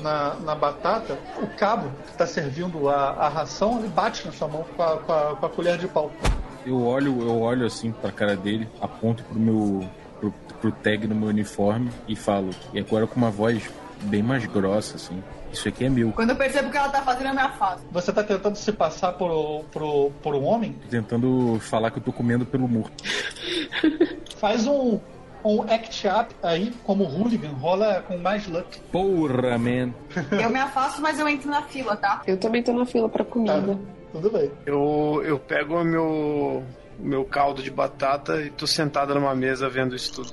na, 0.00 0.34
na 0.36 0.54
batata, 0.54 1.18
o 1.42 1.48
cabo 1.56 1.90
que 2.04 2.12
está 2.12 2.24
servindo 2.24 2.88
a, 2.88 3.10
a 3.10 3.28
ração, 3.28 3.80
ele 3.80 3.88
bate 3.88 4.24
na 4.24 4.32
sua 4.32 4.46
mão 4.46 4.64
com 4.76 4.82
a, 4.82 4.96
com 4.98 5.12
a, 5.12 5.36
com 5.36 5.46
a 5.46 5.48
colher 5.48 5.76
de 5.76 5.88
pau. 5.88 6.12
Eu 6.64 6.86
olho, 6.86 7.20
eu 7.20 7.40
olho 7.40 7.66
assim 7.66 7.90
pra 7.90 8.12
cara 8.12 8.36
dele, 8.36 8.68
aponto 8.80 9.24
pro 9.24 9.40
meu. 9.40 9.84
Pro, 10.20 10.32
pro 10.60 10.70
tag 10.70 11.08
no 11.08 11.16
meu 11.16 11.30
uniforme 11.30 11.90
e 12.06 12.14
falo. 12.14 12.50
E 12.72 12.78
agora 12.78 13.08
com 13.08 13.16
uma 13.16 13.30
voz 13.32 13.68
bem 14.02 14.22
mais 14.22 14.46
grossa, 14.46 14.94
assim. 14.94 15.20
Isso 15.52 15.68
aqui 15.68 15.84
é 15.84 15.90
meu. 15.90 16.12
Quando 16.12 16.30
eu 16.30 16.36
percebo 16.36 16.70
que 16.70 16.76
ela 16.76 16.88
tá 16.88 17.02
fazendo, 17.02 17.28
eu 17.28 17.34
me 17.34 17.40
afasto. 17.40 17.82
Você 17.90 18.10
está 18.10 18.24
tentando 18.24 18.56
se 18.56 18.72
passar 18.72 19.12
por, 19.12 19.64
por, 19.70 20.10
por 20.22 20.34
um 20.34 20.44
homem? 20.44 20.72
Tô 20.72 20.88
tentando 20.88 21.58
falar 21.60 21.90
que 21.90 21.98
eu 21.98 22.02
tô 22.02 22.12
comendo 22.12 22.46
pelo 22.46 22.66
morto. 22.66 23.04
Faz 24.36 24.66
um, 24.66 24.98
um 25.44 25.62
act 25.62 26.08
up 26.08 26.34
aí, 26.42 26.72
como 26.84 27.04
hooligan, 27.04 27.50
rola 27.50 28.02
com 28.08 28.16
mais 28.18 28.46
luck. 28.46 28.80
Porra, 28.90 29.58
man. 29.58 29.92
Eu 30.40 30.50
me 30.50 30.58
afasto, 30.58 31.00
mas 31.00 31.18
eu 31.18 31.28
entro 31.28 31.50
na 31.50 31.62
fila, 31.62 31.96
tá? 31.96 32.22
Eu 32.26 32.36
também 32.38 32.62
tô 32.62 32.72
na 32.72 32.86
fila 32.86 33.08
pra 33.08 33.24
comida. 33.24 33.78
Tudo 34.12 34.30
bem. 34.30 34.50
Eu, 34.66 35.22
eu 35.24 35.38
pego 35.38 35.80
o 35.80 35.84
meu, 35.84 36.62
meu 36.98 37.24
caldo 37.24 37.62
de 37.62 37.70
batata 37.70 38.40
e 38.42 38.50
tô 38.50 38.66
sentada 38.66 39.14
numa 39.14 39.34
mesa 39.34 39.68
vendo 39.68 39.94
isso 39.94 40.14
tudo. 40.14 40.32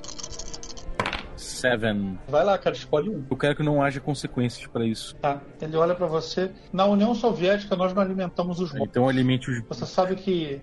Seven. 1.60 2.20
Vai 2.28 2.44
lá, 2.44 2.58
cara, 2.58 2.76
escolhe 2.76 3.10
um. 3.10 3.24
Eu 3.30 3.38
quero 3.38 3.56
que 3.56 3.64
não 3.64 3.82
haja 3.82 4.00
consequências 4.00 4.66
pra 4.68 4.86
isso. 4.86 5.16
Tá. 5.16 5.42
Ele 5.62 5.76
olha 5.76 5.96
pra 5.96 6.08
você. 6.08 6.52
Na 6.72 6.86
União 6.86 7.14
Soviética, 7.14 7.76
nós 7.76 7.94
não 7.94 8.02
alimentamos 8.02 8.60
os 8.60 8.72
mortos. 8.72 8.90
Então 8.90 9.08
alimente 9.08 9.50
os. 9.50 9.62
Você 9.68 9.86
sabe 9.86 10.16
que 10.16 10.62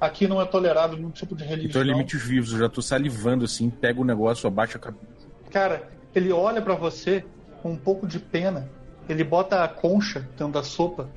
aqui 0.00 0.26
não 0.26 0.40
é 0.40 0.44
tolerado 0.44 0.96
nenhum 0.96 1.10
tipo 1.10 1.34
de 1.34 1.44
religião. 1.44 1.68
Então 1.68 1.82
alimente 1.82 2.16
os 2.16 2.22
vivos. 2.22 2.52
Eu 2.52 2.58
já 2.58 2.68
tô 2.68 2.82
salivando 2.82 3.44
assim, 3.44 3.70
pego 3.70 4.02
o 4.02 4.04
negócio, 4.04 4.46
abaixo 4.46 4.76
a 4.76 4.80
cabeça. 4.80 5.06
Cara, 5.50 5.88
ele 6.14 6.32
olha 6.32 6.62
pra 6.62 6.74
você 6.74 7.24
com 7.62 7.72
um 7.72 7.76
pouco 7.76 8.06
de 8.06 8.18
pena. 8.18 8.68
Ele 9.08 9.24
bota 9.24 9.64
a 9.64 9.68
concha 9.68 10.20
dentro 10.36 10.52
da 10.52 10.62
sopa, 10.62 11.08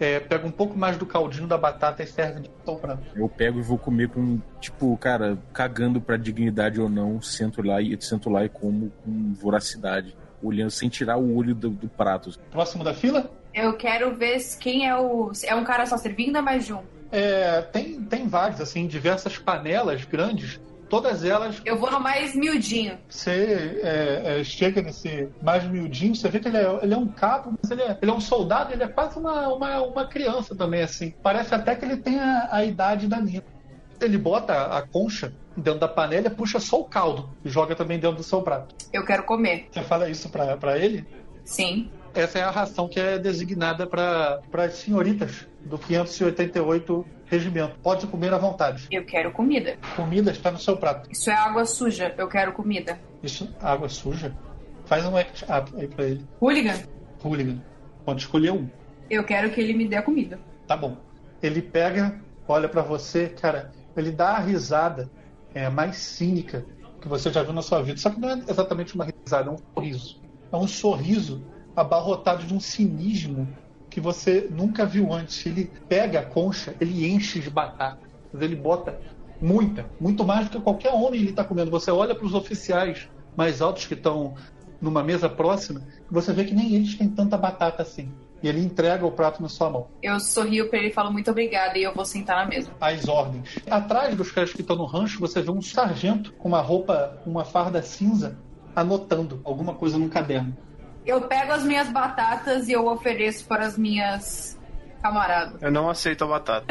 é, 0.00 0.18
pega 0.18 0.46
um 0.46 0.50
pouco 0.50 0.78
mais 0.78 0.96
do 0.96 1.04
caldinho 1.04 1.46
da 1.46 1.58
batata 1.58 2.02
e 2.02 2.06
serve 2.06 2.40
de 2.40 2.48
pão 2.64 2.76
pra 2.76 2.98
Eu 3.14 3.28
pego 3.28 3.58
e 3.58 3.62
vou 3.62 3.78
comer 3.78 4.08
com, 4.08 4.40
tipo, 4.60 4.96
cara, 4.96 5.38
cagando 5.52 6.00
pra 6.00 6.16
dignidade 6.16 6.80
ou 6.80 6.88
não, 6.88 7.20
sento 7.20 7.62
lá 7.62 7.80
e 7.82 7.96
sento 8.00 8.30
lá 8.30 8.44
e 8.44 8.48
como 8.48 8.90
com 9.04 9.34
voracidade, 9.34 10.16
olhando 10.42 10.70
sem 10.70 10.88
tirar 10.88 11.18
o 11.18 11.36
olho 11.36 11.54
do, 11.54 11.68
do 11.68 11.88
prato. 11.88 12.30
Próximo 12.50 12.82
da 12.82 12.94
fila? 12.94 13.30
Eu 13.52 13.76
quero 13.76 14.14
ver 14.14 14.38
quem 14.58 14.88
é 14.88 14.96
o. 14.96 15.32
É 15.44 15.54
um 15.54 15.64
cara 15.64 15.84
só 15.84 15.96
servindo 15.96 16.36
ou 16.36 16.40
é 16.40 16.42
mais 16.42 16.64
de 16.64 16.72
um? 16.72 16.82
É, 17.12 17.62
tem, 17.62 18.00
tem 18.02 18.28
vários, 18.28 18.60
assim, 18.60 18.86
diversas 18.86 19.36
panelas 19.36 20.04
grandes. 20.04 20.60
Todas 20.90 21.24
elas, 21.24 21.62
Eu 21.64 21.78
vou 21.78 21.90
no 21.90 22.00
mais 22.00 22.34
miudinho. 22.34 22.98
você 23.08 23.78
é, 23.82 24.40
é, 24.40 24.44
chega 24.44 24.82
nesse 24.82 25.28
mais 25.40 25.64
miudinho, 25.64 26.14
você 26.16 26.28
vê 26.28 26.40
que 26.40 26.48
ele 26.48 26.56
é, 26.56 26.78
ele 26.82 26.92
é 26.92 26.98
um 26.98 27.06
cabo, 27.06 27.54
mas 27.62 27.70
ele 27.70 27.82
é, 27.82 27.96
ele 28.02 28.10
é 28.10 28.14
um 28.14 28.20
soldado, 28.20 28.72
ele 28.72 28.82
é 28.82 28.88
quase 28.88 29.18
uma, 29.18 29.48
uma, 29.54 29.82
uma 29.82 30.06
criança 30.06 30.54
também, 30.54 30.82
assim. 30.82 31.14
Parece 31.22 31.54
até 31.54 31.76
que 31.76 31.84
ele 31.84 31.96
tem 31.96 32.18
a, 32.18 32.48
a 32.50 32.64
idade 32.64 33.06
da 33.06 33.20
Nina. 33.20 33.44
Ele 34.00 34.18
bota 34.18 34.76
a 34.76 34.82
concha 34.82 35.32
dentro 35.56 35.80
da 35.80 35.88
panela 35.88 36.30
puxa 36.30 36.58
só 36.58 36.80
o 36.80 36.84
caldo 36.84 37.30
e 37.44 37.48
joga 37.48 37.76
também 37.76 37.98
dentro 37.98 38.16
do 38.16 38.22
seu 38.22 38.42
prato. 38.42 38.74
Eu 38.92 39.04
quero 39.04 39.22
comer. 39.24 39.68
Você 39.70 39.82
fala 39.82 40.08
isso 40.08 40.28
pra, 40.28 40.56
pra 40.56 40.78
ele? 40.78 41.06
Sim. 41.44 41.90
Essa 42.14 42.38
é 42.38 42.42
a 42.42 42.50
ração 42.50 42.88
que 42.88 42.98
é 42.98 43.18
designada 43.18 43.86
para 43.86 44.40
as 44.52 44.74
senhoritas 44.74 45.46
do 45.60 45.78
588 45.78 47.06
Regimento. 47.30 47.78
Pode 47.80 48.08
comer 48.08 48.34
à 48.34 48.38
vontade. 48.38 48.88
Eu 48.90 49.04
quero 49.04 49.30
comida. 49.30 49.78
Comida 49.94 50.32
está 50.32 50.50
no 50.50 50.58
seu 50.58 50.76
prato. 50.76 51.08
Isso 51.12 51.30
é 51.30 51.34
água 51.34 51.64
suja. 51.64 52.12
Eu 52.18 52.26
quero 52.26 52.52
comida. 52.52 52.98
Isso, 53.22 53.48
água 53.62 53.88
suja. 53.88 54.34
Faz 54.84 55.06
um 55.06 55.16
act 55.16 55.44
up 55.44 55.72
aí 55.76 55.86
pra 55.86 56.06
ele. 56.06 56.26
Hooligan, 56.40 56.82
Hooligan. 57.22 57.62
Pode 58.04 58.22
escolher 58.22 58.50
um. 58.50 58.68
eu 59.08 59.22
quero 59.22 59.48
que 59.50 59.60
ele 59.60 59.74
me 59.74 59.86
dê 59.86 59.94
a 59.94 60.02
comida. 60.02 60.40
Tá 60.66 60.76
bom. 60.76 60.96
Ele 61.40 61.62
pega, 61.62 62.20
olha 62.48 62.68
pra 62.68 62.82
você, 62.82 63.28
cara, 63.28 63.70
ele 63.96 64.10
dá 64.10 64.30
a 64.30 64.40
risada 64.40 65.08
é, 65.54 65.68
mais 65.68 65.98
cínica 65.98 66.66
que 67.00 67.06
você 67.06 67.30
já 67.30 67.44
viu 67.44 67.52
na 67.52 67.62
sua 67.62 67.80
vida. 67.80 67.98
Só 68.00 68.10
que 68.10 68.18
não 68.18 68.30
é 68.30 68.42
exatamente 68.48 68.96
uma 68.96 69.04
risada, 69.04 69.50
é 69.50 69.52
um 69.52 69.58
sorriso. 69.72 70.20
É 70.52 70.56
um 70.56 70.66
sorriso 70.66 71.44
abarrotado 71.80 72.44
de 72.44 72.54
um 72.54 72.60
cinismo 72.60 73.48
que 73.88 74.00
você 74.00 74.48
nunca 74.50 74.86
viu 74.86 75.12
antes. 75.12 75.44
Ele 75.44 75.70
pega 75.88 76.20
a 76.20 76.24
concha, 76.24 76.74
ele 76.80 77.10
enche 77.10 77.40
de 77.40 77.50
batata. 77.50 78.08
Ele 78.38 78.54
bota 78.54 79.00
muita, 79.40 79.86
muito 80.00 80.24
mais 80.24 80.48
do 80.48 80.58
que 80.58 80.60
qualquer 80.60 80.92
homem 80.92 81.20
ele 81.20 81.30
está 81.30 81.42
comendo. 81.42 81.70
Você 81.70 81.90
olha 81.90 82.14
para 82.14 82.26
os 82.26 82.34
oficiais 82.34 83.08
mais 83.36 83.60
altos 83.60 83.86
que 83.86 83.94
estão 83.94 84.34
numa 84.80 85.02
mesa 85.02 85.28
próxima, 85.28 85.82
você 86.10 86.32
vê 86.32 86.44
que 86.44 86.54
nem 86.54 86.74
eles 86.74 86.96
têm 86.96 87.08
tanta 87.08 87.36
batata 87.36 87.82
assim. 87.82 88.10
E 88.42 88.48
ele 88.48 88.60
entrega 88.60 89.04
o 89.04 89.12
prato 89.12 89.42
na 89.42 89.50
sua 89.50 89.68
mão. 89.68 89.88
Eu 90.02 90.18
sorrio 90.18 90.70
pra 90.70 90.78
ele 90.78 90.88
e 90.88 90.92
falo 90.92 91.12
muito 91.12 91.30
obrigada 91.30 91.76
e 91.76 91.82
eu 91.82 91.94
vou 91.94 92.06
sentar 92.06 92.36
na 92.36 92.46
mesa. 92.46 92.70
as 92.80 93.06
ordens. 93.06 93.58
Atrás 93.70 94.16
dos 94.16 94.32
caras 94.32 94.52
que 94.52 94.62
estão 94.62 94.76
no 94.76 94.86
rancho, 94.86 95.20
você 95.20 95.42
vê 95.42 95.50
um 95.50 95.60
sargento 95.60 96.32
com 96.32 96.48
uma 96.48 96.62
roupa, 96.62 97.20
uma 97.26 97.44
farda 97.44 97.82
cinza, 97.82 98.38
anotando 98.74 99.42
alguma 99.44 99.74
coisa 99.74 99.98
num 99.98 100.08
caderno. 100.08 100.56
Eu 101.04 101.22
pego 101.22 101.52
as 101.52 101.64
minhas 101.64 101.88
batatas 101.88 102.68
e 102.68 102.72
eu 102.72 102.86
ofereço 102.86 103.44
para 103.46 103.66
as 103.66 103.76
minhas 103.76 104.58
camaradas. 105.02 105.60
Eu 105.62 105.70
não 105.70 105.88
aceito 105.88 106.24
a 106.24 106.26
batata. 106.26 106.66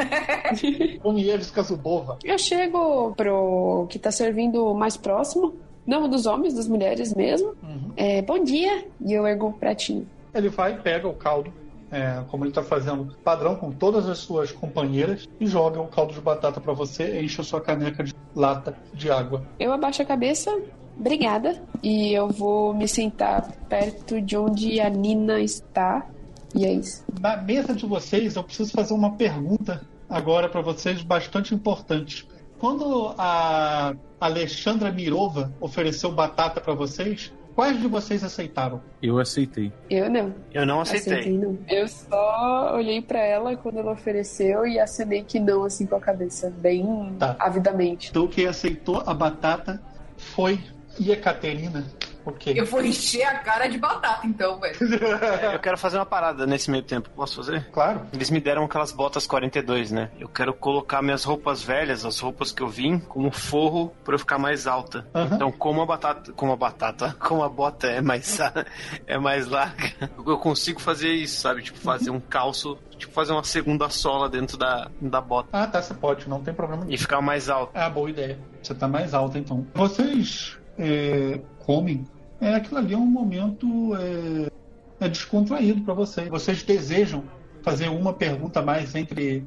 Ponievska 1.01 1.63
Zubova. 1.63 2.17
Eu 2.23 2.37
chego 2.37 3.13
pro 3.15 3.87
que 3.89 3.97
tá 3.97 4.11
servindo 4.11 4.73
mais 4.73 4.95
próximo. 4.95 5.55
Não 5.85 6.07
dos 6.07 6.27
homens, 6.27 6.53
das 6.53 6.67
mulheres 6.67 7.13
mesmo. 7.15 7.55
Uhum. 7.63 7.91
É, 7.97 8.21
bom 8.21 8.43
dia. 8.43 8.85
E 9.03 9.13
eu 9.13 9.25
ergo 9.25 9.47
o 9.47 9.53
pratinho. 9.53 10.07
Ele 10.33 10.49
vai, 10.49 10.79
pega 10.79 11.07
o 11.07 11.13
caldo, 11.13 11.51
é, 11.91 12.23
como 12.29 12.43
ele 12.43 12.51
está 12.51 12.63
fazendo 12.63 13.15
padrão 13.23 13.55
com 13.55 13.71
todas 13.71 14.07
as 14.07 14.19
suas 14.19 14.51
companheiras, 14.51 15.27
e 15.39 15.47
joga 15.47 15.79
o 15.79 15.87
caldo 15.87 16.13
de 16.13 16.21
batata 16.21 16.59
para 16.61 16.73
você, 16.73 17.21
enche 17.21 17.41
a 17.41 17.43
sua 17.43 17.61
caneca 17.61 18.03
de 18.03 18.13
lata 18.35 18.77
de 18.93 19.09
água. 19.09 19.43
Eu 19.59 19.73
abaixo 19.73 20.01
a 20.01 20.05
cabeça. 20.05 20.55
Obrigada. 20.97 21.61
E 21.81 22.11
eu 22.13 22.27
vou 22.27 22.73
me 22.73 22.87
sentar 22.87 23.49
perto 23.69 24.21
de 24.21 24.35
onde 24.35 24.81
a 24.81 24.89
Nina 24.89 25.39
está. 25.39 26.05
E 26.53 26.65
é 26.65 26.73
isso. 26.73 27.05
Na 27.19 27.37
mesa 27.37 27.73
de 27.73 27.85
vocês, 27.85 28.35
eu 28.35 28.43
preciso 28.43 28.71
fazer 28.71 28.93
uma 28.93 29.15
pergunta 29.15 29.81
agora 30.09 30.49
para 30.49 30.61
vocês 30.61 31.01
bastante 31.01 31.53
importante. 31.55 32.27
Quando 32.59 33.13
a 33.17 33.93
Alexandra 34.19 34.91
Mirova 34.91 35.53
ofereceu 35.61 36.11
batata 36.11 36.59
para 36.59 36.73
vocês, 36.73 37.31
quais 37.59 37.77
de 37.81 37.87
vocês 37.89 38.23
aceitaram? 38.23 38.81
Eu 39.03 39.19
aceitei. 39.19 39.69
Eu 39.89 40.09
não. 40.09 40.33
Eu 40.53 40.65
não 40.65 40.79
aceitei. 40.79 41.37
não. 41.37 41.57
Eu 41.67 41.89
só 41.89 42.73
olhei 42.73 43.01
pra 43.01 43.19
ela 43.19 43.53
quando 43.57 43.79
ela 43.79 43.91
ofereceu 43.91 44.65
e 44.65 44.79
acenei 44.79 45.23
que 45.25 45.41
não, 45.41 45.65
assim, 45.65 45.85
com 45.85 45.97
a 45.97 45.99
cabeça, 45.99 46.49
bem 46.49 47.13
Tá. 47.19 47.35
avidamente. 47.37 48.11
Então, 48.11 48.27
quem 48.27 48.45
aceitou 48.47 49.03
a 49.05 49.13
batata 49.13 49.81
foi 50.15 50.57
Ekaterina. 51.05 51.83
Ok. 52.29 52.53
Eu 52.59 52.65
vou 52.65 52.81
encher 52.83 53.23
a 53.23 53.39
cara 53.39 53.67
de 53.67 53.77
batata, 53.77 54.25
então, 54.25 54.59
velho. 54.59 54.77
Eu 55.53 55.59
quero 55.59 55.77
fazer 55.77 55.97
uma 55.97 56.05
parada 56.05 56.45
nesse 56.45 56.69
meio 56.71 56.83
tempo. 56.83 57.09
Posso 57.15 57.37
fazer? 57.37 57.69
Claro. 57.71 58.01
Eles 58.13 58.29
me 58.29 58.39
deram 58.39 58.63
aquelas 58.65 58.91
botas 58.91 59.25
42, 59.27 59.91
né? 59.91 60.09
Eu 60.19 60.27
quero 60.29 60.53
colocar 60.53 61.01
minhas 61.01 61.23
roupas 61.23 61.61
velhas, 61.61 62.05
as 62.05 62.19
roupas 62.19 62.51
que 62.51 62.61
eu 62.61 62.67
vim, 62.67 62.99
como 62.99 63.31
forro 63.31 63.93
pra 64.03 64.15
eu 64.15 64.19
ficar 64.19 64.37
mais 64.37 64.67
alta. 64.67 65.05
Aham. 65.13 65.35
Então, 65.35 65.51
como 65.51 65.81
a 65.81 65.85
batata, 65.85 66.31
como 66.33 66.51
a 66.53 66.55
batata, 66.55 67.15
como 67.19 67.43
a 67.43 67.49
bota 67.49 67.87
é 67.87 68.01
mais 68.01 68.39
é 69.07 69.17
mais 69.17 69.47
larga, 69.47 70.09
eu 70.25 70.37
consigo 70.37 70.79
fazer 70.79 71.09
isso, 71.13 71.41
sabe? 71.41 71.61
Tipo 71.63 71.79
fazer 71.79 72.09
um 72.09 72.19
calço, 72.19 72.77
tipo 72.97 73.11
fazer 73.11 73.31
uma 73.33 73.43
segunda 73.43 73.89
sola 73.89 74.29
dentro 74.29 74.57
da, 74.57 74.89
da 75.01 75.19
bota 75.19 75.49
Ah, 75.51 75.67
tá, 75.67 75.81
você 75.81 75.93
pode, 75.93 76.29
não 76.29 76.41
tem 76.41 76.53
problema 76.53 76.83
nenhum. 76.83 76.93
e 76.93 76.97
ficar 76.97 77.21
mais 77.21 77.49
alto. 77.49 77.71
Ah, 77.73 77.89
boa 77.89 78.09
ideia. 78.09 78.37
Você 78.61 78.73
tá 78.75 78.87
mais 78.87 79.13
alta, 79.13 79.37
então. 79.39 79.65
Vocês 79.73 80.57
é, 80.77 81.39
comem. 81.59 82.05
É, 82.41 82.55
aquilo 82.55 82.77
ali 82.77 82.93
é 82.93 82.97
um 82.97 83.05
momento 83.05 83.67
é, 83.95 85.05
é 85.05 85.09
descontraído 85.09 85.81
para 85.81 85.93
vocês. 85.93 86.27
Vocês 86.29 86.63
desejam 86.63 87.23
fazer 87.61 87.89
uma 87.89 88.13
pergunta 88.13 88.59
a 88.59 88.63
mais 88.63 88.95
entre 88.95 89.45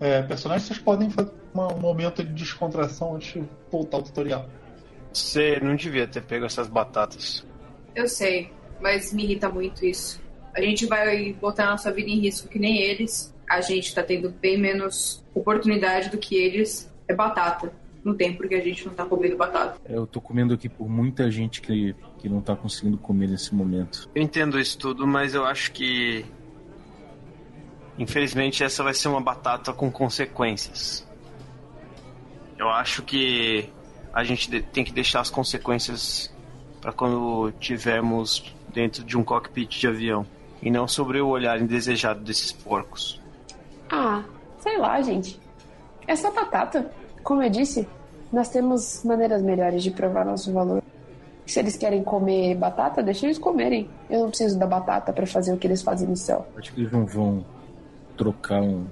é, 0.00 0.22
personagens, 0.22 0.66
vocês 0.66 0.78
podem 0.78 1.10
fazer 1.10 1.30
uma, 1.54 1.72
um 1.72 1.78
momento 1.78 2.24
de 2.24 2.32
descontração 2.32 3.14
antes 3.14 3.34
de 3.34 3.48
voltar 3.70 3.98
ao 3.98 4.02
tutorial. 4.02 4.48
Você 5.12 5.60
não 5.60 5.76
devia 5.76 6.08
ter 6.08 6.22
pego 6.22 6.46
essas 6.46 6.66
batatas. 6.68 7.46
Eu 7.94 8.08
sei, 8.08 8.50
mas 8.80 9.12
me 9.12 9.24
irrita 9.24 9.48
muito 9.48 9.84
isso. 9.84 10.20
A 10.54 10.60
gente 10.60 10.86
vai 10.86 11.32
botar 11.34 11.66
nossa 11.66 11.92
vida 11.92 12.10
em 12.10 12.18
risco 12.20 12.48
que 12.48 12.58
nem 12.58 12.80
eles. 12.80 13.34
A 13.48 13.60
gente 13.60 13.94
tá 13.94 14.02
tendo 14.02 14.30
bem 14.30 14.58
menos 14.58 15.22
oportunidade 15.34 16.10
do 16.10 16.18
que 16.18 16.34
eles. 16.34 16.90
É 17.06 17.14
batata. 17.14 17.72
Não 18.04 18.14
tem 18.14 18.34
porque 18.34 18.54
a 18.54 18.60
gente 18.60 18.84
não 18.86 18.94
tá 18.94 19.04
comendo 19.04 19.36
batata. 19.36 19.80
É, 19.84 19.96
Eu 19.96 20.06
tô 20.06 20.20
comendo 20.20 20.54
aqui 20.54 20.68
por 20.68 20.88
muita 20.88 21.30
gente 21.30 21.60
que, 21.60 21.94
que 22.18 22.28
não 22.28 22.40
tá 22.40 22.56
conseguindo 22.56 22.98
comer 22.98 23.28
nesse 23.28 23.54
momento. 23.54 24.10
Eu 24.14 24.22
entendo 24.22 24.58
isso 24.58 24.76
tudo, 24.76 25.06
mas 25.06 25.34
eu 25.34 25.44
acho 25.44 25.72
que. 25.72 26.24
Infelizmente, 27.98 28.64
essa 28.64 28.82
vai 28.82 28.94
ser 28.94 29.08
uma 29.08 29.20
batata 29.20 29.72
com 29.72 29.90
consequências. 29.90 31.06
Eu 32.58 32.68
acho 32.68 33.02
que 33.02 33.68
a 34.12 34.24
gente 34.24 34.62
tem 34.62 34.82
que 34.82 34.92
deixar 34.92 35.20
as 35.20 35.30
consequências 35.30 36.34
para 36.80 36.92
quando 36.92 37.52
tivermos 37.60 38.52
dentro 38.72 39.04
de 39.04 39.16
um 39.16 39.22
cockpit 39.22 39.78
de 39.78 39.86
avião. 39.86 40.26
E 40.60 40.70
não 40.70 40.86
sobre 40.88 41.20
o 41.20 41.28
olhar 41.28 41.60
indesejado 41.60 42.20
desses 42.20 42.52
porcos. 42.52 43.20
Ah, 43.90 44.24
sei 44.58 44.78
lá, 44.78 45.00
gente. 45.02 45.40
É 46.06 46.16
só 46.16 46.30
batata. 46.30 46.90
Como 47.22 47.42
eu 47.42 47.50
disse, 47.50 47.86
nós 48.32 48.48
temos 48.48 49.02
maneiras 49.04 49.42
melhores 49.42 49.82
de 49.82 49.90
provar 49.90 50.24
nosso 50.24 50.52
valor. 50.52 50.82
Se 51.46 51.58
eles 51.58 51.76
querem 51.76 52.02
comer 52.02 52.54
batata, 52.56 53.02
deixa 53.02 53.26
eles 53.26 53.38
comerem. 53.38 53.88
Eu 54.08 54.20
não 54.20 54.28
preciso 54.28 54.58
da 54.58 54.66
batata 54.66 55.12
pra 55.12 55.26
fazer 55.26 55.52
o 55.52 55.56
que 55.56 55.66
eles 55.66 55.82
fazem 55.82 56.08
no 56.08 56.16
céu. 56.16 56.46
Acho 56.56 56.72
que 56.72 56.80
eles 56.80 56.92
não 56.92 57.04
vão 57.04 57.44
trocar 58.16 58.62
um- 58.62 58.86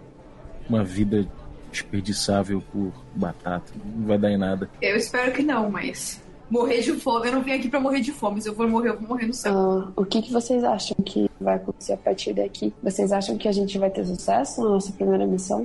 uma 0.68 0.84
vida 0.84 1.26
desperdiçável 1.70 2.62
por 2.72 2.92
batata. 3.14 3.72
Não 3.96 4.06
vai 4.06 4.18
dar 4.18 4.30
em 4.30 4.36
nada. 4.36 4.68
Eu 4.82 4.96
espero 4.96 5.32
que 5.32 5.42
não, 5.42 5.70
mas. 5.70 6.20
Morrer 6.50 6.80
de 6.80 6.92
fome, 6.94 7.28
eu 7.28 7.32
não 7.32 7.42
vim 7.42 7.52
aqui 7.52 7.68
pra 7.68 7.78
morrer 7.78 8.00
de 8.00 8.10
fome. 8.10 8.42
Se 8.42 8.48
eu 8.48 8.54
for 8.56 8.66
morrer, 8.68 8.88
eu 8.90 8.98
vou 8.98 9.08
morrer 9.08 9.26
no 9.26 9.32
céu. 9.32 9.54
Ah, 9.56 9.88
o 9.94 10.04
que, 10.04 10.20
que 10.20 10.32
vocês 10.32 10.64
acham 10.64 10.96
que 11.04 11.30
vai 11.40 11.54
acontecer 11.54 11.92
a 11.92 11.96
partir 11.96 12.32
daqui? 12.34 12.74
Vocês 12.82 13.12
acham 13.12 13.38
que 13.38 13.46
a 13.46 13.52
gente 13.52 13.78
vai 13.78 13.88
ter 13.88 14.04
sucesso 14.04 14.60
na 14.60 14.70
nossa 14.70 14.90
primeira 14.92 15.24
missão? 15.26 15.64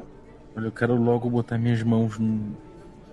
Olha, 0.55 0.67
eu 0.67 0.71
quero 0.71 0.95
logo 0.95 1.29
botar 1.29 1.57
minhas 1.57 1.83
mãos 1.83 2.17
no, 2.17 2.55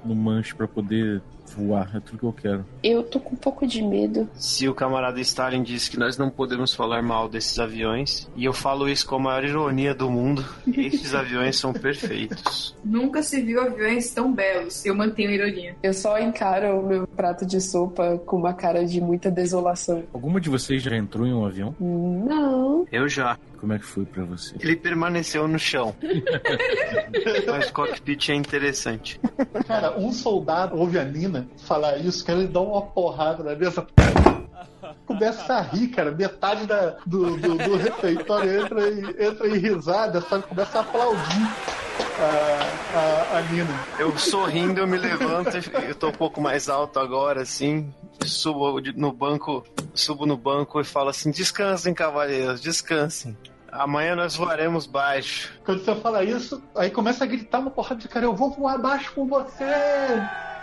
no 0.05 0.15
manche 0.15 0.55
pra 0.55 0.69
poder 0.69 1.21
voar. 1.57 1.91
É 1.97 2.01
tudo 2.01 2.19
que 2.19 2.25
eu 2.25 2.33
quero. 2.33 2.65
Eu 2.83 3.03
tô 3.03 3.21
com 3.21 3.35
um 3.35 3.39
pouco 3.39 3.67
de 3.67 3.83
medo. 3.83 4.29
Se 4.35 4.69
o 4.69 4.75
camarada 4.75 5.21
Stalin 5.21 5.63
disse 5.63 5.91
que 5.91 5.99
nós 5.99 6.17
não 6.17 6.31
podemos 6.31 6.73
falar 6.75 7.03
mal 7.03 7.29
desses 7.29 7.59
aviões, 7.59 8.29
e 8.37 8.45
eu 8.45 8.53
falo 8.53 8.89
isso 8.89 9.07
com 9.07 9.17
a 9.17 9.19
maior 9.19 9.45
ironia 9.45 9.95
do 9.95 10.11
mundo, 10.11 10.45
esses 10.77 11.15
aviões 11.15 11.57
são 11.57 11.73
perfeitos. 11.73 12.77
Nunca 12.85 13.23
se 13.23 13.41
viu 13.43 13.61
aviões 13.61 14.13
tão 14.13 14.33
belos. 14.33 14.85
Eu 14.85 14.95
mantenho 14.95 15.31
a 15.31 15.35
ironia. 15.35 15.77
Eu 15.83 15.93
só 15.93 16.19
encaro 16.19 16.81
o 16.81 16.87
meu 16.87 17.07
prato 17.07 17.45
de 17.45 17.61
sopa 17.61 18.19
com 18.25 18.37
uma 18.37 18.55
cara 18.55 18.87
de 18.87 19.01
muita 19.01 19.31
desolação. 19.31 20.05
Alguma 20.13 20.41
de 20.41 20.49
vocês 20.49 20.83
já 20.83 20.97
entrou 20.97 21.27
em 21.27 21.33
um 21.35 21.45
avião? 21.45 21.75
Não. 21.81 22.87
Eu 22.91 23.09
já. 23.09 23.37
Como 23.63 23.75
é 23.75 23.79
que 23.79 23.85
foi 23.85 24.05
pra 24.05 24.25
você? 24.25 24.57
Ele 24.59 24.75
permaneceu 24.75 25.47
no 25.47 25.57
chão. 25.57 25.95
Mas 27.47 27.71
cockpit 27.71 28.31
é 28.31 28.35
interessante. 28.35 29.21
Cara, 29.69 29.97
um 29.97 30.13
soldado 30.13 30.77
ouve 30.77 30.99
a 30.99 31.05
Nina 31.05 31.47
falar 31.59 31.97
isso, 31.99 32.25
que 32.25 32.33
ele 32.33 32.49
dá 32.49 32.59
uma 32.59 32.83
porrada 32.83 33.45
na 33.45 33.55
mesa. 33.55 33.87
Começa 35.07 35.55
a 35.55 35.61
rir, 35.61 35.87
cara. 35.91 36.11
Metade 36.11 36.67
da, 36.67 36.97
do, 37.07 37.37
do, 37.37 37.55
do 37.57 37.77
refeitório 37.77 38.65
entra 38.65 38.91
em, 38.91 39.27
entra 39.29 39.47
em 39.47 39.57
risada, 39.57 40.21
sabe? 40.23 40.43
Começa 40.43 40.79
a 40.79 40.81
aplaudir 40.81 41.49
a, 42.19 42.99
a, 42.99 43.39
a 43.39 43.43
Nina. 43.43 43.87
Eu 43.97 44.19
sorrindo, 44.19 44.81
eu 44.81 44.89
me 44.89 44.99
levanto, 44.99 45.51
eu 45.87 45.95
tô 45.95 46.09
um 46.09 46.13
pouco 46.13 46.41
mais 46.41 46.69
alto 46.69 46.99
agora, 46.99 47.43
assim. 47.43 47.95
Subo 48.27 48.81
no 48.81 49.13
banco, 49.13 49.65
subo 49.95 50.27
no 50.27 50.37
banco 50.37 50.81
e 50.81 50.85
falo 50.85 51.11
assim: 51.11 51.31
descansem, 51.31 51.95
cavaleiros, 51.95 52.61
descansem. 52.61 53.37
Amanhã 53.73 54.15
nós 54.15 54.37
voaremos 54.37 54.87
baixo. 54.87 55.51
Quando 55.65 55.83
você 55.83 55.95
fala 55.95 56.23
isso, 56.23 56.63
aí 56.77 56.91
começa 56.91 57.25
a 57.25 57.27
gritar 57.27 57.59
uma 57.59 57.71
porrada 57.71 58.03
de 58.03 58.07
cara, 58.07 58.27
eu 58.27 58.37
vou 58.37 58.51
voar 58.51 58.75
abaixo 58.75 59.15
com 59.15 59.27
você! 59.27 59.65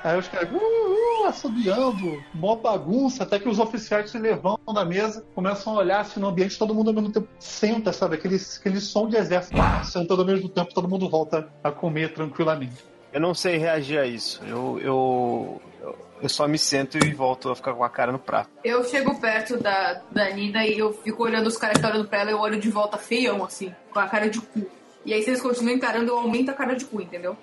Aí 0.04 0.18
os 0.18 0.28
caras, 0.28 0.50
uh, 0.52 0.56
uh, 0.56 1.26
assobiando, 1.26 2.24
mó 2.34 2.56
bagunça, 2.56 3.24
até 3.24 3.40
que 3.40 3.50
os 3.50 3.58
oficiais 3.58 4.12
se 4.12 4.20
levantam 4.20 4.74
da 4.74 4.86
mesa, 4.86 5.26
começam 5.34 5.74
a 5.74 5.80
olhar 5.80 6.02
assim 6.02 6.20
no 6.20 6.28
ambiente, 6.28 6.58
todo 6.58 6.74
mundo 6.74 6.90
ao 6.90 6.94
mesmo 6.94 7.12
tempo 7.12 7.28
senta, 7.40 7.92
sabe? 7.92 8.16
Aquele, 8.16 8.38
aquele 8.38 8.80
som 8.80 9.10
de 9.10 9.18
exército, 9.18 9.58
sentando 9.84 10.22
ao 10.22 10.28
mesmo 10.28 10.48
tempo, 10.48 10.74
todo 10.74 10.88
mundo 10.88 11.10
volta 11.10 11.50
a 11.64 11.72
comer 11.72 12.14
tranquilamente. 12.14 12.86
Eu 13.12 13.20
não 13.20 13.34
sei 13.34 13.58
reagir 13.58 13.98
a 13.98 14.06
isso. 14.06 14.40
Eu, 14.46 14.80
eu, 14.80 15.62
eu, 15.82 15.98
eu 16.22 16.30
só 16.30 16.48
me 16.48 16.58
sento 16.58 16.98
e 16.98 17.14
volto 17.14 17.50
a 17.50 17.56
ficar 17.56 17.74
com 17.74 17.84
a 17.84 17.90
cara 17.90 18.12
no 18.12 18.20
prato. 18.20 18.50
Eu 18.64 18.84
chego 18.84 19.20
perto 19.20 19.58
da, 19.58 20.02
da 20.12 20.30
Nina 20.30 20.66
e 20.66 20.78
eu 20.78 20.94
fico 20.94 21.24
olhando 21.24 21.48
os 21.48 21.58
caras 21.58 21.74
que 21.74 21.80
estão 21.80 21.92
olhando 21.92 22.10
pra 22.10 22.20
ela 22.20 22.32
e 22.32 22.34
eu 22.34 22.40
olho 22.40 22.60
de 22.60 22.70
volta 22.70 22.98
feião, 22.98 23.44
assim, 23.44 23.74
com 23.92 24.00
a 24.00 24.08
cara 24.08 24.30
de 24.30 24.42
cu. 24.42 24.66
E 25.06 25.14
aí, 25.14 25.24
se 25.24 25.30
eles 25.30 25.42
continuam 25.42 25.76
encarando, 25.76 26.12
eu 26.12 26.18
aumento 26.18 26.50
a 26.50 26.54
cara 26.54 26.76
de 26.76 26.86
cu, 26.86 27.02
entendeu? 27.02 27.38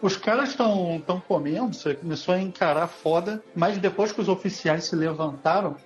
Os 0.00 0.16
caras 0.16 0.50
estão 0.50 1.02
tão 1.06 1.20
comendo, 1.20 1.74
você 1.74 1.94
começou 1.94 2.34
a 2.34 2.40
encarar 2.40 2.86
foda, 2.88 3.42
mas 3.54 3.78
depois 3.78 4.12
que 4.12 4.20
os 4.20 4.28
oficiais 4.28 4.84
se 4.84 4.96
levantaram, 4.96 5.76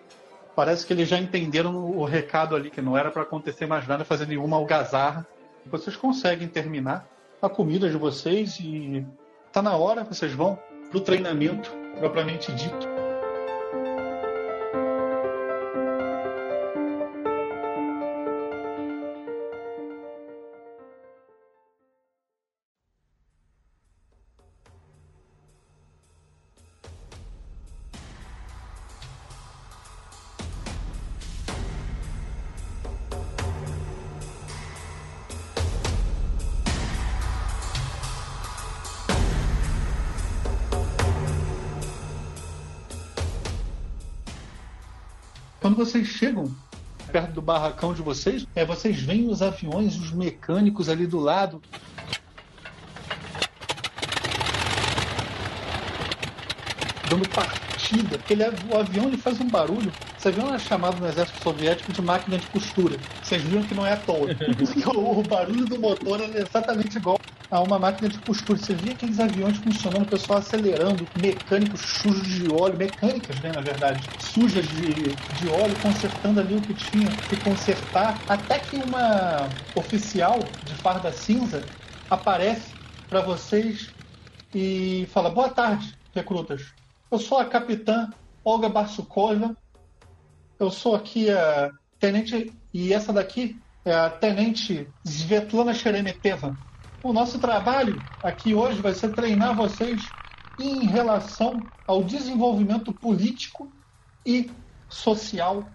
parece 0.55 0.87
que 0.87 0.93
eles 0.93 1.09
já 1.09 1.19
entenderam 1.19 1.75
o 1.75 2.05
recado 2.05 2.57
ali, 2.57 2.71
que 2.71 2.81
não 2.81 2.97
era 2.97 3.11
para 3.11 3.23
acontecer 3.23 3.67
mais 3.67 3.87
nada, 3.87 4.05
fazer 4.05 4.27
nenhuma 4.27 4.57
algazarra. 4.57 5.27
Vocês 5.67 5.97
conseguem 5.97 6.49
terminar 6.49 7.07
a 7.43 7.49
comida 7.49 7.91
de 7.91 7.97
vocês 7.97 8.59
e 8.61 9.05
tá 9.53 9.61
na 9.61 9.77
hora, 9.77 10.05
vocês 10.05 10.33
vão 10.33 10.59
pro 10.91 11.01
treinamento 11.01 11.86
propriamente 11.99 12.53
dito. 12.55 13.06
Quando 45.77 45.91
vocês 45.91 46.09
chegam 46.09 46.51
perto 47.13 47.33
do 47.33 47.43
barracão 47.43 47.93
de 47.93 48.01
vocês, 48.01 48.47
é, 48.55 48.65
vocês 48.65 48.99
veem 48.99 49.29
os 49.29 49.43
aviões, 49.43 49.95
os 49.95 50.11
mecânicos 50.11 50.89
ali 50.89 51.07
do 51.07 51.21
lado. 51.21 51.61
Dando 57.11 57.29
partida. 57.29 58.17
Aquele, 58.17 58.45
av- 58.45 58.55
o 58.73 58.79
avião 58.79 59.07
ele 59.09 59.19
faz 59.19 59.39
um 59.39 59.49
barulho. 59.49 59.93
Esse 60.19 60.29
avião 60.29 60.55
é 60.55 60.59
chamado 60.59 60.99
no 60.99 61.07
exército 61.07 61.43
soviético 61.43 61.93
de 61.93 62.01
máquina 62.01 62.39
de 62.39 62.47
costura. 62.47 62.97
Vocês 63.23 63.43
viram 63.43 63.63
que 63.63 63.75
não 63.75 63.87
é 63.87 63.93
à 63.93 63.97
toa. 63.99 64.29
O 64.97 65.23
barulho 65.23 65.67
do 65.67 65.79
motor 65.79 66.21
é 66.23 66.41
exatamente 66.41 66.97
igual 66.97 67.16
a 67.51 67.63
uma 67.63 67.79
máquina 67.79 68.09
de 68.09 68.21
costura. 68.21 68.59
Você 68.59 68.75
via 68.75 68.93
aqueles 68.93 69.19
aviões 69.21 69.59
funcionando, 69.59 70.05
o 70.07 70.09
pessoal 70.11 70.39
acelerando, 70.39 71.11
mecânicos 71.15 71.81
sujos 72.01 72.27
de 72.29 72.49
óleo, 72.49 72.77
mecânicas, 72.77 73.41
né, 73.41 73.53
na 73.53 73.61
verdade, 73.61 74.13
sujas 74.19 74.67
de, 74.67 75.19
de 75.31 75.49
óleo, 75.49 75.79
consertando 75.81 76.41
ali 76.41 76.57
o 76.57 76.63
que 76.63 76.75
tinha 76.75 77.21
que 77.27 77.37
consertar, 77.37 78.25
até 78.29 78.59
que 78.61 78.77
uma 78.77 79.57
oficial 79.75 80.59
de 80.63 80.75
farda 80.75 81.13
cinza 81.13 81.71
aparece 82.09 82.75
para 83.09 83.21
vocês 83.23 83.95
e 84.55 85.07
fala: 85.11 85.31
Boa 85.31 85.51
tarde, 85.51 85.95
recrutas. 86.15 86.63
Eu 87.11 87.19
sou 87.19 87.39
a 87.39 87.47
capitã 87.49 88.09
Olga 88.45 88.69
Barsukova. 88.69 89.57
Eu 90.59 90.71
sou 90.71 90.95
aqui 90.95 91.31
a 91.31 91.71
tenente 91.99 92.53
e 92.73 92.93
essa 92.93 93.13
daqui 93.13 93.63
é 93.85 93.93
a 93.95 94.11
tenente 94.11 94.93
Svetlana 95.05 95.75
Sheremeteva. 95.75 96.59
O 97.07 97.13
nosso 97.13 97.39
trabalho 97.39 98.03
aqui 98.21 98.53
hoje 98.53 98.83
vai 98.83 98.93
ser 98.93 99.15
treinar 99.15 99.55
vocês 99.55 100.13
em 100.59 100.87
relação 100.87 101.71
ao 101.87 102.03
desenvolvimento 102.03 102.93
político 102.93 103.73
e 104.27 104.51
social 104.89 105.71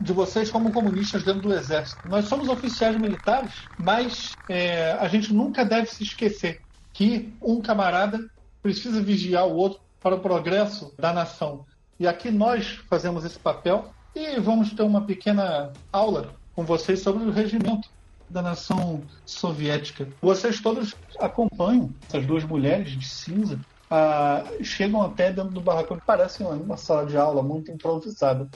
de 0.00 0.12
vocês 0.12 0.48
como 0.48 0.72
comunistas 0.72 1.24
dentro 1.24 1.40
do 1.40 1.52
exército. 1.52 2.06
Nós 2.06 2.26
somos 2.26 2.48
oficiais 2.48 2.96
militares, 2.96 3.68
mas 3.76 4.36
é, 4.46 4.92
a 4.92 5.08
gente 5.08 5.34
nunca 5.34 5.64
deve 5.64 5.88
se 5.88 6.04
esquecer 6.04 6.60
que 6.92 7.36
um 7.42 7.60
camarada 7.60 8.20
precisa 8.62 9.02
vigiar 9.02 9.44
o 9.44 9.56
outro 9.56 9.80
para 10.00 10.14
o 10.14 10.20
progresso 10.20 10.94
da 10.96 11.12
nação. 11.12 11.66
E 11.98 12.06
aqui 12.06 12.30
nós 12.30 12.78
fazemos 12.88 13.24
esse 13.24 13.40
papel 13.40 13.92
e 14.14 14.38
vamos 14.38 14.72
ter 14.72 14.84
uma 14.84 15.04
pequena 15.04 15.72
aula 15.92 16.36
com 16.54 16.64
vocês 16.64 17.00
sobre 17.00 17.24
o 17.24 17.32
regimento 17.32 17.95
da 18.28 18.42
nação 18.42 19.02
soviética. 19.24 20.08
Vocês 20.20 20.60
todos 20.60 20.94
acompanham 21.18 21.92
essas 22.08 22.26
duas 22.26 22.44
mulheres 22.44 22.92
de 22.92 23.06
cinza. 23.06 23.58
Ah, 23.90 24.44
chegam 24.62 25.02
até 25.02 25.32
dentro 25.32 25.52
do 25.52 25.60
barracão 25.60 25.96
que 25.96 26.04
parece 26.04 26.42
uma 26.42 26.76
sala 26.76 27.06
de 27.06 27.16
aula 27.16 27.42
muito 27.42 27.70
improvisada. 27.70 28.48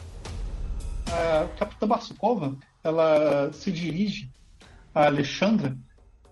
A 1.06 1.48
capitã 1.58 1.86
Barsukova 1.86 2.56
ela 2.82 3.52
se 3.52 3.70
dirige 3.70 4.30
a 4.94 5.06
Alexandra 5.06 5.76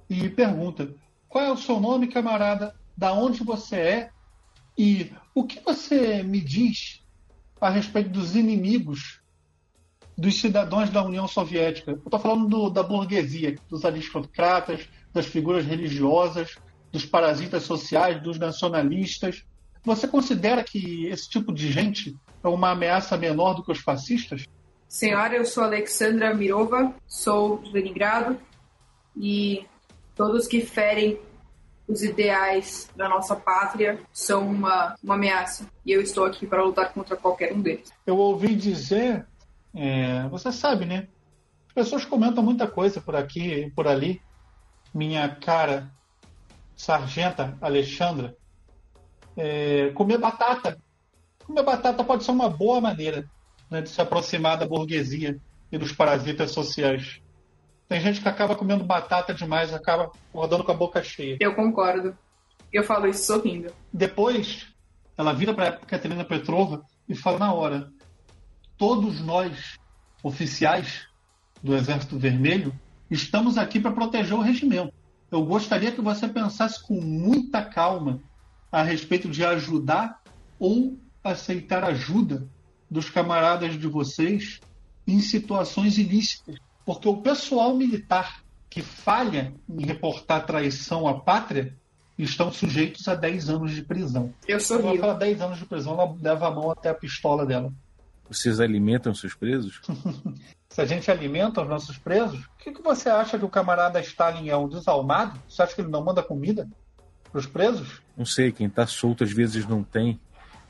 e 0.08 0.28
pergunta: 0.28 0.92
Qual 1.28 1.44
é 1.44 1.52
o 1.52 1.56
seu 1.56 1.78
nome, 1.80 2.08
camarada? 2.08 2.74
Da 2.96 3.12
onde 3.12 3.44
você 3.44 3.76
é? 3.76 4.10
E 4.76 5.12
o 5.34 5.44
que 5.44 5.60
você 5.60 6.22
me 6.22 6.40
diz 6.40 7.02
a 7.60 7.68
respeito 7.68 8.10
dos 8.10 8.36
inimigos 8.36 9.17
dos 10.18 10.40
cidadãos 10.40 10.90
da 10.90 11.04
União 11.04 11.28
Soviética? 11.28 11.92
Eu 11.92 11.98
estou 11.98 12.18
falando 12.18 12.48
do, 12.48 12.68
da 12.68 12.82
burguesia, 12.82 13.56
dos 13.68 13.84
aristocratas, 13.84 14.88
das 15.14 15.26
figuras 15.26 15.64
religiosas, 15.64 16.56
dos 16.90 17.06
parasitas 17.06 17.62
sociais, 17.62 18.20
dos 18.20 18.36
nacionalistas. 18.36 19.44
Você 19.84 20.08
considera 20.08 20.64
que 20.64 21.06
esse 21.06 21.30
tipo 21.30 21.52
de 21.52 21.70
gente 21.70 22.16
é 22.42 22.48
uma 22.48 22.70
ameaça 22.70 23.16
menor 23.16 23.54
do 23.54 23.62
que 23.62 23.70
os 23.70 23.78
fascistas? 23.78 24.44
Senhora, 24.88 25.36
eu 25.36 25.44
sou 25.44 25.62
Alexandra 25.62 26.34
Mirova, 26.34 26.92
sou 27.06 27.58
de 27.58 27.70
Leningrado 27.70 28.38
e 29.16 29.64
todos 30.16 30.48
que 30.48 30.62
ferem 30.62 31.20
os 31.86 32.02
ideais 32.02 32.90
da 32.96 33.08
nossa 33.08 33.36
pátria 33.36 33.98
são 34.12 34.46
uma, 34.48 34.96
uma 35.02 35.14
ameaça. 35.14 35.66
E 35.86 35.92
eu 35.92 36.02
estou 36.02 36.24
aqui 36.24 36.46
para 36.46 36.64
lutar 36.64 36.92
contra 36.92 37.16
qualquer 37.16 37.52
um 37.52 37.60
deles. 37.60 37.90
Eu 38.06 38.16
ouvi 38.18 38.54
dizer, 38.54 39.26
é, 39.74 40.28
você 40.28 40.50
sabe, 40.52 40.84
né? 40.84 41.08
As 41.68 41.74
pessoas 41.74 42.04
comentam 42.04 42.42
muita 42.42 42.66
coisa 42.66 43.00
por 43.00 43.14
aqui 43.14 43.52
e 43.52 43.70
por 43.70 43.86
ali. 43.86 44.20
Minha 44.92 45.28
cara 45.28 45.90
sargenta 46.74 47.58
Alexandra, 47.60 48.36
é, 49.36 49.90
comer 49.90 50.18
batata. 50.18 50.78
Comer 51.44 51.62
batata 51.62 52.04
pode 52.04 52.24
ser 52.24 52.30
uma 52.30 52.48
boa 52.48 52.80
maneira 52.80 53.28
né, 53.70 53.82
de 53.82 53.88
se 53.88 54.00
aproximar 54.00 54.56
da 54.56 54.66
burguesia 54.66 55.38
e 55.70 55.78
dos 55.78 55.92
parasitas 55.92 56.50
sociais. 56.50 57.20
Tem 57.88 58.00
gente 58.00 58.20
que 58.20 58.28
acaba 58.28 58.54
comendo 58.54 58.84
batata 58.84 59.32
demais, 59.32 59.72
acaba 59.72 60.10
rodando 60.32 60.62
com 60.62 60.72
a 60.72 60.76
boca 60.76 61.02
cheia. 61.02 61.38
Eu 61.40 61.54
concordo. 61.54 62.16
Eu 62.72 62.84
falo 62.84 63.06
isso 63.06 63.24
sorrindo. 63.24 63.72
Depois, 63.92 64.66
ela 65.16 65.32
vira 65.32 65.54
para 65.54 65.68
a 65.68 65.72
Caterina 65.72 66.24
Petrova 66.24 66.84
e 67.08 67.14
fala 67.14 67.38
na 67.38 67.52
hora: 67.52 67.90
todos 68.78 69.20
nós, 69.20 69.76
oficiais 70.22 71.08
do 71.62 71.74
Exército 71.74 72.16
Vermelho, 72.16 72.72
estamos 73.10 73.58
aqui 73.58 73.80
para 73.80 73.90
proteger 73.90 74.34
o 74.34 74.40
regimento. 74.40 74.94
Eu 75.30 75.44
gostaria 75.44 75.92
que 75.92 76.00
você 76.00 76.28
pensasse 76.28 76.82
com 76.82 77.00
muita 77.00 77.62
calma 77.62 78.22
a 78.70 78.82
respeito 78.82 79.28
de 79.28 79.44
ajudar 79.44 80.22
ou 80.58 80.98
aceitar 81.22 81.84
ajuda 81.84 82.48
dos 82.90 83.10
camaradas 83.10 83.78
de 83.78 83.86
vocês 83.86 84.60
em 85.06 85.20
situações 85.20 85.98
ilícitas. 85.98 86.56
Porque 86.86 87.08
o 87.08 87.18
pessoal 87.18 87.76
militar 87.76 88.42
que 88.70 88.80
falha 88.80 89.52
em 89.68 89.84
reportar 89.84 90.46
traição 90.46 91.06
à 91.06 91.20
pátria 91.20 91.76
estão 92.18 92.50
sujeitos 92.52 93.06
a 93.08 93.14
10 93.14 93.50
anos 93.50 93.72
de 93.72 93.82
prisão. 93.82 94.32
Eu 94.46 94.60
sou 94.60 94.78
Ela 94.80 94.96
fala 94.98 95.14
10 95.14 95.40
anos 95.40 95.58
de 95.58 95.66
prisão, 95.66 95.94
ela 95.94 96.16
leva 96.20 96.48
a 96.48 96.50
mão 96.50 96.70
até 96.70 96.88
a 96.88 96.94
pistola 96.94 97.44
dela. 97.44 97.72
Vocês 98.30 98.60
alimentam 98.60 99.14
seus 99.14 99.34
presos? 99.34 99.80
Se 100.68 100.82
a 100.82 100.84
gente 100.84 101.10
alimenta 101.10 101.62
os 101.62 101.68
nossos 101.68 101.96
presos, 101.96 102.44
o 102.44 102.50
que, 102.58 102.72
que 102.72 102.82
você 102.82 103.08
acha 103.08 103.38
que 103.38 103.44
o 103.44 103.48
camarada 103.48 104.00
Stalin 104.00 104.48
é 104.48 104.56
um 104.56 104.68
desalmado? 104.68 105.40
Você 105.48 105.62
acha 105.62 105.74
que 105.74 105.80
ele 105.80 105.90
não 105.90 106.04
manda 106.04 106.22
comida 106.22 106.68
para 107.30 107.38
os 107.38 107.46
presos? 107.46 108.02
Não 108.16 108.24
sei, 108.24 108.52
quem 108.52 108.66
está 108.66 108.86
solto 108.86 109.24
às 109.24 109.32
vezes 109.32 109.66
não 109.66 109.82
tem. 109.82 110.20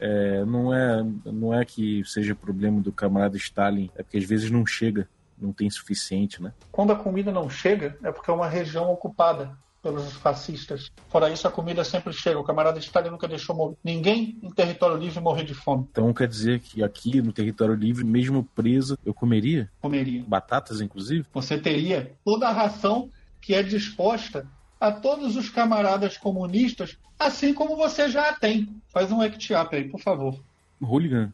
É, 0.01 0.45
não, 0.45 0.73
é, 0.73 1.05
não 1.27 1.53
é 1.53 1.65
que 1.65 2.05
seja 2.05 2.35
problema 2.35 2.81
do 2.81 2.93
camarada 2.93 3.37
Stalin, 3.37 3.91
é 3.97 4.03
porque 4.03 4.19
às 4.19 4.25
vezes 4.25 4.51
não 4.51 4.65
chega, 4.65 5.09
não 5.37 5.53
tem 5.53 5.69
suficiente, 5.69 6.41
né? 6.41 6.53
Quando 6.71 6.93
a 6.93 6.97
comida 6.97 7.33
não 7.33 7.51
chega, 7.51 7.99
é 8.03 8.13
porque 8.13 8.31
é 8.31 8.35
uma 8.35 8.49
região 8.49 8.91
ocupada 8.93 9.59
pelos 9.83 10.13
fascistas. 10.15 10.91
Fora 11.09 11.31
isso, 11.31 11.47
a 11.47 11.51
comida 11.51 11.85
sempre 11.85 12.13
chega. 12.13 12.39
O 12.39 12.45
camarada 12.45 12.79
Stalin 12.79 13.11
nunca 13.11 13.29
deixou 13.29 13.55
morrer. 13.55 13.77
ninguém 13.83 14.39
em 14.43 14.51
território 14.51 14.97
livre 14.97 15.21
morrer 15.21 15.45
de 15.45 15.55
fome. 15.55 15.87
Então 15.91 16.13
quer 16.13 16.29
dizer 16.29 16.61
que 16.61 16.83
aqui 16.83 17.23
no 17.23 17.33
território 17.33 17.75
livre, 17.75 18.05
mesmo 18.05 18.45
preso, 18.55 18.99
eu 19.05 19.15
comeria? 19.15 19.71
Comeria. 19.81 20.25
Batatas, 20.27 20.81
inclusive? 20.81 21.27
Você 21.33 21.59
teria 21.59 22.13
toda 22.25 22.49
a 22.49 22.53
ração 22.53 23.11
que 23.41 23.55
é 23.55 23.63
disposta 23.63 24.47
a 24.81 24.93
todos 24.93 25.37
os 25.37 25.49
camaradas 25.49 26.17
comunistas, 26.17 26.97
assim 27.19 27.53
como 27.53 27.77
você 27.77 28.09
já 28.09 28.31
a 28.31 28.33
tem. 28.33 28.69
Faz 28.89 29.11
um 29.11 29.21
act 29.21 29.53
up 29.55 29.75
aí, 29.75 29.89
por 29.89 30.01
favor. 30.01 30.39
Hooligan. 30.81 31.33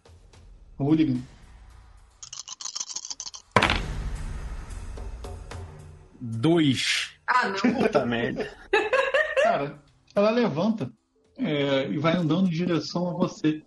Hooligan. 0.78 1.20
Dois. 6.20 7.14
Ah, 7.27 7.49
não. 7.49 7.75
Puta 7.81 8.05
merda. 8.05 8.49
Cara, 9.43 9.83
ela 10.14 10.31
levanta 10.31 10.91
é, 11.39 11.89
e 11.89 11.99
vai 11.99 12.16
andando 12.16 12.47
em 12.47 12.51
direção 12.51 13.09
a 13.09 13.12
você. 13.12 13.62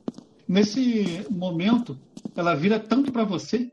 Nesse 0.47 1.25
momento, 1.29 1.99
ela 2.35 2.55
vira 2.55 2.79
tanto 2.79 3.11
para 3.11 3.23
você 3.23 3.71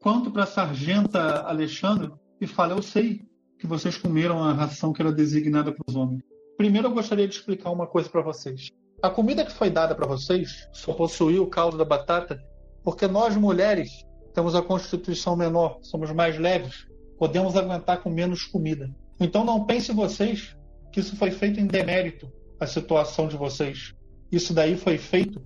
quanto 0.00 0.30
para 0.30 0.44
a 0.44 0.46
sargenta 0.46 1.42
Alexandra 1.42 2.12
e 2.40 2.46
fala: 2.46 2.74
Eu 2.74 2.82
sei 2.82 3.22
que 3.58 3.66
vocês 3.66 3.96
comeram 3.96 4.42
a 4.42 4.52
ração 4.52 4.92
que 4.92 5.02
era 5.02 5.12
designada 5.12 5.72
para 5.72 5.84
os 5.86 5.94
homens. 5.94 6.22
Primeiro, 6.56 6.88
eu 6.88 6.92
gostaria 6.92 7.28
de 7.28 7.34
explicar 7.34 7.70
uma 7.70 7.86
coisa 7.86 8.08
para 8.08 8.22
vocês. 8.22 8.68
A 9.02 9.08
comida 9.08 9.44
que 9.44 9.52
foi 9.52 9.70
dada 9.70 9.94
para 9.94 10.06
vocês 10.06 10.68
só 10.72 10.92
possuía 10.92 11.42
o 11.42 11.46
caldo 11.46 11.78
da 11.78 11.84
batata 11.84 12.38
porque 12.82 13.06
nós, 13.06 13.36
mulheres, 13.36 14.04
temos 14.34 14.54
a 14.54 14.62
constituição 14.62 15.36
menor, 15.36 15.78
somos 15.82 16.10
mais 16.12 16.38
leves, 16.38 16.86
podemos 17.18 17.56
aguentar 17.56 18.02
com 18.02 18.10
menos 18.10 18.44
comida. 18.44 18.90
Então, 19.20 19.44
não 19.44 19.64
pense 19.64 19.92
vocês 19.92 20.56
que 20.90 21.00
isso 21.00 21.14
foi 21.14 21.30
feito 21.30 21.60
em 21.60 21.66
demérito 21.66 22.32
à 22.58 22.66
situação 22.66 23.28
de 23.28 23.36
vocês. 23.36 23.94
Isso 24.32 24.54
daí 24.54 24.76
foi 24.76 24.96
feito 24.98 25.40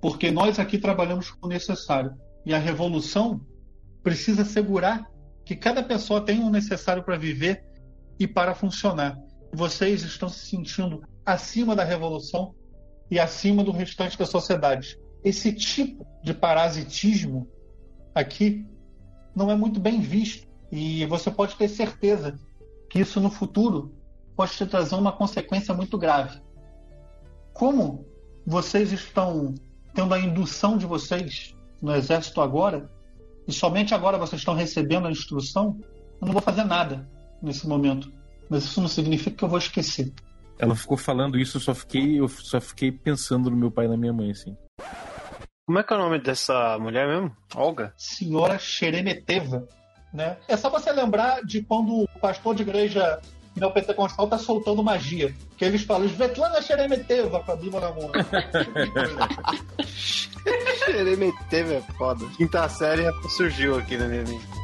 porque 0.00 0.30
nós 0.30 0.58
aqui 0.58 0.78
trabalhamos 0.78 1.30
com 1.30 1.46
o 1.46 1.48
necessário. 1.48 2.14
E 2.44 2.54
a 2.54 2.58
revolução 2.58 3.40
precisa 4.02 4.42
assegurar 4.42 5.08
que 5.44 5.54
cada 5.54 5.82
pessoa 5.82 6.20
tem 6.20 6.42
o 6.42 6.50
necessário 6.50 7.02
para 7.02 7.18
viver 7.18 7.64
e 8.18 8.26
para 8.26 8.54
funcionar. 8.54 9.18
Vocês 9.52 10.02
estão 10.02 10.28
se 10.28 10.46
sentindo 10.46 11.02
acima 11.24 11.76
da 11.76 11.84
revolução 11.84 12.54
e 13.10 13.18
acima 13.18 13.62
do 13.62 13.72
restante 13.72 14.16
da 14.16 14.24
sociedade. 14.24 14.98
Esse 15.22 15.52
tipo 15.52 16.06
de 16.22 16.32
parasitismo 16.32 17.48
aqui 18.14 18.66
não 19.34 19.50
é 19.50 19.54
muito 19.54 19.78
bem 19.78 20.00
visto 20.00 20.48
e 20.72 21.04
você 21.06 21.30
pode 21.30 21.56
ter 21.56 21.68
certeza 21.68 22.38
que 22.90 22.98
isso 22.98 23.20
no 23.20 23.30
futuro 23.30 23.94
pode 24.36 24.52
te 24.52 24.66
trazer 24.66 24.96
uma 24.96 25.12
consequência 25.12 25.72
muito 25.72 25.96
grave. 25.96 26.40
Como 27.54 28.04
vocês 28.44 28.92
estão 28.92 29.54
tendo 29.94 30.12
a 30.12 30.18
indução 30.18 30.76
de 30.76 30.86
vocês 30.86 31.54
no 31.80 31.94
exército 31.94 32.40
agora, 32.40 32.90
e 33.46 33.52
somente 33.52 33.94
agora 33.94 34.18
vocês 34.18 34.40
estão 34.40 34.54
recebendo 34.54 35.06
a 35.06 35.10
instrução, 35.10 35.78
eu 36.20 36.26
não 36.26 36.32
vou 36.32 36.42
fazer 36.42 36.64
nada 36.64 37.08
nesse 37.40 37.66
momento. 37.66 38.12
Mas 38.48 38.64
isso 38.64 38.80
não 38.80 38.88
significa 38.88 39.36
que 39.36 39.44
eu 39.44 39.48
vou 39.48 39.58
esquecer. 39.58 40.12
Ela 40.58 40.74
ficou 40.74 40.96
falando 40.96 41.38
isso, 41.38 41.56
eu 41.56 41.60
só 41.60 41.74
fiquei, 41.74 42.20
eu 42.20 42.28
só 42.28 42.60
fiquei 42.60 42.92
pensando 42.92 43.50
no 43.50 43.56
meu 43.56 43.70
pai 43.70 43.86
e 43.86 43.88
na 43.88 43.96
minha 43.96 44.12
mãe, 44.12 44.32
assim. 44.32 44.56
Como 45.64 45.78
é 45.78 45.84
que 45.84 45.92
é 45.92 45.96
o 45.96 46.00
nome 46.00 46.20
dessa 46.20 46.76
mulher 46.78 47.06
mesmo? 47.06 47.34
Olga? 47.54 47.94
Senhora 47.96 48.58
Xeremeteva. 48.58 49.66
Né? 50.12 50.36
É 50.48 50.56
só 50.56 50.68
você 50.68 50.92
lembrar 50.92 51.42
de 51.44 51.62
quando 51.62 52.02
o 52.02 52.08
pastor 52.20 52.54
de 52.54 52.62
igreja 52.62 53.20
neopentecostal 53.54 54.28
tá 54.28 54.38
soltando 54.38 54.82
magia. 54.82 55.34
Que 55.56 55.64
eles 55.64 55.82
falam, 55.82 56.08
Svetlana 56.08 56.60
Xeremeteva 56.62 57.40
com 57.40 57.52
a 57.52 57.56
Bíblia 57.56 57.80
na 57.80 57.90
mão. 57.92 58.10
Xeremeteva 60.84 61.74
é 61.74 61.80
foda. 61.96 62.26
Quinta 62.36 62.68
série 62.68 63.04
surgiu 63.28 63.78
aqui 63.78 63.96
na 63.96 64.06
minha 64.06 64.24
mente. 64.24 64.60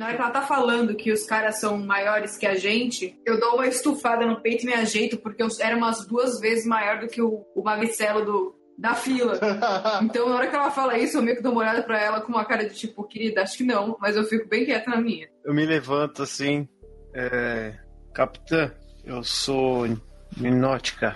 Na 0.00 0.06
hora 0.06 0.16
que 0.16 0.22
ela 0.22 0.30
tá 0.30 0.40
falando 0.40 0.94
que 0.94 1.12
os 1.12 1.26
caras 1.26 1.60
são 1.60 1.76
maiores 1.76 2.38
que 2.38 2.46
a 2.46 2.54
gente, 2.54 3.20
eu 3.22 3.38
dou 3.38 3.56
uma 3.56 3.66
estufada 3.66 4.24
no 4.24 4.40
peito 4.40 4.62
e 4.62 4.66
me 4.66 4.72
ajeito, 4.72 5.18
porque 5.18 5.42
eu 5.42 5.48
era 5.60 5.76
umas 5.76 6.06
duas 6.06 6.40
vezes 6.40 6.64
maior 6.64 7.00
do 7.00 7.06
que 7.06 7.20
o, 7.20 7.44
o 7.54 7.62
magricelo 7.62 8.24
do, 8.24 8.54
da 8.78 8.94
fila. 8.94 9.38
Então, 10.02 10.26
na 10.26 10.36
hora 10.36 10.48
que 10.48 10.56
ela 10.56 10.70
fala 10.70 10.96
isso, 10.96 11.18
eu 11.18 11.22
meio 11.22 11.36
que 11.36 11.42
dou 11.42 11.52
uma 11.52 11.60
olhada 11.60 11.82
pra 11.82 12.00
ela 12.00 12.22
com 12.22 12.32
uma 12.32 12.46
cara 12.46 12.66
de 12.66 12.74
tipo, 12.74 13.04
querida, 13.04 13.42
acho 13.42 13.58
que 13.58 13.62
não, 13.62 13.94
mas 14.00 14.16
eu 14.16 14.24
fico 14.24 14.48
bem 14.48 14.64
quieta 14.64 14.88
na 14.88 14.98
minha. 14.98 15.28
Eu 15.44 15.52
me 15.52 15.66
levanto 15.66 16.22
assim. 16.22 16.66
É... 17.12 17.74
Capitã, 18.14 18.72
eu 19.04 19.22
sou 19.22 19.86
Minótica 20.34 21.14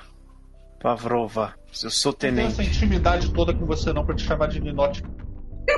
Pavrova. 0.79 1.55
Eu 1.83 1.89
sou 1.89 2.13
Não 2.13 2.19
tenho 2.19 2.35
tenente. 2.35 2.53
essa 2.53 2.63
intimidade 2.63 3.33
toda 3.33 3.55
com 3.55 3.65
você 3.65 3.95
não 3.95 4.05
pra 4.05 4.15
te 4.15 4.25
chamar 4.25 4.49
de 4.49 4.61
Ninótico. 4.61 5.24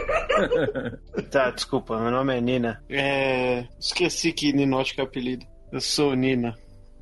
Tá, 1.31 1.51
desculpa, 1.51 1.99
meu 1.99 2.11
nome 2.11 2.37
é 2.37 2.41
Nina. 2.41 2.83
É. 2.89 3.67
Esqueci 3.79 4.33
que 4.33 4.53
Ninótica 4.53 5.03
é 5.03 5.05
o 5.05 5.09
apelido. 5.09 5.45
Eu 5.73 5.81
sou 5.81 6.15
Nina. 6.15 6.55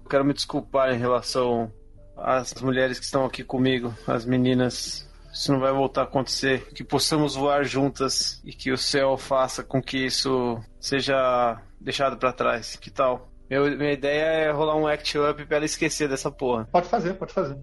Quero 0.08 0.24
me 0.24 0.34
desculpar 0.34 0.92
em 0.92 0.98
relação 0.98 1.72
às 2.16 2.54
mulheres 2.54 2.98
que 2.98 3.04
estão 3.04 3.24
aqui 3.24 3.42
comigo, 3.42 3.94
as 4.06 4.24
meninas. 4.24 5.08
Isso 5.32 5.52
não 5.52 5.60
vai 5.60 5.72
voltar 5.72 6.02
a 6.02 6.04
acontecer. 6.04 6.72
Que 6.72 6.84
possamos 6.84 7.34
voar 7.34 7.64
juntas 7.64 8.40
e 8.44 8.52
que 8.52 8.70
o 8.70 8.78
céu 8.78 9.16
faça 9.16 9.62
com 9.62 9.82
que 9.82 9.98
isso 10.06 10.60
seja 10.78 11.60
deixado 11.80 12.16
pra 12.16 12.32
trás. 12.32 12.76
Que 12.76 12.90
tal? 12.90 13.30
Meu, 13.50 13.64
minha 13.76 13.92
ideia 13.92 14.24
é 14.24 14.50
rolar 14.50 14.76
um 14.76 14.86
act 14.86 15.18
up 15.18 15.44
pra 15.44 15.56
ela 15.56 15.66
esquecer 15.66 16.08
dessa 16.08 16.30
porra. 16.30 16.66
Pode 16.70 16.88
fazer, 16.88 17.14
pode 17.14 17.32
fazer. 17.32 17.58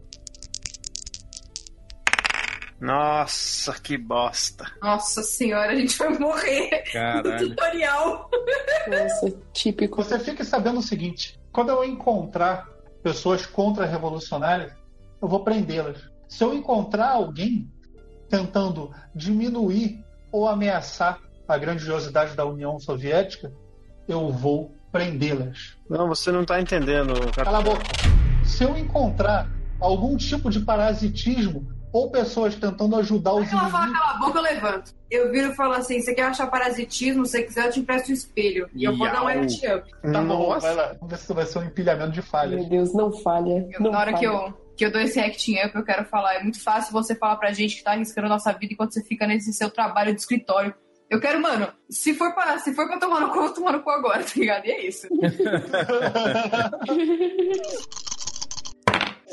Nossa, 2.81 3.73
que 3.73 3.95
bosta. 3.95 4.65
Nossa 4.81 5.21
senhora, 5.21 5.71
a 5.71 5.75
gente 5.75 5.95
vai 5.99 6.17
morrer 6.17 6.83
no 6.87 6.91
Caralho. 6.91 7.49
tutorial. 7.49 8.29
Nossa, 8.87 9.37
típico. 9.53 10.03
Você 10.03 10.17
fique 10.17 10.43
sabendo 10.43 10.79
o 10.79 10.83
seguinte: 10.83 11.39
quando 11.51 11.69
eu 11.69 11.83
encontrar 11.83 12.67
pessoas 13.03 13.45
contra-revolucionárias, 13.45 14.73
eu 15.21 15.27
vou 15.27 15.43
prendê-las. 15.43 16.09
Se 16.27 16.43
eu 16.43 16.53
encontrar 16.55 17.11
alguém 17.11 17.71
tentando 18.27 18.91
diminuir 19.13 20.03
ou 20.31 20.47
ameaçar 20.47 21.19
a 21.47 21.57
grandiosidade 21.57 22.35
da 22.35 22.45
União 22.45 22.79
Soviética, 22.79 23.51
eu 24.07 24.31
vou 24.31 24.73
prendê-las. 24.91 25.77
Não, 25.87 26.07
você 26.07 26.31
não 26.31 26.43
tá 26.43 26.59
entendendo. 26.59 27.13
Cala 27.35 27.59
a 27.59 27.61
boca. 27.61 27.83
Se 28.43 28.63
eu 28.63 28.75
encontrar 28.75 29.47
algum 29.79 30.17
tipo 30.17 30.49
de 30.49 30.61
parasitismo 30.61 31.67
ou 31.93 32.09
pessoas 32.09 32.55
tentando 32.55 32.95
ajudar 32.97 33.33
os 33.33 33.47
Aí 33.47 33.53
ela 33.59 33.69
fala, 33.69 33.83
inimigos, 33.85 34.01
cala 34.07 34.15
a 34.15 34.19
boca, 34.19 34.39
eu 34.39 34.43
levanto. 34.43 34.93
Eu 35.09 35.31
viro 35.31 35.51
e 35.51 35.55
falo 35.55 35.73
assim: 35.73 35.99
você 36.01 36.13
quer 36.13 36.23
achar 36.23 36.47
parasitismo? 36.47 37.25
Se 37.25 37.31
você 37.33 37.43
quiser, 37.43 37.65
eu 37.67 37.71
te 37.71 37.79
empresto 37.81 38.11
um 38.11 38.13
espelho. 38.13 38.69
E 38.73 38.83
eu 38.85 38.97
vou 38.97 39.07
dar 39.11 39.23
um 39.23 39.29
Iau. 39.29 39.43
act 39.43 39.67
up. 39.67 39.91
tá 40.11 40.21
bom, 40.21 40.59
vai 40.59 40.73
lá. 40.75 40.87
Vamos 40.93 41.09
ver 41.09 41.17
se 41.17 41.33
vai 41.33 41.45
ser 41.45 41.59
um 41.59 41.63
empilhamento 41.65 42.11
de 42.11 42.21
falhas. 42.21 42.61
Meu 42.61 42.69
Deus, 42.69 42.93
não 42.93 43.11
falha. 43.11 43.67
Eu- 43.71 43.81
não 43.81 43.91
na 43.91 43.99
hora 43.99 44.11
falha. 44.11 44.19
que 44.19 44.25
eu, 44.25 44.53
que 44.77 44.85
eu 44.85 44.91
dou 44.91 45.01
esse 45.01 45.19
acting 45.19 45.57
up, 45.65 45.75
eu 45.75 45.83
quero 45.83 46.05
falar. 46.05 46.35
É 46.35 46.43
muito 46.43 46.63
fácil 46.63 46.93
você 46.93 47.13
falar 47.13 47.35
pra 47.35 47.51
gente 47.51 47.75
que 47.75 47.83
tá 47.83 47.91
arriscando 47.91 48.27
a 48.27 48.29
nossa 48.29 48.53
vida 48.53 48.71
enquanto 48.73 48.93
você 48.93 49.03
fica 49.03 49.27
nesse 49.27 49.51
seu 49.53 49.69
trabalho 49.69 50.13
de 50.13 50.21
escritório. 50.21 50.73
Eu 51.09 51.19
quero, 51.19 51.41
mano, 51.41 51.67
se 51.89 52.13
for 52.13 52.33
pra, 52.33 52.57
se 52.59 52.73
for 52.73 52.87
pra 52.87 52.97
tomar 52.97 53.19
no 53.19 53.31
cu, 53.31 53.39
eu 53.39 53.43
vou 53.43 53.53
tomar 53.53 53.73
no 53.73 53.81
cu 53.83 53.89
agora, 53.89 54.23
tá 54.23 54.31
ligado? 54.37 54.65
E 54.65 54.71
é 54.71 54.87
isso. 54.87 55.09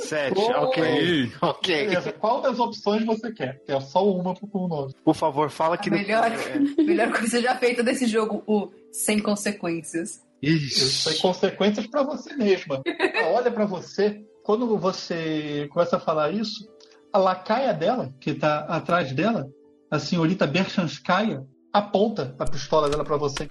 Sete, 0.07 0.38
Oh. 0.38 0.64
ok. 0.64 1.32
Ok. 1.42 1.86
Beleza, 1.88 2.12
qual 2.12 2.40
das 2.40 2.59
opções 2.59 3.05
você 3.05 3.32
quer? 3.32 3.61
É 3.66 3.78
só 3.80 4.07
uma 4.09 4.34
pro 4.34 4.68
nome. 4.68 4.94
Por 5.05 5.14
favor, 5.14 5.51
fala 5.51 5.76
que 5.76 5.88
A 5.88 5.92
melhor, 5.92 6.30
É. 6.32 6.59
melhor 6.82 7.11
coisa 7.12 7.40
já 7.40 7.57
feita 7.57 7.82
desse 7.82 8.07
jogo, 8.07 8.42
o 8.46 8.68
sem 8.92 9.18
consequências. 9.18 10.22
Isso 10.40 11.05
tem 11.05 11.14
Isso. 11.14 11.22
consequências 11.22 11.86
pra 11.86 12.03
você 12.03 12.34
mesma. 12.36 12.80
Ela 12.86 13.28
olha 13.38 13.51
pra 13.51 13.66
você, 13.66 14.22
quando 14.44 14.78
você 14.78 15.68
começa 15.72 15.96
a 15.96 16.01
falar 16.01 16.30
isso, 16.32 16.68
a 17.12 17.18
lacaia 17.18 17.74
dela, 17.74 18.14
que 18.20 18.32
tá 18.34 18.61
atrás 18.68 19.12
dela, 19.12 19.49
a 19.90 19.99
senhorita 19.99 20.46
Berchanskaya, 20.46 21.44
aponta 21.72 22.34
a 22.38 22.44
pistola 22.44 22.88
dela 22.88 23.05
pra 23.05 23.16
você. 23.16 23.51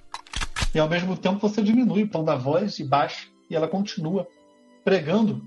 E 0.74 0.78
ao 0.78 0.88
mesmo 0.88 1.16
tempo 1.16 1.38
você 1.46 1.62
diminui 1.62 2.04
o 2.04 2.08
tom 2.10 2.24
da 2.24 2.36
voz 2.36 2.78
e 2.78 2.84
baixa, 2.84 3.26
e 3.50 3.54
ela 3.56 3.68
continua 3.68 4.26
pregando 4.84 5.42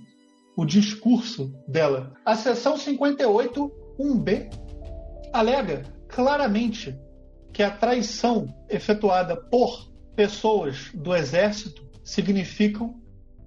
o 0.61 0.65
discurso 0.65 1.51
dela. 1.67 2.13
A 2.23 2.35
seção 2.35 2.77
58, 2.77 3.71
1B, 3.99 4.53
alega 5.33 5.81
claramente 6.07 6.95
que 7.51 7.63
a 7.63 7.71
traição 7.71 8.47
efetuada 8.69 9.35
por 9.35 9.91
pessoas 10.15 10.91
do 10.93 11.15
exército 11.15 11.83
significam 12.03 13.01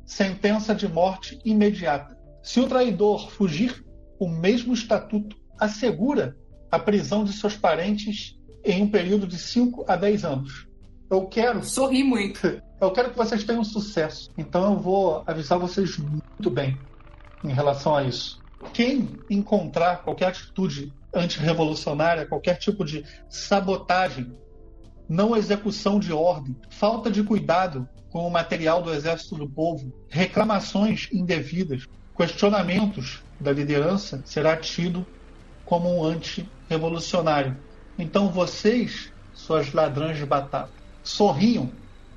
sentença 0.05 0.75
de 0.75 0.89
morte 0.89 1.39
imediata. 1.45 2.19
Se 2.43 2.59
o 2.59 2.67
traidor 2.67 3.31
fugir, 3.31 3.85
o 4.19 4.29
mesmo 4.29 4.75
estatuto 4.75 5.37
assegura 5.57 6.37
a 6.69 6.81
prisão 6.81 7.23
de 7.23 7.33
seus 7.33 7.57
parentes 7.57 8.37
em 8.65 8.83
um 8.83 8.91
período 8.91 9.25
de 9.25 9.39
5 9.39 9.85
a 9.87 9.95
10 9.95 10.25
anos. 10.25 10.67
Eu 11.09 11.27
quero, 11.27 11.63
Sorri 11.63 12.03
muito. 12.03 12.41
eu 12.81 12.91
quero 12.91 13.11
que 13.11 13.17
vocês 13.17 13.45
tenham 13.45 13.63
sucesso. 13.63 14.29
Então 14.37 14.73
eu 14.73 14.81
vou 14.81 15.23
avisar 15.29 15.61
vocês 15.61 15.97
muito 15.97 16.51
bem 16.51 16.77
em 17.45 17.53
relação 17.53 17.95
a 17.95 18.03
isso. 18.03 18.43
Quem 18.73 19.21
encontrar 19.29 20.03
qualquer 20.03 20.29
atitude 20.29 20.93
antirrevolucionária, 21.15 22.27
qualquer 22.27 22.57
tipo 22.57 22.85
de 22.85 23.05
sabotagem, 23.29 24.33
não 25.09 25.37
execução 25.37 26.01
de 26.01 26.13
ordem, 26.13 26.57
falta 26.71 27.11
de 27.11 27.23
cuidado 27.23 27.87
com 28.11 28.27
o 28.27 28.31
material 28.31 28.83
do 28.83 28.93
Exército 28.93 29.37
do 29.37 29.49
Povo, 29.49 29.93
reclamações 30.09 31.09
indevidas, 31.13 31.87
questionamentos 32.17 33.23
da 33.39 33.53
liderança, 33.53 34.23
será 34.25 34.57
tido 34.57 35.07
como 35.65 35.95
um 35.95 36.05
anti-revolucionário. 36.05 37.57
Então 37.99 38.29
vocês, 38.29 39.13
suas 39.33 39.73
ladrões 39.73 40.17
de 40.17 40.25
batata, 40.25 40.73
sorriam 41.03 41.71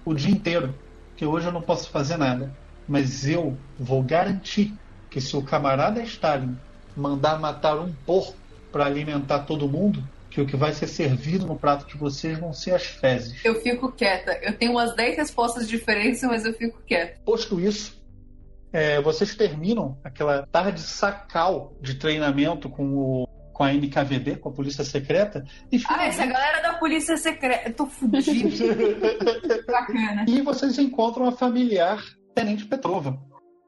o 0.05 0.13
dia 0.13 0.31
inteiro, 0.31 0.73
que 1.15 1.25
hoje 1.25 1.47
eu 1.47 1.51
não 1.51 1.61
posso 1.61 1.89
fazer 1.89 2.17
nada. 2.17 2.55
Mas 2.87 3.27
eu 3.27 3.57
vou 3.77 4.01
garantir 4.01 4.73
que 5.09 5.21
se 5.21 5.35
o 5.35 5.41
camarada 5.41 6.01
Stalin 6.01 6.57
mandar 6.95 7.39
matar 7.39 7.77
um 7.79 7.93
porco 8.05 8.35
para 8.71 8.85
alimentar 8.85 9.39
todo 9.39 9.67
mundo, 9.69 10.03
que 10.29 10.41
o 10.41 10.45
que 10.45 10.55
vai 10.55 10.73
ser 10.73 10.87
servido 10.87 11.45
no 11.45 11.57
prato 11.57 11.87
de 11.87 11.97
vocês 11.97 12.37
vão 12.37 12.53
ser 12.53 12.73
as 12.73 12.85
fezes. 12.85 13.43
Eu 13.43 13.61
fico 13.61 13.91
quieta. 13.91 14.37
Eu 14.41 14.53
tenho 14.57 14.71
umas 14.71 14.95
10 14.95 15.17
respostas 15.17 15.67
diferentes, 15.67 16.21
mas 16.23 16.45
eu 16.45 16.53
fico 16.53 16.81
quieta. 16.85 17.19
Posto 17.23 17.59
isso, 17.59 17.97
é, 18.71 19.01
vocês 19.01 19.35
terminam 19.35 19.97
aquela 20.03 20.45
tarde 20.45 20.81
sacal 20.81 21.73
de 21.81 21.95
treinamento 21.95 22.69
com, 22.69 22.97
o, 22.97 23.27
com 23.53 23.63
a 23.63 23.73
NKVD, 23.73 24.37
com 24.37 24.49
a 24.49 24.51
Polícia 24.51 24.83
Secreta, 24.83 25.45
e 25.71 25.81
Ah, 25.87 26.05
essa 26.05 26.25
galera 26.25 26.61
da 26.61 26.73
polícia 26.73 27.17
secreta. 27.17 27.69
Eu 27.69 27.73
tô 27.73 27.85
fudido. 27.87 28.75
Bacana. 29.65 30.25
E 30.27 30.41
vocês 30.41 30.77
encontram 30.77 31.27
a 31.27 31.31
familiar 31.31 32.03
Tenente 32.35 32.65
Petrova. 32.65 33.17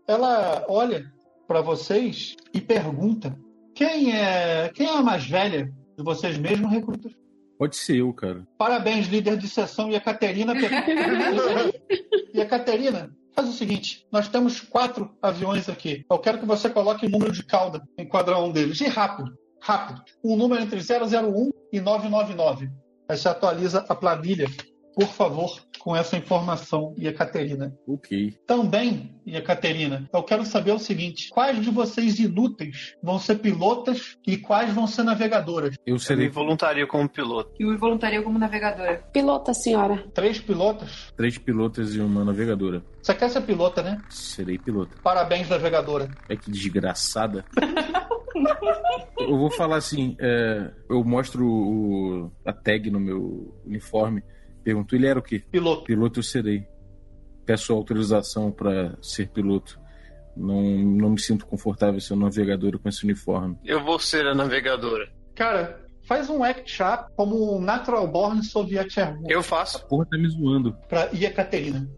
Ela 0.07 0.65
olha 0.67 1.11
para 1.49 1.61
vocês 1.61 2.35
e 2.53 2.61
pergunta: 2.61 3.35
quem 3.73 4.15
é, 4.15 4.69
quem 4.69 4.85
é 4.85 4.95
a 4.95 5.01
mais 5.01 5.25
velha 5.25 5.73
de 5.97 6.03
vocês 6.03 6.37
mesmos, 6.37 6.71
recrutas? 6.71 7.11
Pode 7.57 7.75
ser 7.75 7.97
eu, 7.97 8.13
cara. 8.13 8.47
Parabéns, 8.57 9.07
líder 9.07 9.35
de 9.35 9.49
sessão. 9.49 9.89
E 9.89 9.95
a 9.95 9.99
Caterina. 9.99 10.53
e 12.33 12.39
a 12.39 12.45
Caterina, 12.45 13.11
faz 13.35 13.49
o 13.49 13.51
seguinte: 13.51 14.05
nós 14.11 14.27
temos 14.29 14.61
quatro 14.61 15.11
aviões 15.21 15.67
aqui. 15.67 16.05
Eu 16.09 16.19
quero 16.19 16.37
que 16.37 16.45
você 16.45 16.69
coloque 16.69 17.07
o 17.07 17.09
número 17.09 17.31
de 17.31 17.43
cauda 17.43 17.81
em 17.97 18.07
cada 18.07 18.39
um 18.39 18.51
deles. 18.51 18.79
E 18.79 18.87
rápido, 18.87 19.33
rápido. 19.59 20.03
Um 20.23 20.37
número 20.37 20.61
entre 20.61 20.79
001 20.79 21.49
e 21.73 21.81
999. 21.81 22.69
Aí 23.09 23.17
você 23.17 23.27
atualiza 23.27 23.83
a 23.89 23.95
planilha, 23.95 24.47
por 24.95 25.07
favor, 25.07 25.49
com 25.79 25.95
essa 25.95 26.17
informação. 26.17 26.93
E 26.97 27.07
a 27.07 27.13
Caterina. 27.13 27.73
Ok. 27.87 28.33
Também, 28.45 29.15
e 29.25 29.35
a 29.37 29.41
Caterina, 29.41 30.09
eu 30.13 30.23
quero 30.23 30.45
saber 30.45 30.71
o 30.71 30.79
seguinte: 30.79 31.29
quais 31.29 31.61
de 31.61 31.69
vocês 31.69 32.19
inúteis 32.19 32.95
vão 33.01 33.17
ser 33.19 33.35
pilotas 33.39 34.17
e 34.27 34.37
quais 34.37 34.73
vão 34.73 34.85
ser 34.87 35.03
navegadoras? 35.03 35.75
Eu 35.85 35.95
Eu 35.95 35.99
serei 35.99 36.29
voluntario 36.29 36.87
como 36.87 37.07
piloto. 37.09 37.51
E 37.59 37.65
o 37.65 37.77
voluntario 37.77 38.23
como 38.23 38.37
navegadora. 38.39 39.03
Pilota, 39.13 39.53
senhora. 39.53 40.03
Três 40.13 40.39
pilotas? 40.39 41.13
três 41.15 41.37
pilotas 41.37 41.93
e 41.95 41.99
uma 41.99 42.23
navegadora. 42.23 42.83
Você 43.01 43.13
quer 43.13 43.29
ser 43.29 43.41
pilota, 43.41 43.81
né? 43.81 44.01
Serei 44.09 44.57
piloto. 44.57 45.01
Parabéns, 45.01 45.49
navegadora. 45.49 46.09
É 46.27 46.35
que 46.35 46.51
desgraçada. 46.51 47.45
eu 49.19 49.37
vou 49.37 49.51
falar 49.51 49.77
assim, 49.77 50.15
é, 50.19 50.71
eu 50.89 51.03
mostro 51.03 51.45
o- 51.45 52.31
a 52.45 52.53
tag 52.53 52.89
no 52.89 52.99
meu 52.99 53.53
uniforme. 53.65 54.23
Pergunto, 54.63 54.95
ele 54.95 55.07
era 55.07 55.19
o 55.19 55.21
quê? 55.21 55.43
Piloto. 55.51 55.83
Piloto 55.83 56.19
eu 56.19 56.23
serei. 56.23 56.67
Peço 57.45 57.73
autorização 57.73 58.51
para 58.51 58.97
ser 59.01 59.29
piloto. 59.29 59.79
Não, 60.35 60.61
não 60.61 61.09
me 61.11 61.19
sinto 61.19 61.45
confortável 61.45 61.99
sendo 61.99 62.21
navegador 62.21 62.77
com 62.79 62.87
esse 62.87 63.03
uniforme. 63.03 63.57
Eu 63.65 63.83
vou 63.83 63.97
ser 63.99 64.25
a 64.27 64.35
navegadora. 64.35 65.09
Cara, 65.35 65.83
faz 66.03 66.29
um 66.29 66.43
act 66.43 66.69
sharp 66.71 67.09
como 67.15 67.55
um 67.57 67.61
Natural 67.61 68.07
Born 68.07 68.43
Soviet 68.43 68.97
Airborne 68.99 69.27
Eu 69.31 69.41
faço. 69.41 69.85
Porra, 69.87 70.05
tá 70.05 70.17
me 70.17 70.27
zoando. 70.29 70.75
pra 70.87 71.09
Ekaterina. 71.13 71.89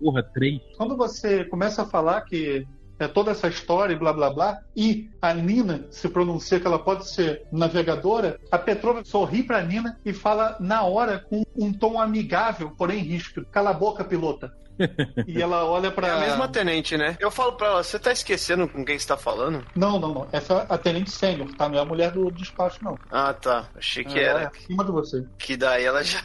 Porra, 0.00 0.22
três. 0.22 0.60
Quando 0.76 0.96
você 0.96 1.44
começa 1.44 1.82
a 1.82 1.86
falar 1.86 2.20
que 2.22 2.66
é, 3.04 3.08
toda 3.08 3.30
essa 3.30 3.48
história 3.48 3.94
e 3.94 3.98
blá 3.98 4.12
blá 4.12 4.30
blá, 4.30 4.58
e 4.76 5.10
a 5.20 5.32
Nina 5.32 5.86
se 5.90 6.08
pronuncia 6.08 6.58
que 6.58 6.66
ela 6.66 6.78
pode 6.78 7.08
ser 7.08 7.46
navegadora, 7.52 8.40
a 8.50 8.58
Petrova 8.58 9.04
sorri 9.04 9.42
para 9.42 9.58
a 9.58 9.62
Nina 9.62 9.98
e 10.04 10.12
fala 10.12 10.56
na 10.60 10.82
hora 10.82 11.18
com 11.18 11.42
um 11.56 11.72
tom 11.72 12.00
amigável, 12.00 12.72
porém 12.76 12.98
ríspido: 12.98 13.46
Cala 13.50 13.70
a 13.70 13.74
boca, 13.74 14.04
pilota. 14.04 14.52
e 15.26 15.40
ela 15.40 15.64
olha 15.64 15.90
para. 15.90 16.08
É 16.08 16.10
a 16.10 16.20
mesma 16.20 16.48
tenente, 16.48 16.96
né? 16.96 17.16
Eu 17.20 17.30
falo 17.30 17.52
pra 17.52 17.68
ela, 17.68 17.82
você 17.82 17.98
tá 17.98 18.10
esquecendo 18.10 18.66
com 18.66 18.84
quem 18.84 18.98
você 18.98 19.06
tá 19.06 19.16
falando? 19.16 19.64
Não, 19.76 20.00
não, 20.00 20.12
não. 20.12 20.28
Essa 20.32 20.54
é 20.54 20.66
a 20.68 20.78
tenente 20.78 21.10
sênior, 21.10 21.54
tá? 21.54 21.68
Não 21.68 21.78
é 21.78 21.80
a 21.80 21.84
mulher 21.84 22.10
do 22.10 22.30
despacho, 22.32 22.82
não. 22.82 22.98
Ah, 23.10 23.32
tá. 23.32 23.68
Achei 23.76 24.04
que 24.04 24.18
É, 24.18 24.24
era. 24.24 24.42
É 24.42 24.46
acima 24.46 24.84
de 24.84 24.90
você. 24.90 25.24
Que 25.38 25.56
daí 25.56 25.84
ela 25.84 26.02
já. 26.02 26.20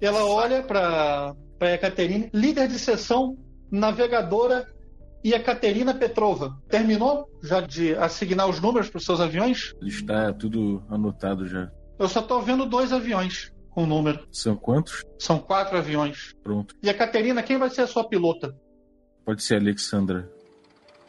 Ela 0.00 0.24
olha 0.26 0.62
para 0.62 1.34
para 1.58 1.74
Ekaterine, 1.74 2.28
líder 2.34 2.66
de 2.66 2.76
sessão, 2.76 3.38
navegadora 3.70 4.66
e 5.24 5.32
Ekaterina 5.32 5.94
Petrova. 5.94 6.56
Terminou 6.68 7.28
já 7.42 7.60
de 7.60 7.94
assignar 7.94 8.48
os 8.48 8.60
números 8.60 8.88
para 8.88 8.98
os 8.98 9.04
seus 9.04 9.20
aviões? 9.20 9.74
Está 9.82 10.32
tudo 10.32 10.82
anotado 10.88 11.46
já. 11.46 11.70
Eu 11.98 12.08
só 12.08 12.20
estou 12.20 12.42
vendo 12.42 12.66
dois 12.66 12.92
aviões 12.92 13.52
com 13.70 13.86
número. 13.86 14.26
São 14.30 14.56
quantos? 14.56 15.04
São 15.18 15.38
quatro 15.38 15.78
aviões. 15.78 16.34
Pronto. 16.42 16.74
E 16.82 16.90
a 16.90 16.94
Caterina, 16.94 17.42
quem 17.42 17.58
vai 17.58 17.70
ser 17.70 17.82
a 17.82 17.86
sua 17.86 18.04
pilota? 18.04 18.54
Pode 19.24 19.42
ser 19.42 19.56
Alexandra. 19.56 20.30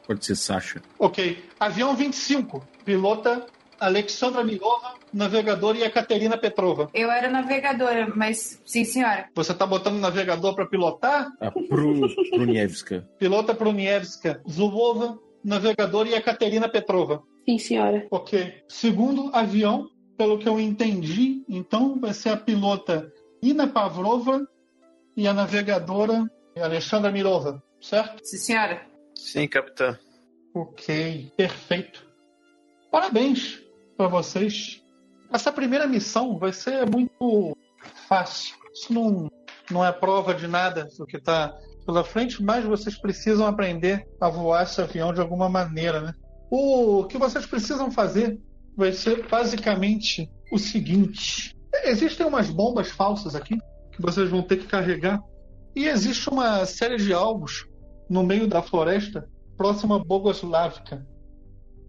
Pode 0.05 0.25
ser 0.25 0.35
Sasha. 0.35 0.81
Ok. 0.99 1.43
Avião 1.59 1.95
25. 1.95 2.65
Pilota 2.85 3.45
Alexandra 3.79 4.43
Milova, 4.43 4.93
navegadora 5.13 5.77
e 5.77 5.83
a 5.83 5.91
Caterina 5.91 6.37
Petrova. 6.37 6.89
Eu 6.93 7.11
era 7.11 7.29
navegadora, 7.29 8.11
mas 8.15 8.61
sim, 8.65 8.83
senhora. 8.83 9.29
Você 9.35 9.53
tá 9.53 9.65
botando 9.65 9.99
navegador 9.99 10.55
para 10.55 10.65
pilotar? 10.65 11.31
A 11.39 11.51
Pru, 11.51 12.07
Prunievska. 12.31 13.07
Pilota 13.19 13.53
Prunievska, 13.53 14.41
Zulova, 14.49 15.19
navegadora 15.43 16.09
e 16.09 16.15
a 16.15 16.21
Caterina 16.21 16.69
Petrova. 16.69 17.23
Sim, 17.45 17.57
senhora. 17.57 18.07
Ok. 18.09 18.63
Segundo 18.67 19.29
avião, 19.33 19.89
pelo 20.17 20.37
que 20.37 20.47
eu 20.47 20.59
entendi, 20.59 21.43
então 21.49 21.99
vai 21.99 22.13
ser 22.13 22.29
a 22.29 22.37
pilota 22.37 23.11
Ina 23.41 23.67
Pavrova 23.67 24.47
e 25.17 25.27
a 25.27 25.33
navegadora 25.33 26.25
Alexandra 26.61 27.11
Mirova, 27.11 27.61
certo? 27.81 28.23
Sim, 28.23 28.37
senhora. 28.37 28.81
Sim, 29.15 29.47
capitã. 29.47 29.97
Ok, 30.53 31.31
perfeito. 31.35 32.05
Parabéns 32.91 33.62
para 34.03 34.09
vocês. 34.09 34.81
Essa 35.31 35.51
primeira 35.51 35.87
missão 35.87 36.37
vai 36.37 36.51
ser 36.51 36.89
muito 36.89 37.57
fácil. 38.07 38.55
Isso 38.73 38.91
não, 38.91 39.29
não 39.71 39.85
é 39.85 39.91
prova 39.93 40.33
de 40.33 40.45
nada 40.45 40.89
do 40.97 41.05
que 41.05 41.17
está 41.17 41.57
pela 41.85 42.03
frente, 42.03 42.43
mas 42.43 42.65
vocês 42.65 42.97
precisam 42.97 43.47
aprender 43.47 44.05
a 44.19 44.29
voar 44.29 44.63
esse 44.63 44.81
avião 44.81 45.13
de 45.13 45.21
alguma 45.21 45.47
maneira, 45.47 46.01
né? 46.01 46.13
O 46.51 47.05
que 47.05 47.17
vocês 47.17 47.45
precisam 47.45 47.89
fazer 47.91 48.39
vai 48.75 48.91
ser 48.91 49.27
basicamente 49.27 50.29
o 50.51 50.57
seguinte: 50.57 51.55
existem 51.85 52.25
umas 52.25 52.49
bombas 52.49 52.91
falsas 52.91 53.35
aqui 53.35 53.57
que 53.91 54.01
vocês 54.01 54.29
vão 54.29 54.41
ter 54.41 54.57
que 54.57 54.67
carregar, 54.67 55.21
e 55.75 55.87
existe 55.87 56.29
uma 56.29 56.65
série 56.65 56.97
de 56.97 57.13
alvos 57.13 57.65
no 58.09 58.23
meio 58.23 58.47
da 58.47 58.61
floresta 58.61 59.29
próxima 59.55 59.95
a 59.95 59.99
Bogoslávica. 59.99 61.05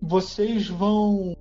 Vocês 0.01 0.69
vão 0.69 1.35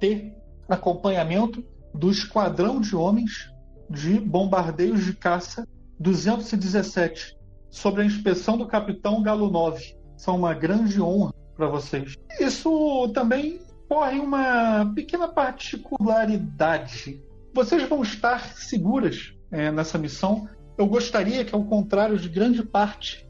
ter 0.00 0.34
acompanhamento 0.68 1.64
do 1.94 2.10
esquadrão 2.10 2.80
de 2.80 2.96
homens 2.96 3.52
de 3.88 4.18
bombardeios 4.18 5.04
de 5.04 5.12
caça 5.12 5.66
217 5.98 7.36
sobre 7.68 8.02
a 8.02 8.04
inspeção 8.04 8.56
do 8.56 8.66
capitão 8.66 9.22
Galo 9.22 9.50
9. 9.50 9.96
São 10.16 10.36
uma 10.36 10.54
grande 10.54 11.00
honra 11.00 11.32
para 11.56 11.68
vocês. 11.68 12.14
Isso 12.40 13.08
também 13.14 13.60
corre 13.88 14.18
uma 14.18 14.90
pequena 14.94 15.28
particularidade. 15.28 17.22
Vocês 17.52 17.82
vão 17.88 18.02
estar 18.02 18.54
seguras 18.54 19.34
é, 19.50 19.70
nessa 19.70 19.98
missão. 19.98 20.48
Eu 20.78 20.86
gostaria 20.86 21.44
que, 21.44 21.54
ao 21.54 21.64
contrário 21.64 22.16
de 22.16 22.28
grande 22.28 22.62
parte 22.62 23.28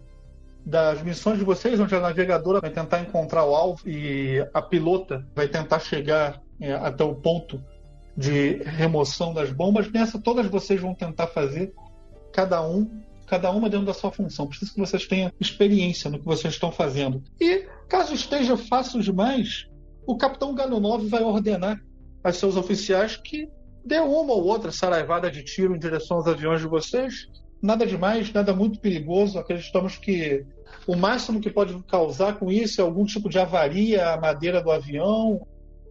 das 0.65 1.03
missões 1.03 1.39
de 1.39 1.45
vocês, 1.45 1.81
onde 1.81 1.95
a 1.95 2.01
navegadora 2.01 2.61
vai 2.61 2.71
tentar 2.71 3.01
encontrar 3.01 3.45
o 3.45 3.55
alvo 3.55 3.89
e 3.89 4.47
a 4.53 4.61
pilota 4.61 5.27
vai 5.35 5.49
tentar 5.49 5.79
chegar 5.79 6.41
é, 6.61 6.73
até 6.73 7.05
o 7.05 7.15
ponto 7.15 7.63
de 8.17 8.63
remoção 8.65 9.33
das 9.33 9.51
bombas, 9.51 9.91
nessa 9.91 10.21
todas 10.21 10.47
vocês 10.47 10.81
vão 10.81 10.95
tentar 10.95 11.29
fazer 11.29 11.73
cada 12.33 12.67
um, 12.67 13.01
cada 13.27 13.51
uma 13.51 13.71
dentro 13.71 13.87
da 13.87 13.95
sua 13.95 14.11
função. 14.11 14.47
Preciso 14.47 14.75
que 14.75 14.81
vocês 14.81 15.07
tenham 15.07 15.33
experiência 15.41 16.11
no 16.11 16.19
que 16.19 16.25
vocês 16.25 16.53
estão 16.53 16.71
fazendo. 16.71 17.23
E 17.41 17.67
caso 17.89 18.13
esteja 18.13 18.57
fácil 18.57 19.01
demais, 19.01 19.69
o 20.07 20.17
capitão 20.17 20.55
Galonov 20.55 21.07
vai 21.07 21.23
ordenar 21.23 21.81
a 22.23 22.33
seus 22.33 22.57
oficiais 22.57 23.17
que 23.17 23.49
dê 23.85 23.99
uma 23.99 24.35
ou 24.35 24.45
outra 24.45 24.71
saraivada 24.71 25.31
de 25.31 25.43
tiro 25.43 25.75
em 25.75 25.79
direção 25.79 26.19
aos 26.19 26.27
aviões 26.27 26.61
de 26.61 26.67
vocês. 26.67 27.29
Nada 27.63 27.87
demais, 27.87 28.33
nada 28.33 28.55
muito 28.55 28.81
perigoso. 28.81 29.39
Acreditamos 29.39 29.97
que 29.97 30.45
o 30.87 30.97
máximo 30.97 31.41
que 31.41 31.51
pode 31.51 31.81
causar 31.85 32.39
com 32.39 32.51
isso 32.51 32.81
é 32.81 32.85
algum 32.85 33.05
tipo 33.05 33.29
de 33.29 33.39
avaria 33.39 34.13
à 34.13 34.21
madeira 34.21 34.63
do 34.63 34.71
avião 34.71 35.47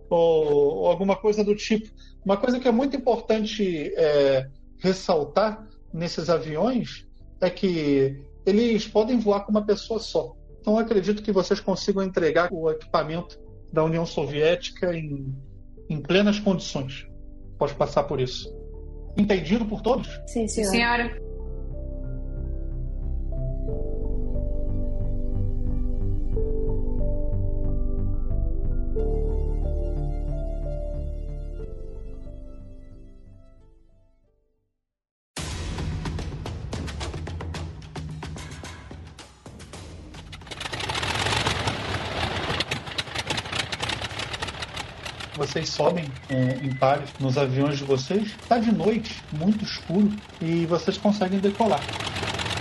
ou, 0.09 0.77
ou 0.79 0.87
alguma 0.87 1.15
coisa 1.15 1.43
do 1.43 1.55
tipo. 1.55 1.89
Uma 2.23 2.37
coisa 2.37 2.59
que 2.59 2.67
é 2.67 2.71
muito 2.71 2.95
importante 2.95 3.93
é, 3.95 4.47
ressaltar 4.79 5.67
nesses 5.93 6.29
aviões 6.29 7.07
é 7.41 7.49
que 7.49 8.21
eles 8.45 8.87
podem 8.87 9.19
voar 9.19 9.41
com 9.41 9.51
uma 9.51 9.65
pessoa 9.65 9.99
só. 9.99 10.35
Então 10.59 10.73
eu 10.73 10.79
acredito 10.79 11.23
que 11.23 11.31
vocês 11.31 11.59
consigam 11.59 12.03
entregar 12.03 12.49
o 12.51 12.69
equipamento 12.69 13.39
da 13.71 13.83
União 13.83 14.05
Soviética 14.05 14.95
em, 14.95 15.33
em 15.89 16.01
plenas 16.01 16.39
condições. 16.39 17.07
Pode 17.57 17.73
passar 17.75 18.03
por 18.03 18.19
isso. 18.19 18.53
Entendido 19.17 19.65
por 19.65 19.81
todos? 19.81 20.07
Sim, 20.27 20.47
Sim, 20.47 20.63
senhora. 20.63 21.03
senhora. 21.03 21.28
Vocês 45.49 45.69
sobem 45.69 46.05
é, 46.29 46.59
em 46.63 46.71
pares 46.75 47.09
nos 47.19 47.35
aviões 47.35 47.79
de 47.79 47.83
vocês. 47.83 48.35
Está 48.39 48.59
de 48.59 48.71
noite, 48.71 49.19
muito 49.31 49.65
escuro, 49.65 50.11
e 50.39 50.67
vocês 50.67 50.95
conseguem 50.95 51.39
decolar. 51.39 51.81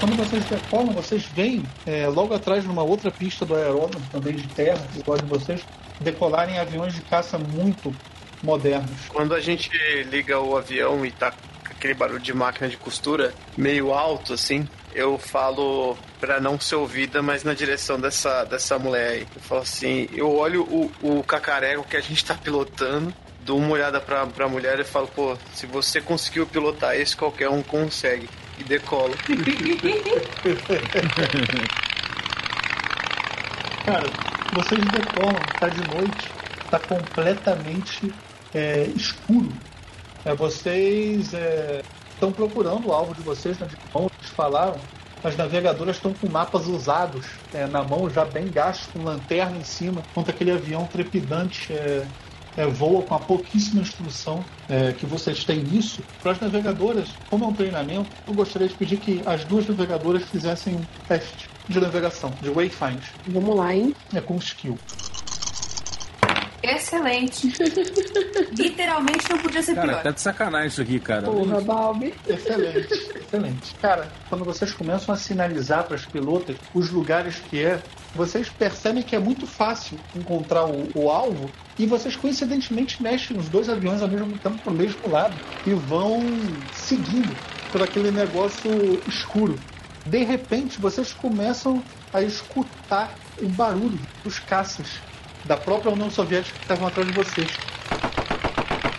Quando 0.01 0.17
vocês 0.17 0.43
decolam, 0.47 0.95
vocês 0.95 1.27
veem 1.27 1.63
é, 1.85 2.07
logo 2.07 2.33
atrás, 2.33 2.65
numa 2.65 2.83
outra 2.83 3.11
pista 3.11 3.45
do 3.45 3.55
aeródromo, 3.55 4.07
também 4.11 4.35
de 4.35 4.49
terra, 4.49 4.83
igual 4.97 5.19
de 5.19 5.27
vocês, 5.27 5.61
decolarem 6.01 6.59
aviões 6.59 6.95
de 6.95 7.03
caça 7.03 7.37
muito 7.37 7.95
modernos. 8.43 8.91
Quando 9.09 9.35
a 9.35 9.41
gente 9.41 9.71
liga 10.05 10.41
o 10.41 10.57
avião 10.57 11.05
e 11.05 11.11
tá 11.11 11.35
aquele 11.69 11.93
barulho 11.93 12.21
de 12.21 12.33
máquina 12.33 12.71
de 12.71 12.79
costura 12.79 13.35
meio 13.55 13.93
alto, 13.93 14.33
assim, 14.33 14.67
eu 14.95 15.19
falo 15.19 15.97
pra 16.21 16.41
não 16.41 16.59
ser 16.59 16.77
ouvida, 16.77 17.23
mas 17.23 17.45
na 17.45 17.55
direção 17.55 17.99
dessa, 18.01 18.45
dessa 18.45 18.79
mulher 18.79 19.11
aí. 19.11 19.27
Eu 19.35 19.41
falo 19.43 19.61
assim, 19.63 20.09
eu 20.13 20.35
olho 20.35 20.63
o, 20.63 20.91
o 21.03 21.23
cacareco 21.23 21.87
que 21.87 21.97
a 21.97 22.01
gente 22.01 22.25
tá 22.25 22.35
pilotando, 22.35 23.13
dou 23.41 23.59
uma 23.59 23.71
olhada 23.71 24.01
pra, 24.01 24.27
pra 24.27 24.49
mulher 24.49 24.79
e 24.81 24.85
falo, 24.85 25.09
pô, 25.09 25.37
se 25.55 25.67
você 25.67 26.01
conseguiu 26.01 26.47
pilotar 26.47 26.95
esse, 26.97 27.17
qualquer 27.17 27.49
um 27.49 27.63
consegue. 27.63 28.29
E 28.59 28.65
decola. 28.65 29.15
Cara, 33.85 34.11
vocês 34.53 34.85
decolam, 34.85 35.41
tá 35.59 35.69
de 35.69 35.81
noite, 35.95 36.31
tá 36.71 36.79
completamente 36.81 38.13
é, 38.53 38.91
escuro. 38.95 39.53
É, 40.25 40.35
vocês 40.35 41.33
estão 42.19 42.33
procurando 42.33 42.89
o 42.89 42.93
alvo 42.93 43.15
de 43.15 43.23
vocês, 43.23 43.59
né, 43.59 43.67
de 43.67 43.77
como 43.93 44.11
eles 44.21 44.33
falaram. 44.35 44.91
As 45.23 45.37
navegadoras 45.37 45.97
estão 45.97 46.15
com 46.15 46.29
mapas 46.29 46.67
usados 46.67 47.27
é, 47.53 47.67
na 47.67 47.83
mão, 47.83 48.09
já 48.11 48.25
bem 48.25 48.51
gastos, 48.53 48.89
com 48.89 49.03
lanterna 49.03 49.59
em 49.59 49.65
cima, 49.65 50.05
enquanto 50.11 50.31
aquele 50.31 50.51
avião 50.53 50.87
trepidante 50.89 51.73
é, 51.73 52.09
é, 52.57 52.67
voa 52.67 53.07
com 53.07 53.15
a 53.15 53.25
pouquíssima 53.25 53.81
instrução 53.81 54.49
é, 54.69 54.93
que 54.93 55.07
vocês 55.07 55.45
têm 55.45 55.65
nisso. 55.65 56.05
Para 56.23 56.33
as 56.33 56.41
navegadoras, 56.41 57.19
como 57.29 57.45
é 57.45 57.49
um 57.49 57.55
treinamento, 57.55 58.17
eu 58.27 58.35
gostaria 58.35 58.69
de 58.69 58.77
pedir 58.77 58.99
que 58.99 59.23
as 59.27 59.45
duas 59.45 59.67
navegadoras 59.67 60.25
fizessem 60.25 60.77
um 60.77 60.87
teste 61.07 61.51
de 61.69 61.81
navegação, 61.81 62.39
de 62.41 62.51
wayfind. 62.51 63.05
Vamos 63.27 63.57
lá, 63.57 63.75
hein? 63.75 63.95
É 64.13 64.21
com 64.21 64.37
skill. 64.39 64.81
Excelente. 66.63 67.53
Literalmente 68.57 69.31
não 69.31 69.39
podia 69.39 69.63
ser 69.63 69.75
Cara, 69.75 69.89
pior. 69.89 70.03
tá 70.03 70.11
de 70.11 70.21
sacanagem 70.21 70.69
isso 70.69 70.83
aqui, 70.83 70.99
cara. 70.99 71.23
Porra, 71.23 71.61
Balbi. 71.61 72.15
Excelente, 72.27 72.93
excelente. 73.17 73.75
Cara, 73.81 74.11
quando 74.29 74.45
vocês 74.45 74.73
começam 74.73 75.15
a 75.15 75.19
sinalizar 75.19 75.85
para 75.85 75.95
as 75.95 76.05
pilotas 76.05 76.57
os 76.75 76.91
lugares 76.91 77.37
que 77.37 77.65
é, 77.65 77.81
vocês 78.15 78.49
percebem 78.49 79.03
que 79.03 79.15
é 79.15 79.19
muito 79.19 79.47
fácil 79.47 79.99
encontrar 80.17 80.67
o, 80.67 80.91
o 80.95 81.11
alvo 81.11 81.51
e 81.79 81.87
vocês 81.87 82.17
coincidentemente 82.17 83.03
mexem 83.03 83.39
os 83.39 83.49
dois 83.49 83.69
aviões 83.69 84.03
ao 84.03 84.09
mesmo 84.09 84.37
tempo 84.39 84.59
para 84.59 84.73
o 84.73 84.77
mesmo 84.77 85.09
lado 85.09 85.35
e 85.67 85.73
vão 85.73 86.21
seguindo 86.75 87.35
por 87.71 87.83
aquele 87.83 88.11
negócio 88.11 88.71
escuro. 89.07 89.59
De 90.05 90.25
repente, 90.25 90.81
vocês 90.81 91.13
começam 91.13 91.83
a 92.13 92.23
escutar 92.23 93.15
o 93.41 93.49
barulho 93.49 93.99
dos 94.25 94.39
caças 94.39 95.01
da 95.45 95.57
própria 95.57 95.93
União 95.93 96.11
Soviética 96.11 96.57
que 96.57 96.65
estavam 96.65 96.89
atrás 96.89 97.07
de 97.07 97.15
vocês 97.15 97.49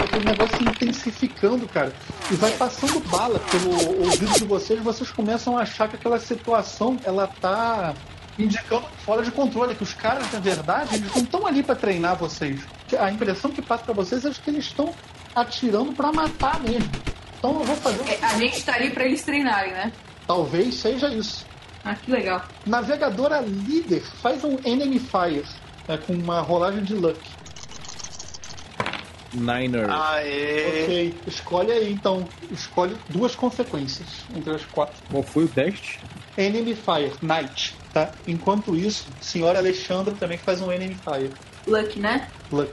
aquele 0.10 0.26
negócio 0.26 0.62
intensificando, 0.62 1.68
cara. 1.68 1.94
E 2.32 2.36
vai 2.36 2.52
passando 2.52 3.00
bala 3.10 3.40
pelo 3.52 4.04
ouvido 4.06 4.34
de 4.34 4.46
vocês, 4.46 4.82
vocês 4.82 5.12
começam 5.12 5.58
a 5.58 5.62
achar 5.62 5.88
que 5.88 5.96
aquela 5.96 6.20
situação, 6.20 6.98
ela 7.04 7.28
tá 7.28 7.94
indicando 8.38 8.86
fora 9.06 9.24
de 9.24 9.32
controle, 9.32 9.76
que 9.76 9.84
os 9.84 9.94
caras, 9.94 10.32
na 10.32 10.40
verdade, 10.40 10.96
eles 10.96 11.14
não 11.14 11.24
estão 11.24 11.48
ali 11.48 11.64
para 11.64 11.76
treinar 11.76 12.16
vocês. 12.16 12.62
A 12.98 13.12
impressão 13.12 13.52
que 13.52 13.62
passa 13.62 13.84
para 13.84 13.94
vocês 13.94 14.26
é 14.26 14.32
que 14.32 14.50
eles 14.50 14.66
estão 14.66 14.94
atirando 15.36 15.94
para 15.94 16.12
matar 16.12 16.60
mesmo. 16.62 16.90
Então 17.38 17.60
eu 17.60 17.64
vou 17.64 17.76
fazer. 17.78 18.02
É, 18.10 18.20
A 18.26 18.38
gente 18.38 18.64
tá 18.64 18.76
ali 18.76 18.90
pra 18.90 19.06
eles 19.06 19.24
treinarem, 19.24 19.72
né? 19.72 19.92
Talvez 20.26 20.76
seja 20.76 21.10
isso. 21.10 21.46
Ah, 21.84 21.96
que 21.96 22.12
legal. 22.12 22.44
Navegadora 22.66 23.40
líder 23.40 24.02
faz 24.22 24.44
um 24.44 24.58
Enemy 24.66 25.00
Fire 25.00 25.46
é, 25.90 25.98
com 25.98 26.14
uma 26.14 26.40
rolagem 26.40 26.84
de 26.84 26.94
luck. 26.94 27.20
Niner. 29.34 29.90
Aê! 29.90 30.84
Ok, 30.84 31.16
escolhe 31.28 31.72
aí 31.72 31.92
então. 31.92 32.28
Escolhe 32.52 32.96
duas 33.10 33.36
consequências 33.36 34.08
entre 34.36 34.54
as 34.54 34.66
quatro. 34.66 34.96
Qual 35.10 35.24
foi 35.24 35.46
o 35.46 35.48
teste? 35.48 36.00
Enemy 36.38 36.76
Fire, 36.76 37.12
Night, 37.22 37.76
tá? 37.94 38.12
Enquanto 38.28 38.76
isso, 38.76 39.08
senhora 39.20 39.60
Alexandra 39.60 40.14
também 40.14 40.38
faz 40.38 40.62
um 40.62 40.72
Enemy 40.72 40.96
Fire, 40.96 41.32
Lucky, 41.68 42.00
né? 42.00 42.28
Luck. 42.52 42.72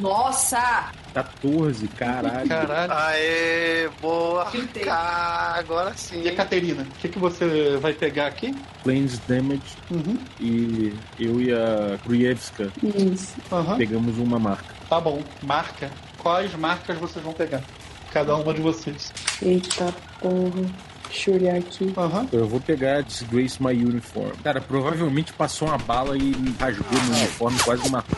Nossa! 0.00 0.90
14, 1.14 1.88
caralho. 1.88 2.48
Caralho. 2.48 2.92
Aê, 2.92 3.88
boa! 4.00 4.46
Cá, 4.84 5.54
agora 5.58 5.92
sim. 5.96 6.22
E 6.22 6.28
a 6.28 6.34
Caterina, 6.34 6.82
o 6.82 6.98
que, 7.00 7.08
que 7.08 7.18
você 7.18 7.76
vai 7.78 7.92
pegar 7.92 8.26
aqui? 8.26 8.54
Planes 8.84 9.18
Damage 9.26 9.76
Uhum. 9.90 10.18
e 10.38 10.94
eu 11.18 11.40
e 11.40 11.52
a 11.52 11.98
Isso. 12.82 13.34
Aham. 13.50 13.76
pegamos 13.76 14.18
uma 14.18 14.38
marca. 14.38 14.74
Tá 14.88 15.00
bom. 15.00 15.22
Marca. 15.42 15.90
Quais 16.18 16.54
marcas 16.54 16.96
vocês 16.98 17.24
vão 17.24 17.32
pegar? 17.32 17.62
Cada 18.12 18.36
uma 18.36 18.54
de 18.54 18.60
vocês. 18.60 19.12
Eita 19.42 19.92
porra. 20.20 20.62
Deixa 21.08 21.30
eu 21.30 21.34
olhar 21.34 21.56
aqui. 21.56 21.92
Aham. 21.96 22.28
Eu 22.32 22.46
vou 22.46 22.60
pegar 22.60 23.02
Disgrace 23.02 23.62
My 23.62 23.72
Uniform. 23.72 24.32
Cara, 24.44 24.60
provavelmente 24.60 25.32
passou 25.32 25.68
uma 25.68 25.78
bala 25.78 26.16
e 26.16 26.22
me 26.22 26.54
rasgou 26.58 26.86
no 27.02 27.16
uniforme, 27.16 27.58
quase 27.60 27.82
me 27.84 27.90
matou. 27.90 28.16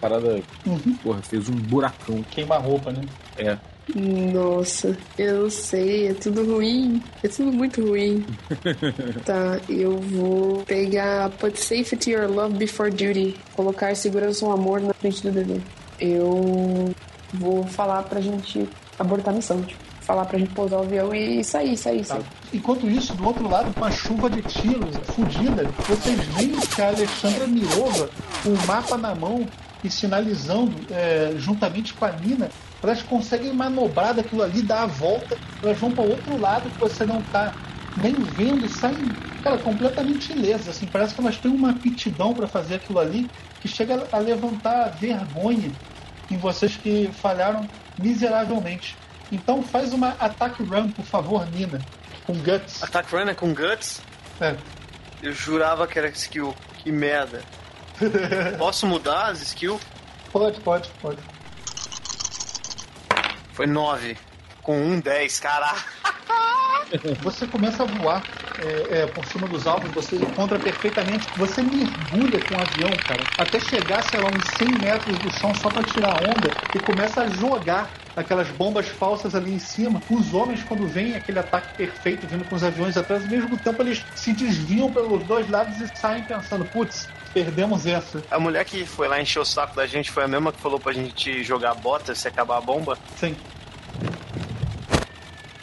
Parada, 0.00 0.42
Uhum. 0.66 0.96
porra, 1.02 1.22
fez 1.22 1.48
um 1.48 1.54
buracão. 1.54 2.22
Queima 2.30 2.56
roupa, 2.58 2.92
né? 2.92 3.02
É. 3.38 3.56
Nossa, 3.94 4.96
eu 5.18 5.42
não 5.42 5.50
sei, 5.50 6.08
é 6.08 6.14
tudo 6.14 6.42
ruim. 6.44 7.02
É 7.22 7.28
tudo 7.28 7.52
muito 7.52 7.86
ruim. 7.86 8.24
tá, 9.26 9.60
eu 9.68 9.98
vou 9.98 10.62
pegar 10.64 11.28
Put 11.30 11.60
Safety 11.60 12.14
or 12.16 12.28
Love 12.30 12.56
Before 12.56 12.90
Duty. 12.90 13.36
Colocar 13.54 13.94
segurança 13.94 14.46
ou 14.46 14.52
amor 14.52 14.80
na 14.80 14.94
frente 14.94 15.22
do 15.22 15.30
dever. 15.30 15.60
Eu 16.00 16.94
vou 17.34 17.64
falar 17.66 18.02
pra 18.04 18.20
gente 18.20 18.66
abortar 18.98 19.34
a 19.34 19.36
missão. 19.36 19.60
Tipo, 19.62 19.83
falar 20.04 20.26
pra 20.26 20.38
gente 20.38 20.50
pousar 20.50 20.78
o 20.78 20.82
avião 20.82 21.14
e 21.14 21.42
sair, 21.42 21.76
sair, 21.76 22.04
sair. 22.04 22.24
Enquanto 22.52 22.88
isso, 22.88 23.14
do 23.14 23.26
outro 23.26 23.48
lado, 23.48 23.72
com 23.74 23.84
a 23.84 23.90
chuva 23.90 24.28
de 24.28 24.42
tiros 24.42 24.96
fudida, 25.14 25.64
vocês 25.88 26.18
veem 26.36 26.52
que 26.52 26.82
a 26.82 26.88
Alexandra 26.88 27.46
Mirova, 27.46 28.10
com 28.42 28.50
o 28.50 28.66
mapa 28.66 28.98
na 28.98 29.14
mão 29.14 29.46
e 29.82 29.90
sinalizando 29.90 30.74
é, 30.90 31.34
juntamente 31.36 31.94
com 31.94 32.04
a 32.04 32.12
Nina, 32.12 32.50
elas 32.82 33.02
conseguem 33.02 33.52
manobrar 33.52 34.14
daquilo 34.14 34.42
ali, 34.42 34.60
dar 34.60 34.82
a 34.82 34.86
volta, 34.86 35.38
elas 35.62 35.78
vão 35.78 35.90
para 35.90 36.04
outro 36.04 36.38
lado 36.38 36.68
que 36.68 36.78
você 36.78 37.06
não 37.06 37.22
tá 37.22 37.54
nem 37.96 38.12
vendo 38.12 38.66
e 38.66 38.68
saem, 38.68 39.08
cara, 39.42 39.56
completamente 39.58 40.32
ilesas. 40.32 40.68
Assim, 40.68 40.86
parece 40.86 41.14
que 41.14 41.20
elas 41.20 41.38
têm 41.38 41.50
uma 41.50 41.70
aptidão 41.70 42.34
para 42.34 42.46
fazer 42.46 42.74
aquilo 42.76 42.98
ali 42.98 43.30
que 43.62 43.68
chega 43.68 44.06
a 44.12 44.18
levantar 44.18 44.88
vergonha 45.00 45.70
em 46.30 46.36
vocês 46.36 46.76
que 46.76 47.10
falharam 47.14 47.66
miseravelmente. 47.98 48.96
Então 49.32 49.62
faz 49.62 49.92
uma 49.92 50.10
attack 50.20 50.62
run, 50.62 50.90
por 50.90 51.04
favor, 51.04 51.46
Nina, 51.50 51.80
com 52.26 52.34
guts. 52.34 52.82
Attack 52.82 53.14
Runner 53.14 53.34
com 53.34 53.52
Guts? 53.54 54.00
É. 54.40 54.56
Eu 55.22 55.32
jurava 55.32 55.86
que 55.86 55.98
era 55.98 56.08
skill. 56.08 56.54
Que 56.78 56.92
merda. 56.92 57.42
Posso 58.58 58.86
mudar 58.86 59.28
as 59.28 59.40
skills? 59.40 59.80
Pode, 60.30 60.60
pode, 60.60 60.90
pode. 61.00 61.18
Foi 63.52 63.66
9. 63.66 64.16
Com 64.64 64.82
um 64.82 64.98
10, 64.98 65.40
caraca. 65.40 65.84
Você 67.22 67.46
começa 67.46 67.82
a 67.82 67.86
voar 67.86 68.22
é, 68.62 69.00
é, 69.00 69.06
por 69.06 69.24
cima 69.26 69.46
dos 69.48 69.66
alvos, 69.66 69.90
você 69.90 70.16
encontra 70.16 70.58
perfeitamente. 70.58 71.28
Você 71.36 71.60
mergulha 71.62 72.40
com 72.40 72.54
o 72.54 72.60
avião, 72.60 72.90
cara, 73.06 73.22
até 73.38 73.58
chegar, 73.58 74.02
sei 74.04 74.20
lá, 74.20 74.28
uns 74.28 74.44
100 74.56 74.68
metros 74.78 75.18
do 75.18 75.30
chão 75.32 75.54
só 75.54 75.68
para 75.70 75.82
tirar 75.82 76.14
onda 76.22 76.50
e 76.74 76.78
começa 76.78 77.22
a 77.22 77.28
jogar 77.28 77.90
aquelas 78.16 78.48
bombas 78.50 78.86
falsas 78.86 79.34
ali 79.34 79.52
em 79.52 79.58
cima. 79.58 80.00
Os 80.08 80.32
homens, 80.32 80.62
quando 80.62 80.86
veem 80.86 81.16
aquele 81.16 81.38
ataque 81.38 81.76
perfeito 81.76 82.26
vindo 82.26 82.44
com 82.44 82.54
os 82.54 82.62
aviões 82.62 82.96
atrás, 82.96 83.24
ao 83.24 83.30
mesmo 83.30 83.56
tempo 83.58 83.82
eles 83.82 84.04
se 84.14 84.32
desviam 84.32 84.92
pelos 84.92 85.24
dois 85.24 85.48
lados 85.50 85.80
e 85.80 85.96
saem 85.96 86.22
pensando: 86.22 86.64
putz, 86.66 87.08
perdemos 87.32 87.86
essa. 87.86 88.22
A 88.30 88.38
mulher 88.38 88.64
que 88.64 88.86
foi 88.86 89.08
lá 89.08 89.20
encher 89.20 89.40
o 89.40 89.44
saco 89.44 89.74
da 89.74 89.86
gente 89.86 90.10
foi 90.10 90.24
a 90.24 90.28
mesma 90.28 90.52
que 90.52 90.60
falou 90.60 90.78
pra 90.78 90.92
gente 90.92 91.42
jogar 91.42 91.72
a 91.72 91.74
bota 91.74 92.14
se 92.14 92.28
acabar 92.28 92.58
a 92.58 92.60
bomba? 92.60 92.96
Sim. 93.16 93.34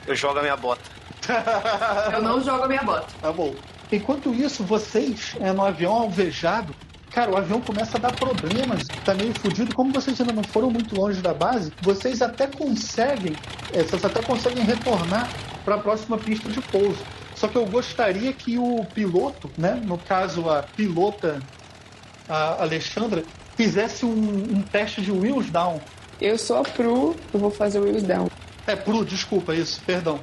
Eu 0.08 0.16
jogo 0.16 0.40
a 0.40 0.42
minha 0.42 0.58
bota. 0.58 0.82
Eu 2.14 2.22
não 2.22 2.42
jogo 2.42 2.64
a 2.64 2.68
minha 2.68 2.84
bota. 2.84 3.08
Tá 3.22 3.32
bom. 3.32 3.54
Enquanto 3.92 4.34
isso, 4.34 4.64
vocês, 4.64 5.36
é, 5.40 5.52
no 5.52 5.66
avião 5.66 5.92
alvejado, 5.94 6.74
cara, 7.12 7.32
o 7.32 7.38
avião 7.38 7.60
começa 7.62 7.98
a 7.98 8.00
dar 8.00 8.16
problemas, 8.16 8.88
tá 9.04 9.14
meio 9.14 9.34
fudido. 9.40 9.76
Como 9.76 9.92
vocês 9.92 10.20
ainda 10.20 10.34
não 10.34 10.44
foram 10.44 10.72
muito 10.72 10.96
longe 10.96 11.22
da 11.22 11.34
base, 11.34 11.74
vocês 11.82 12.22
até 12.22 12.48
conseguem, 12.48 13.36
é, 13.74 13.84
vocês 13.84 14.04
até 14.04 14.22
conseguem 14.22 14.64
retornar 14.64 15.30
para 15.66 15.76
a 15.76 15.78
próxima 15.78 16.18
pista 16.18 16.50
de 16.50 16.62
pouso. 16.62 17.04
Só 17.36 17.48
que 17.48 17.58
eu 17.58 17.66
gostaria 17.66 18.32
que 18.34 18.58
o 18.58 18.86
piloto, 18.94 19.50
né, 19.58 19.82
no 19.84 19.98
caso 19.98 20.50
a 20.50 20.64
pilota 20.64 21.42
a 22.30 22.62
Alexandra, 22.62 23.24
fizesse 23.58 24.06
um, 24.06 24.10
um 24.10 24.62
teste 24.62 25.02
de 25.02 25.12
wheels 25.12 25.50
down. 25.50 25.82
Eu 26.22 26.38
sou 26.38 26.60
a 26.60 26.64
Pru, 26.64 27.16
eu 27.34 27.40
vou 27.40 27.50
fazer 27.50 27.80
o 27.80 27.84
Wheels 27.84 28.04
Down. 28.04 28.30
É, 28.68 28.76
Pro, 28.76 29.04
desculpa, 29.04 29.56
isso, 29.56 29.82
perdão. 29.86 30.20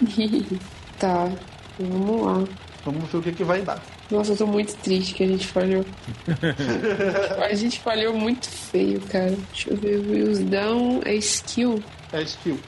tá, 0.98 1.30
vamos 1.78 2.26
lá. 2.26 2.44
Vamos 2.84 3.10
ver 3.10 3.18
o 3.18 3.22
que, 3.22 3.32
que 3.32 3.44
vai 3.44 3.60
dar. 3.62 3.82
Nossa, 4.10 4.32
eu 4.32 4.36
tô 4.36 4.46
muito 4.46 4.74
triste 4.76 5.14
que 5.14 5.22
a 5.22 5.26
gente 5.26 5.46
falhou. 5.46 5.84
a 7.38 7.54
gente 7.54 7.78
falhou 7.80 8.14
muito 8.14 8.48
feio, 8.48 9.00
cara. 9.02 9.36
Deixa 9.52 9.70
eu 9.70 9.76
ver. 9.76 9.98
Wheels 9.98 10.40
down 10.40 11.00
é 11.04 11.14
skill. 11.16 11.82
É 12.12 12.22
skill. 12.22 12.58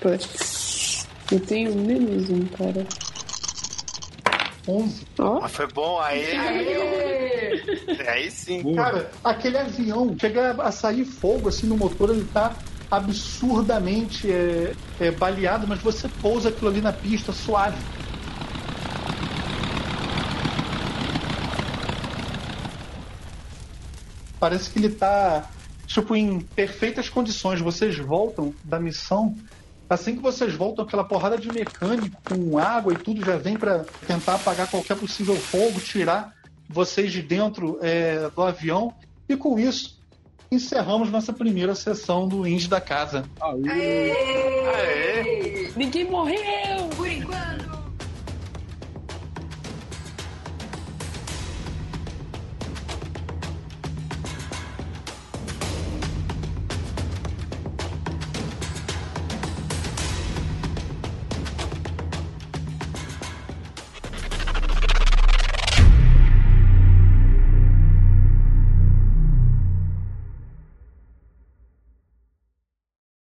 Putz. 0.00 1.06
Eu 1.30 1.40
tenho 1.40 1.74
menos 1.76 2.28
um, 2.30 2.44
cara. 2.46 2.86
11. 4.66 5.06
Ó. 5.18 5.40
Mas 5.40 5.52
foi 5.52 5.66
bom, 5.68 6.00
aí. 6.00 6.24
Aí 8.08 8.30
sim. 8.30 8.62
Boa. 8.62 8.76
Cara, 8.76 9.10
aquele 9.22 9.58
avião 9.58 10.16
chega 10.18 10.52
a 10.62 10.72
sair 10.72 11.04
fogo 11.04 11.48
assim 11.48 11.66
no 11.66 11.76
motor, 11.76 12.10
ele 12.10 12.26
tá 12.32 12.54
absurdamente 12.90 14.30
é, 14.30 14.74
é, 14.98 15.10
baleado, 15.10 15.66
mas 15.66 15.80
você 15.80 16.08
pousa 16.20 16.48
aquilo 16.48 16.70
ali 16.70 16.80
na 16.80 16.92
pista 16.92 17.32
suave. 17.32 17.78
Parece 24.40 24.70
que 24.70 24.78
ele 24.78 24.88
tá 24.88 25.48
tipo 25.86 26.16
em 26.16 26.40
perfeitas 26.40 27.08
condições. 27.08 27.60
Vocês 27.60 27.96
voltam 27.98 28.54
da 28.64 28.80
missão. 28.80 29.36
Assim 29.88 30.16
que 30.16 30.22
vocês 30.22 30.54
voltam, 30.54 30.84
aquela 30.84 31.04
porrada 31.04 31.36
de 31.36 31.52
mecânico 31.52 32.16
com 32.24 32.58
água 32.58 32.92
e 32.92 32.96
tudo 32.96 33.24
já 33.24 33.36
vem 33.36 33.56
para 33.56 33.84
tentar 34.06 34.36
apagar 34.36 34.70
qualquer 34.70 34.96
possível 34.96 35.36
fogo, 35.36 35.80
tirar 35.80 36.32
vocês 36.68 37.12
de 37.12 37.20
dentro 37.20 37.78
é, 37.82 38.30
do 38.30 38.42
avião. 38.42 38.94
E 39.28 39.36
com 39.36 39.58
isso, 39.58 39.99
encerramos 40.50 41.10
nossa 41.10 41.32
primeira 41.32 41.74
sessão 41.74 42.26
do 42.26 42.46
Indie 42.46 42.68
da 42.68 42.80
Casa. 42.80 43.24
Aê! 43.40 44.12
Ninguém 45.76 46.04
morreu! 46.04 46.90